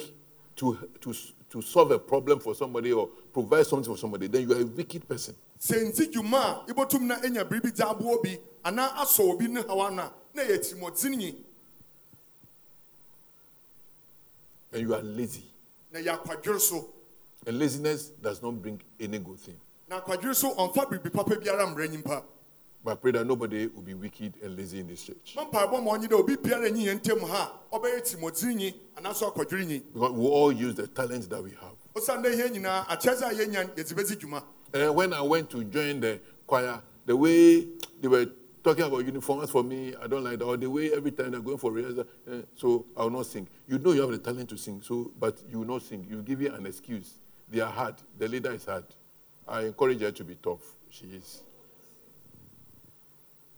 to, 0.58 0.78
to, 1.02 1.14
to 1.50 1.62
solve 1.62 1.92
a 1.92 2.00
problem 2.00 2.40
for 2.40 2.54
somebody 2.54 2.92
or 2.92 3.08
provide 3.32 3.66
something 3.66 3.94
for 3.94 3.98
somebody, 3.98 4.28
then 4.28 4.42
you 4.42 4.54
are 4.56 4.62
a 4.62 4.66
wicked 4.66 5.08
person. 5.08 5.36
sɛ 5.60 5.86
nti 5.92 6.12
dwuma 6.12 6.64
a 6.68 7.28
enya 7.28 7.44
biribi 7.48 7.72
dze 7.72 7.84
aboa 7.84 8.16
obi 8.20 8.38
anaa 8.64 8.90
asɔ 8.98 9.34
obi 9.34 9.48
ne 9.48 9.62
hawa 9.64 9.90
no 9.92 10.02
a 10.04 10.12
na 10.36 10.44
yɛ 10.44 10.58
tirimɔdzen 10.60 11.16
nyi 11.18 11.36
And 14.74 14.82
you 14.82 14.94
are 14.94 15.02
lazy. 15.02 15.44
na 15.92 16.00
yɛ 16.00 16.18
akwadwere 16.20 16.60
so 16.60 16.90
And 17.46 17.58
laziness 17.60 18.08
does 18.22 18.42
not 18.42 18.62
bring 18.62 18.82
any 19.00 19.20
good 19.20 19.40
thing. 19.40 19.56
But 22.88 22.94
I 22.94 22.96
pray 23.02 23.12
that 23.12 23.28
nobody 23.28 23.68
will 23.68 23.82
be 23.82 23.96
wicked 23.96 24.36
and 24.42 24.56
lazy 24.56 24.80
in 24.80 24.88
this 24.88 25.04
church. 25.04 25.34
ma 25.36 25.44
mpaebɔ 25.44 25.84
ma 25.84 25.98
ɔnye 25.98 26.08
dɛ 26.08 26.14
obi 26.14 26.38
biara 26.38 26.72
nyi 26.72 26.86
yɛn 26.86 27.02
ntam 27.02 27.20
ha 27.28 27.60
a 27.70 27.76
ɔbɛyɛ 27.78 28.00
tirimɔdzen 28.02 28.56
nyi 28.56 28.74
anaasɔ 28.96 29.34
akwadwere 29.34 29.66
nyi 29.68 29.84
Because 29.94 30.12
we 30.14 30.26
all 30.26 30.52
use 30.54 30.74
the 30.76 30.88
talents 30.88 31.28
that 31.28 31.44
we 31.44 31.50
have. 31.50 31.76
ɔsan 31.96 32.24
dɛ 32.24 32.34
yɛn 32.40 32.54
nyinaa 32.56 32.86
akyɛdze 32.86 33.24
a 33.24 33.34
yɛnya 33.34 33.76
yɛdze 33.76 33.94
bɛdzi 33.94 34.16
dwuma 34.16 34.42
And 34.74 34.96
when 34.96 35.12
I 35.12 35.20
went 35.20 35.50
to 35.50 35.66
join 35.66 36.00
the 36.00 36.22
choir, 36.48 36.82
the 37.06 37.18
way 37.18 37.68
they 38.00 38.08
were 38.08 38.26
talking 38.64 38.86
about 38.86 39.06
uniforms 39.06 39.50
for 39.50 39.66
me, 39.66 39.94
I 40.02 40.08
don't 40.08 40.24
like 40.24 40.40
that. 40.40 40.46
Or 40.46 40.56
the 40.56 40.70
way 40.70 40.94
every 40.94 41.12
time 41.12 41.32
they're 41.32 41.42
going 41.42 41.58
for 41.58 41.74
rehearsal, 41.74 42.06
eh, 42.32 42.42
so 42.56 42.86
I 42.96 43.04
will 43.04 43.10
not 43.10 43.26
sing. 43.26 43.50
You 43.68 43.80
know 43.80 43.92
you 43.92 44.00
have 44.00 44.12
the 44.12 44.18
talent 44.18 44.48
to 44.52 44.58
sing, 44.58 44.82
so 44.82 45.12
but 45.20 45.44
you 45.52 45.60
will 45.60 45.68
not 45.68 45.82
sing. 45.82 46.08
You 46.10 46.22
give 46.22 46.42
you 46.42 46.54
an 46.54 46.66
excuse. 46.66 47.16
They 47.50 47.60
are 47.60 47.70
hard. 47.70 47.96
The 48.18 48.30
leader 48.30 48.52
is 48.54 48.64
hard. 48.64 48.86
I 49.46 49.64
encourage 49.64 50.00
her 50.00 50.12
to 50.12 50.24
be 50.24 50.36
tough. 50.36 50.62
She 50.90 51.06
is. 51.08 51.44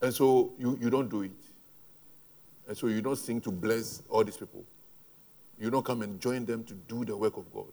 And 0.01 0.13
so 0.13 0.53
you, 0.57 0.77
you 0.81 0.89
don't 0.89 1.09
do 1.09 1.23
it. 1.23 1.31
And 2.67 2.77
so 2.77 2.87
you 2.87 3.01
don't 3.01 3.17
sing 3.17 3.41
to 3.41 3.51
bless 3.51 4.01
all 4.09 4.23
these 4.23 4.37
people. 4.37 4.63
You 5.59 5.69
don't 5.69 5.83
come 5.83 6.01
and 6.01 6.19
join 6.19 6.45
them 6.45 6.63
to 6.65 6.73
do 6.73 7.03
the 7.03 7.17
work 7.17 7.35
of 7.37 7.51
God. 7.53 7.71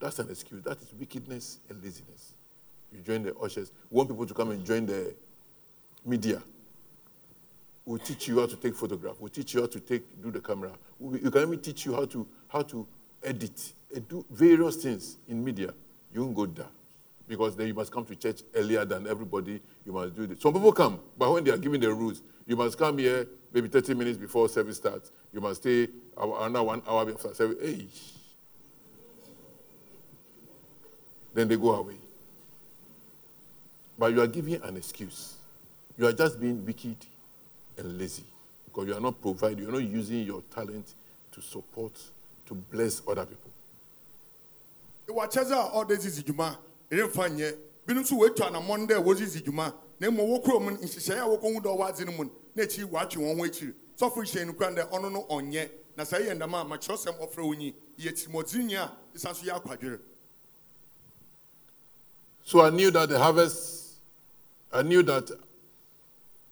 That's 0.00 0.18
an 0.18 0.28
excuse. 0.30 0.62
That 0.62 0.80
is 0.82 0.92
wickedness 0.98 1.60
and 1.68 1.82
laziness. 1.82 2.34
You 2.92 3.00
join 3.00 3.22
the 3.22 3.34
ushers. 3.36 3.72
You 3.90 3.96
want 3.96 4.10
people 4.10 4.26
to 4.26 4.34
come 4.34 4.50
and 4.50 4.64
join 4.64 4.86
the 4.86 5.14
media. 6.04 6.42
We'll 7.86 7.98
teach 7.98 8.28
you 8.28 8.40
how 8.40 8.46
to 8.46 8.56
take 8.56 8.74
photograph. 8.74 9.16
We'll 9.18 9.30
teach 9.30 9.54
you 9.54 9.60
how 9.60 9.66
to 9.66 9.80
take 9.80 10.22
do 10.22 10.30
the 10.30 10.40
camera. 10.40 10.72
We, 10.98 11.18
we 11.18 11.30
can 11.30 11.42
even 11.42 11.60
teach 11.60 11.86
you 11.86 11.94
how 11.94 12.04
to 12.06 12.26
how 12.48 12.62
to 12.62 12.86
edit 13.22 13.72
and 13.94 14.08
do 14.08 14.24
various 14.30 14.76
things 14.76 15.16
in 15.28 15.44
media. 15.44 15.72
You 16.12 16.22
won't 16.24 16.34
go 16.34 16.46
there. 16.46 16.66
Because 17.26 17.56
then 17.56 17.68
you 17.68 17.74
must 17.74 17.90
come 17.90 18.04
to 18.04 18.14
church 18.14 18.42
earlier 18.54 18.84
than 18.84 19.06
everybody. 19.06 19.60
You 19.86 19.92
must 19.92 20.14
do 20.14 20.26
this. 20.26 20.40
Some 20.40 20.52
people 20.52 20.72
come, 20.72 21.00
but 21.18 21.32
when 21.32 21.44
they 21.44 21.50
are 21.50 21.58
giving 21.58 21.80
the 21.80 21.92
rules, 21.92 22.22
you 22.46 22.56
must 22.56 22.78
come 22.78 22.98
here 22.98 23.26
maybe 23.52 23.68
30 23.68 23.94
minutes 23.94 24.18
before 24.18 24.48
service 24.48 24.76
starts. 24.76 25.10
You 25.32 25.40
must 25.40 25.62
stay 25.62 25.88
another 26.16 26.62
one 26.62 26.82
hour 26.86 27.04
before 27.06 27.34
service. 27.34 27.56
Hey. 27.62 27.86
Then 31.32 31.48
they 31.48 31.56
go 31.56 31.74
away. 31.74 31.96
But 33.98 34.12
you 34.12 34.20
are 34.20 34.26
giving 34.26 34.60
an 34.62 34.76
excuse. 34.76 35.34
You 35.96 36.06
are 36.06 36.12
just 36.12 36.40
being 36.40 36.64
wicked 36.64 36.96
and 37.78 37.98
lazy 37.98 38.24
because 38.66 38.88
you 38.88 38.94
are 38.94 39.00
not 39.00 39.20
providing, 39.22 39.60
you 39.60 39.68
are 39.68 39.72
not 39.72 39.88
using 39.88 40.24
your 40.24 40.42
talent 40.52 40.94
to 41.32 41.40
support, 41.40 41.92
to 42.46 42.54
bless 42.54 43.02
other 43.08 43.24
people. 43.24 43.50
Nyɛ 47.28 47.56
binom 47.86 48.02
nso 48.02 48.16
dɛ 48.86 49.42
dwuma 49.44 49.74
na 50.00 50.10
mmom 50.10 50.28
nhyehyɛeɛ 50.78 51.20
a 51.20 51.28
wɔkɔhu 51.28 51.62
dɛ 51.62 52.06
no 52.06 52.12
mu 52.12 52.24
no 52.24 52.30
na 52.54 52.62
akyiri 52.62 52.88
wɔatwe 52.90 53.18
wɔn 53.22 53.36
ho 53.38 53.44
akyiri 53.44 53.74
nokura 54.46 54.74
dɛ 54.74 54.90
ɔno 54.90 55.12
no 55.12 55.26
ɔnyɛ 55.28 55.70
na 55.96 56.04
ɛyɛ 56.04 56.34
ndɛm 56.38 56.54
a 56.54 56.64
makyerɛsɛm 56.64 57.18
ɔfrɛ 57.20 57.42
wo 57.44 57.52
nyi 57.54 57.74
yɛ 57.98 58.82
a 58.84 58.90
so 59.16 59.28
yɛ 59.44 59.60
akwadwere 59.60 60.00
So 62.46 62.60
I 62.60 62.68
knew 62.68 62.90
that 62.90 63.08
the 63.08 63.18
harvest, 63.18 63.94
I 64.70 64.82
knew 64.82 65.02
that, 65.04 65.30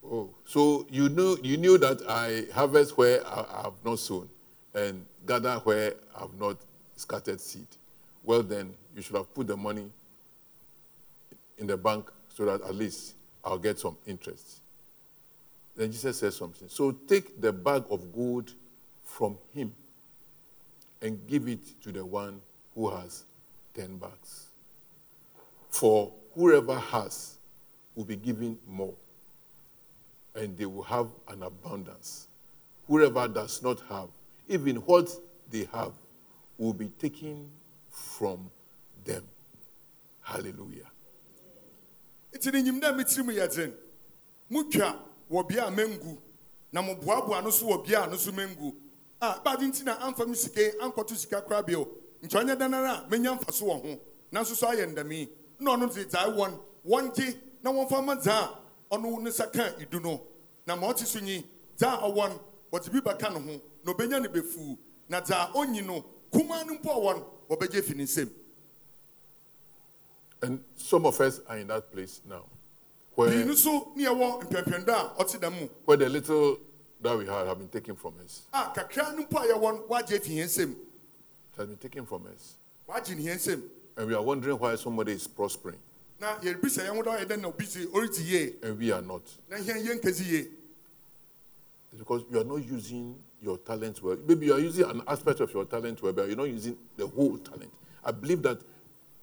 oh, 0.02 0.30
so 0.46 0.86
you 0.90 1.10
knew, 1.10 1.36
you 1.42 1.58
knew 1.58 1.76
that 1.76 2.00
I 2.08 2.46
harvest 2.54 2.96
where 2.96 3.20
I, 3.26 3.44
I 3.58 3.62
have 3.64 3.74
not 3.84 3.98
sown 3.98 4.26
and 4.74 5.04
gather 5.26 5.56
where 5.64 5.92
I 6.16 6.20
have 6.20 6.34
not 6.40 6.56
scattered 6.96 7.42
seed. 7.42 7.66
Well, 8.24 8.42
then 8.42 8.72
you 8.96 9.02
should 9.02 9.16
have 9.16 9.34
put 9.34 9.48
the 9.48 9.56
money 9.56 9.90
in 11.62 11.68
the 11.68 11.76
bank 11.76 12.10
so 12.28 12.44
that 12.44 12.60
at 12.62 12.74
least 12.74 13.14
I'll 13.44 13.56
get 13.56 13.78
some 13.78 13.96
interest. 14.04 14.60
Then 15.76 15.92
Jesus 15.92 16.18
says 16.18 16.36
something. 16.36 16.68
So 16.68 16.90
take 16.90 17.40
the 17.40 17.52
bag 17.52 17.84
of 17.88 18.12
gold 18.12 18.52
from 19.04 19.38
him 19.54 19.72
and 21.00 21.24
give 21.28 21.46
it 21.46 21.60
to 21.84 21.92
the 21.92 22.04
one 22.04 22.40
who 22.74 22.90
has 22.90 23.24
10 23.74 23.96
bags. 23.96 24.48
For 25.70 26.12
whoever 26.34 26.74
has 26.76 27.38
will 27.94 28.04
be 28.04 28.16
given 28.16 28.58
more, 28.66 28.94
and 30.34 30.56
they 30.58 30.66
will 30.66 30.82
have 30.82 31.08
an 31.28 31.44
abundance. 31.44 32.26
Whoever 32.88 33.28
does 33.28 33.62
not 33.62 33.80
have, 33.88 34.08
even 34.48 34.76
what 34.76 35.08
they 35.48 35.68
have, 35.72 35.92
will 36.58 36.72
be 36.72 36.88
taken 36.88 37.48
from 37.88 38.50
them. 39.04 39.22
Hallelujah. 40.22 40.91
Nti 42.34 42.52
ne 42.52 42.62
nyim 42.62 42.80
dɛ 42.80 42.94
metiri 42.96 43.22
mu 43.24 43.32
yɛ 43.32 43.72
motwa 44.50 44.98
wɔ 45.30 45.48
bea 45.48 45.70
mangu 45.70 46.18
na 46.72 46.82
moboaboa 46.82 47.42
no 47.42 47.50
so 47.50 47.66
wɔ 47.66 47.86
bea 47.86 48.06
no 48.06 48.16
so 48.16 48.30
mangu. 48.32 48.74
A 49.20 49.40
bade 49.44 49.60
nti 49.62 49.84
na 49.84 49.96
amfa 50.00 50.26
me 50.26 50.34
sike 50.34 50.74
ankɔto 50.80 51.16
sika 51.16 51.40
koraa 51.42 51.64
bio. 51.66 51.88
Nti 52.22 52.36
ɔnyɛ 52.36 52.56
dɛn 52.58 52.74
ara 52.74 53.04
a 53.04 53.06
menya 53.10 53.34
mfa 53.38 53.52
so 53.52 53.66
wɔ 53.66 53.82
ho. 53.82 54.00
Nanso 54.32 54.54
so 54.54 54.66
ayɛ 54.66 54.92
ndame 54.94 55.28
na 55.60 55.76
ɔno 55.76 55.92
de 55.94 56.04
gyae 56.04 56.30
wɔn 56.36 56.58
wɔngye 56.86 57.38
na 57.62 57.70
wɔmfa 57.70 58.04
ma 58.04 58.14
dza 58.16 58.32
a 58.32 58.58
ɔno 58.96 59.22
ne 59.22 59.30
nsa 59.30 59.52
ka 59.52 59.64
idu 59.80 60.00
no. 60.00 60.20
Na 60.66 60.76
ma 60.76 60.88
ɔte 60.92 61.06
so 61.06 61.18
nyi 61.20 61.44
dza 61.78 61.98
a 61.98 62.08
ɔwɔ 62.10 62.28
no 62.30 62.40
wɔde 62.72 62.92
bi 62.92 63.00
bɛka 63.00 63.32
ne 63.32 63.40
ho 63.40 63.60
na 63.84 63.92
ɔbɛnya 63.92 64.22
ne 64.22 64.28
bɛfuu 64.28 64.78
na 65.08 65.20
dza 65.20 65.34
a 65.50 65.52
ɔnyi 65.52 65.86
no 65.86 66.04
kumaa 66.32 66.64
no 66.66 66.74
mpo 66.74 66.88
ɔwɔ 66.90 67.16
no 67.16 67.26
wɔbɛgye 67.56 67.82
fi 67.84 67.94
ne 67.94 68.04
nsam. 68.04 68.28
And 70.42 70.60
some 70.76 71.06
of 71.06 71.20
us 71.20 71.40
are 71.48 71.56
in 71.56 71.68
that 71.68 71.92
place 71.92 72.20
now, 72.28 72.44
where, 73.14 73.44
no 73.44 73.54
so 73.54 73.92
ne 73.94 74.04
yɛwɔ 74.04 74.42
mpɛmpɛndo 74.42 74.88
a 74.88 75.22
ɔte 75.22 75.38
dɛm 75.38 75.60
mu 75.60 75.68
where 75.84 75.96
the 75.96 76.08
little 76.08 76.58
that 77.00 77.16
we 77.16 77.26
had 77.26 77.46
have 77.46 77.58
been 77.58 77.68
taken 77.68 77.94
from 77.94 78.14
us. 78.24 78.42
a 78.52 78.64
kakra 78.74 79.16
no 79.16 79.24
mpo 79.24 79.38
a 79.40 79.54
yɛwɔ 79.54 79.74
no 79.74 79.82
wɔagye 79.88 80.18
afi 80.18 80.36
yɛn 80.36 80.44
nsam 80.46 80.72
It 80.72 81.56
has 81.58 81.66
been 81.68 81.76
taken 81.76 82.06
from 82.06 82.26
us. 82.26 82.56
And 83.96 84.06
we 84.08 84.14
are 84.14 84.22
wondering 84.22 84.58
why 84.58 84.74
somebody 84.74 85.12
is 85.12 85.28
prospering 85.28 85.78
na 86.18 86.36
yɛrebisa 86.38 86.88
yɛn 86.88 86.96
ho 86.96 87.02
dɛ 87.02 87.18
ɔyɛ 87.18 87.24
dɛn 87.26 87.40
na 87.40 87.48
obi 87.48 87.64
si 87.64 87.86
ɔredi 87.86 88.24
yie 88.26 88.54
and 88.64 88.78
we 88.78 88.90
are 88.90 89.02
not. 89.02 89.22
na 89.48 89.58
hɛn 89.58 89.84
yɛn 89.84 90.48
It's 91.92 91.98
because 91.98 92.24
you 92.30 92.40
are 92.40 92.44
not 92.44 92.64
using 92.64 93.16
your 93.40 93.58
talent 93.58 94.02
well. 94.02 94.16
Maybe 94.26 94.46
you 94.46 94.54
are 94.54 94.58
using 94.58 94.88
an 94.90 95.02
aspect 95.06 95.40
of 95.40 95.52
your 95.52 95.66
talent 95.66 96.02
well, 96.02 96.12
but 96.12 96.26
you're 96.26 96.36
not 96.36 96.48
using 96.48 96.76
the 96.96 97.06
whole 97.06 97.36
talent. 97.38 97.70
I 98.04 98.10
believe 98.10 98.42
that 98.42 98.58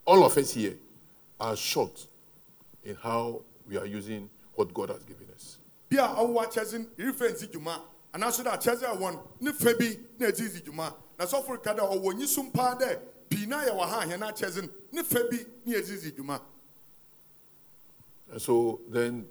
all 0.05 0.23
of 0.23 0.37
us 0.37 0.51
here 0.51 0.75
are 1.39 1.55
short 1.55 2.07
in 2.83 2.95
how 2.95 3.41
we 3.67 3.77
are 3.77 3.85
using 3.85 4.29
what 4.55 4.73
God 4.73 4.89
has 4.89 5.03
given 5.03 5.27
us. 5.35 5.57
bi 5.89 5.97
a 5.97 6.07
ɔwɔ 6.07 6.45
akyɛse 6.47 6.85
yɛrefɛ 6.97 7.31
nsi 7.33 7.47
dwuma 7.51 7.81
anaasɛ 8.13 8.43
dɛ 8.43 8.57
akyɛse 8.57 8.83
a 8.83 8.95
wɔn 8.97 9.19
ne 9.41 9.51
fa 9.53 9.73
bi 9.77 9.97
na 10.19 10.27
ɛdi 10.27 10.41
nsi 10.49 10.61
dwuma 10.63 10.93
na 11.17 11.25
sɔfo 11.25 11.61
ka 11.63 11.73
dɛ 11.73 11.79
ɔwɔ 11.79 12.13
nyisum 12.13 12.53
paa 12.53 12.75
dɛ 12.75 12.99
pii 13.29 13.45
na 13.45 13.63
yɛwɔ 13.65 13.87
ha 13.87 14.05
ahɛn 14.05 14.19
akyɛse 14.21 14.69
ne 14.91 15.03
fa 15.03 15.19
bi 15.29 15.37
nsi 15.65 16.11
dwuma 16.15 16.39
And 18.31 18.39
so 18.41 18.81
then 18.89 19.25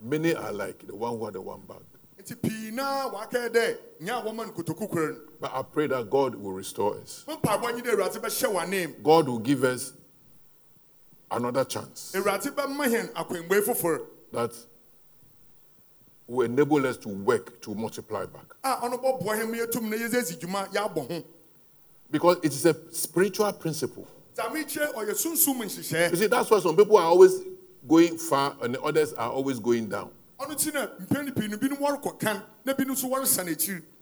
many 0.00 0.34
are 0.34 0.52
like 0.52 0.86
the 0.86 0.94
one 0.96 1.18
who 1.18 1.24
had 1.26 1.34
the 1.34 1.40
one 1.42 1.60
bag. 1.68 1.82
nti 2.22 2.40
pii 2.40 2.70
na 2.70 3.10
wakɛɛ 3.10 3.48
dɛ 3.50 3.78
nya 4.00 4.20
a 4.20 4.24
wɔma 4.24 4.46
no 4.46 4.52
kura 4.74 5.12
no 5.12 5.18
But 5.40 5.52
I 5.52 5.62
pray 5.62 5.86
that 5.88 6.08
God 6.08 6.34
will 6.36 6.52
restore 6.52 6.96
us. 6.98 7.24
mpaebɔ 7.26 7.72
nyi 7.74 7.82
dɛ 7.82 7.94
awurade 7.94 8.18
bɛhyɛ 8.20 8.52
wɔ 8.54 8.62
anem 8.64 9.02
God 9.02 9.28
will 9.28 9.38
give 9.40 9.64
us 9.64 9.92
another 11.32 11.64
chance 11.64 12.12
awurade 12.14 12.50
bɛma 12.54 12.86
hɛn 12.88 13.12
akwangbue 13.12 13.62
foforɔ 13.62 14.06
that 14.32 14.50
will 16.26 16.46
enable 16.46 16.86
us 16.86 16.96
to 16.96 17.08
work 17.08 17.60
to 17.60 17.74
multiply 17.74 18.24
back. 18.26 18.54
a 18.64 18.76
ɔno 18.86 19.02
bɔboa 19.02 19.40
hɛn 19.40 19.50
ma 19.50 19.56
yɛtum 19.58 19.82
na 19.90 19.96
yɛdze 19.96 20.14
asi 20.14 20.34
dwuma 20.36 20.68
yɛabɔ 20.72 21.08
ho 21.10 21.24
Because 22.10 22.36
it 22.42 22.52
is 22.52 22.66
a 22.66 22.76
spiritual 22.94 23.50
principle. 23.54 24.06
dame 24.34 24.64
kyerɛ 24.64 24.94
ɔyɛ 24.94 25.14
sunsum 25.14 25.62
You 26.10 26.16
see, 26.16 26.26
that's 26.26 26.50
why 26.50 26.60
some 26.60 26.76
people 26.76 26.96
are 26.98 27.04
always 27.06 27.40
going 27.88 28.18
far 28.18 28.56
and 28.62 28.76
others 28.76 29.12
are 29.14 29.30
always 29.30 29.58
going 29.58 29.88
down. 29.88 30.10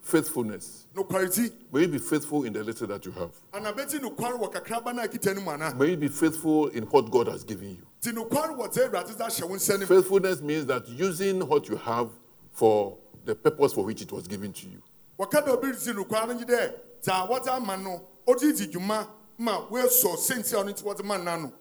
Ɔno 0.04 0.22
ti 0.22 0.40
na 0.40 0.52
mpɛn 0.52 0.64
pii 0.64 0.92
no 0.94 1.04
binom 1.04 1.04
wɔrekɔ 1.04 1.08
kan 1.08 1.20
na 1.20 1.20
binom 1.20 1.20
nso 1.20 1.20
wɔresan 1.20 1.36
akyiri 1.40 1.50
Faithfulness. 1.50 1.66
May 1.72 1.80
you 1.82 1.88
be 1.88 1.98
faithful 1.98 2.44
in 2.44 2.52
the 2.52 2.64
little 2.64 2.86
that 2.88 3.06
you 3.06 3.12
have. 3.12 3.30
anabɛti 3.52 3.98
nokware 4.00 4.38
wɔ 4.40 4.52
kakraba 4.52 4.94
no 4.94 5.02
a 5.02 5.08
kita 5.08 5.34
no 5.34 5.40
mu 5.42 5.50
ana 5.50 5.74
May 5.74 5.90
you 5.90 5.96
be 5.96 6.08
faithful 6.08 6.68
in 6.68 6.84
what 6.84 7.10
God 7.10 7.28
has 7.28 7.44
given 7.44 7.70
you. 7.70 7.86
nti 8.02 8.12
nokware 8.16 8.56
wɔ 8.56 8.68
dze 8.72 8.88
awurade 8.88 9.14
dze 9.14 9.18
ahyɛ 9.26 9.48
wo 9.48 9.56
nsa 9.56 9.72
no 9.74 9.78
mu 9.80 9.86
Faithfulness 9.86 10.40
means 10.40 10.66
that 10.66 10.88
using 10.88 11.46
what 11.46 11.68
you 11.68 11.76
have 11.76 12.10
for 12.52 12.96
the 13.24 13.34
purpose 13.34 13.72
for 13.72 13.84
which 13.84 14.02
it 14.02 14.10
was 14.12 14.26
given 14.26 14.52
to 14.52 14.66
you. 14.68 14.82
wɔka 15.18 15.44
dɛ 15.46 15.48
obi 15.48 15.68
resi 15.68 15.92
nokware 15.94 16.28
no 16.28 16.34
nye 16.34 16.44
dɛ 16.44 16.72
dza 17.02 17.28
wɔdze 17.28 17.48
ama 17.48 17.76
no 17.76 18.02
ɔdze 18.26 18.56
di 18.56 18.66
dwuma 18.66 19.06
ma 19.38 19.66
woesɔ 19.68 20.16
senti 20.18 20.54
a 20.56 20.58
ɔno 20.62 20.70
nti 20.72 20.82
wɔdze 20.82 21.04
ma 21.04 21.16
nna 21.18 21.42
no 21.42 21.52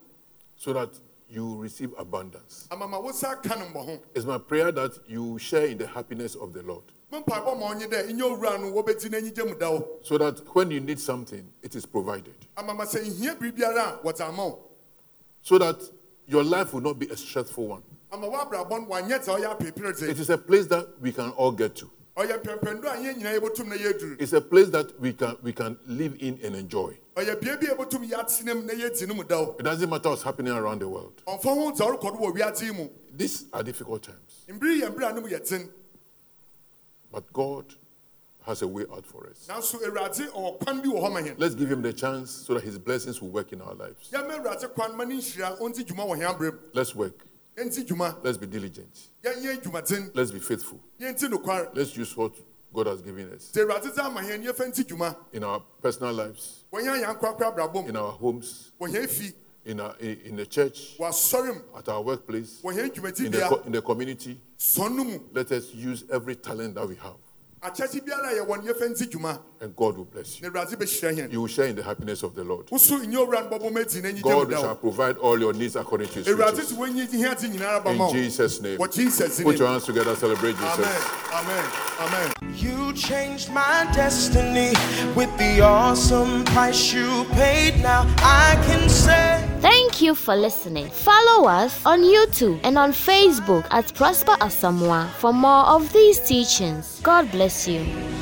so 0.55 0.73
that 0.73 0.89
you 1.29 1.55
receive 1.61 1.93
abundance. 1.97 2.67
ama 2.71 2.87
ma 2.87 2.99
wo 2.99 3.09
nsa 3.11 3.41
ka 3.43 3.55
no 3.55 3.65
mbɔ 3.65 3.85
ho 3.85 3.99
It's 4.15 4.25
my 4.25 4.37
prayer 4.39 4.71
that 4.71 4.97
you 5.07 5.37
share 5.37 5.65
in 5.67 5.77
the 5.77 5.85
happiness 5.87 6.35
of 6.35 6.53
the 6.53 6.63
Lord. 6.63 6.83
Me 7.11 7.19
mpaebɔ 7.19 7.59
ma 7.59 7.73
ɔnye 7.73 7.87
dɛ 7.89 8.07
ɛnyɛ 8.09 8.21
owura 8.21 8.59
no 8.59 8.71
wɔbɛdi 8.71 9.09
n'anyigye 9.09 9.47
mu 9.47 9.55
da 9.55 9.71
wo 9.71 9.87
So 10.03 10.17
that 10.17 10.39
when 10.55 10.71
you 10.71 10.79
need 10.79 10.99
something, 10.99 11.47
it 11.63 11.75
is 11.75 11.85
provided. 11.85 12.35
ama 12.57 12.73
ma 12.73 12.85
sɛ 12.85 13.03
nhia 13.03 13.35
biribiara 13.37 13.99
a 13.99 14.03
wɔdze 14.05 14.21
ama 14.27 14.47
wo 14.47 14.59
So 15.41 15.57
that 15.57 15.77
your 16.27 16.43
life 16.43 16.73
will 16.73 16.81
not 16.81 16.99
be 16.99 17.07
a 17.09 17.17
stressful 17.17 17.67
one. 17.67 17.83
ama 18.11 18.27
w'abrabɔ 18.27 18.69
no 18.81 18.85
wanyɛ 18.87 19.19
dza 19.23 19.39
ɔyɛ 19.39 19.57
apepere 19.57 20.09
It 20.09 20.19
is 20.19 20.29
a 20.29 20.37
place 20.37 20.67
that 20.67 20.87
we 21.01 21.11
can 21.11 21.31
all 21.31 21.51
get 21.51 21.75
to. 21.77 21.89
ɔyɛ 22.15 22.43
mpɛmpɛndo 22.43 22.85
a 22.85 22.97
yɛn 22.97 23.15
nyinaa 23.17 23.39
yɛbɛtum 23.39 23.65
na 23.67 23.75
yɛduru 23.75 24.21
It's 24.21 24.33
a 24.33 24.41
place 24.41 24.69
that 24.69 24.99
we 24.99 25.13
can 25.13 25.35
we 25.41 25.51
can 25.53 25.79
live 25.87 26.15
in 26.19 26.39
and 26.43 26.55
enjoy. 26.55 26.95
ɔyɛ 27.15 27.41
bea 27.41 27.55
bi 27.57 27.65
a 27.71 27.75
yɛbɛtum 27.75 28.07
yɛatena 28.07 28.55
mu 28.55 28.61
na 28.63 28.73
yɛdi 28.73 29.07
no 29.07 29.13
mu 29.15 29.23
da 29.23 29.41
wo 29.41 29.55
It 29.57 29.63
doesn't 29.63 29.89
matter 29.89 30.09
what's 30.09 30.21
happening 30.21 30.53
around 30.53 30.79
the 30.79 30.87
world. 30.87 31.23
ɔmfa 31.25 31.41
ho 31.43 31.71
dza 31.71 31.85
ɔrekɔ 31.87 32.01
do 32.01 32.19
wɔ 32.23 32.35
wiadze 32.37 32.61
yi 32.65 32.71
mu 32.71 32.87
These 33.15 33.45
are 33.51 33.63
difficult 33.63 34.03
times, 34.03 34.45
mbere 34.47 34.79
yɛ 34.81 34.93
mbere 34.95 35.09
a 35.09 35.13
no 35.13 35.21
mu 35.21 35.27
yɛ 35.29 35.49
den 35.49 35.69
but 37.11 37.31
God 37.33 37.65
has 38.45 38.61
a 38.61 38.67
way 38.67 38.85
out 38.91 39.05
for 39.05 39.27
us. 39.27 39.47
nanso 39.49 39.77
awurade 39.83 40.27
ɔwɔ 40.31 40.59
kwan 40.63 40.81
bi 40.81 40.87
wɔ 40.87 40.99
hɔ 41.01 41.11
ma 41.13 41.19
hɛn 41.21 41.35
Let's 41.37 41.55
give 41.55 41.71
him 41.71 41.81
the 41.81 41.93
chance 41.93 42.31
so 42.31 42.53
that 42.55 42.63
his 42.63 42.77
blessings 42.77 43.21
will 43.21 43.29
work 43.29 43.51
in 43.53 43.61
our 43.61 43.73
lives. 43.75 44.09
yɛma 44.11 44.39
awurade 44.43 44.73
kwan 44.73 44.95
ma 44.97 45.03
ne 45.03 45.15
nhyira 45.17 45.57
ɔnti 45.59 45.83
dwuma 45.85 46.07
wɔ 46.07 46.17
hɛn 46.19 46.35
abrɛ 46.37 46.53
mu 46.53 46.59
Let's 46.73 46.95
work. 46.95 47.25
Let's 47.57 48.37
be 48.37 48.47
diligent. 48.47 49.07
Let's 49.21 50.31
be 50.31 50.39
faithful. 50.39 50.79
Let's 50.99 51.97
use 51.97 52.15
what 52.15 52.33
God 52.73 52.87
has 52.87 53.01
given 53.01 53.31
us 53.33 53.51
sɛ 53.53 53.65
awurade 53.65 53.91
dze 53.91 53.99
ama 53.99 54.21
hɛn 54.21 54.45
yɛfa 54.45 54.67
nti 54.67 54.83
dwuma 54.83 55.15
in 55.33 55.43
our 55.43 55.59
personal 55.81 56.13
lives, 56.13 56.65
wɔnyɛ 56.71 57.03
ayɛnkorakora 57.03 57.55
abrabɔ 57.55 57.89
in 57.89 57.95
our 57.95 58.11
homes, 58.11 58.71
wɔ 58.79 58.89
hɛn 58.93 59.09
fi 59.09 59.33
in 59.69 59.79
our 59.79 59.95
in 59.99 60.35
the 60.35 60.45
church, 60.45 60.97
wɔ 60.97 61.09
asɔre 61.09 61.53
mu. 61.53 61.77
at 61.77 61.87
our 61.89 62.01
workplace, 62.01 62.59
in 62.63 63.31
the 63.31 63.61
in 63.65 63.71
the 63.71 63.81
community. 63.81 64.39
sɔn 64.57 64.95
no 64.95 65.03
mu. 65.03 65.19
Let 65.31 65.51
us 65.51 65.73
use 65.73 66.03
every 66.11 66.35
talent 66.35 66.75
that 66.75 66.87
we 66.87 66.95
have, 66.95 67.15
akyɛse 67.61 68.01
biara 68.05 68.29
a 68.31 68.45
yɛwɔ 68.45 68.63
no 68.63 68.73
yɛfa 68.73 68.89
nti 68.89 69.39
and 69.61 69.75
God 69.75 69.97
will 69.97 70.05
bless 70.05 70.41
na 70.41 70.47
you. 70.47 70.53
awurade 70.53 70.75
bɛhyira 70.75 71.13
hɛn 71.17 71.31
You 71.33 71.41
will 71.41 71.47
share 71.47 71.65
in 71.67 71.75
the 71.75 71.83
happiness 71.83 72.23
of 72.23 72.33
the 72.35 72.43
Lord. 72.43 72.67
woso 72.67 72.97
nyɛ 72.99 73.15
owura 73.27 73.49
no 73.49 73.57
bɔbɔ 73.59 73.73
ma 73.73 73.79
adi 73.81 74.01
n'anyigye 74.01 74.23
mu 74.23 74.45
God 74.45 74.51
shall 74.51 74.75
provide 74.75 75.17
all 75.17 75.37
your 75.39 75.53
needs 75.53 75.75
according 75.75 76.07
to 76.09 76.19
His 76.19 76.27
awurade 76.27 76.53
riches. 76.57 76.71
sɛ 76.71 76.77
wɔnyi 76.77 77.11
hia 77.11 77.35
dze 77.35 77.49
nyinara 77.49 77.83
bama 77.83 78.09
In 78.09 78.15
Jesus' 78.15 78.61
name. 78.61 78.77
wɔ 78.77 78.91
jesus 78.93 79.41
Put 79.41 79.57
your 79.59 79.67
hands 79.67 79.85
together, 79.85 80.15
celebrate 80.15 80.55
Jesus. 80.57 80.87
amen 81.33 81.65
amen 81.99 82.31
You 82.55 82.93
changed 82.93 83.51
my 83.51 83.89
destiny 83.93 84.73
with 85.15 85.29
the 85.37 85.61
awesome 85.61 86.43
price 86.45 86.93
you 86.93 87.25
paid. 87.31 87.81
Now 87.81 88.05
I 88.19 88.55
can 88.65 88.89
say. 88.89 89.45
Thank 89.61 90.01
you 90.01 90.15
for 90.15 90.35
listening. 90.35 90.89
Follow 90.89 91.47
us 91.47 91.85
on 91.85 91.99
YouTube 92.01 92.59
and 92.63 92.77
on 92.77 92.91
Facebook 92.91 93.65
at 93.71 93.93
Prosper 93.93 94.35
Asamoah 94.39 95.09
for 95.19 95.31
more 95.33 95.65
of 95.67 95.91
these 95.93 96.19
teachings. 96.19 96.99
God 97.03 97.29
行 97.49 98.18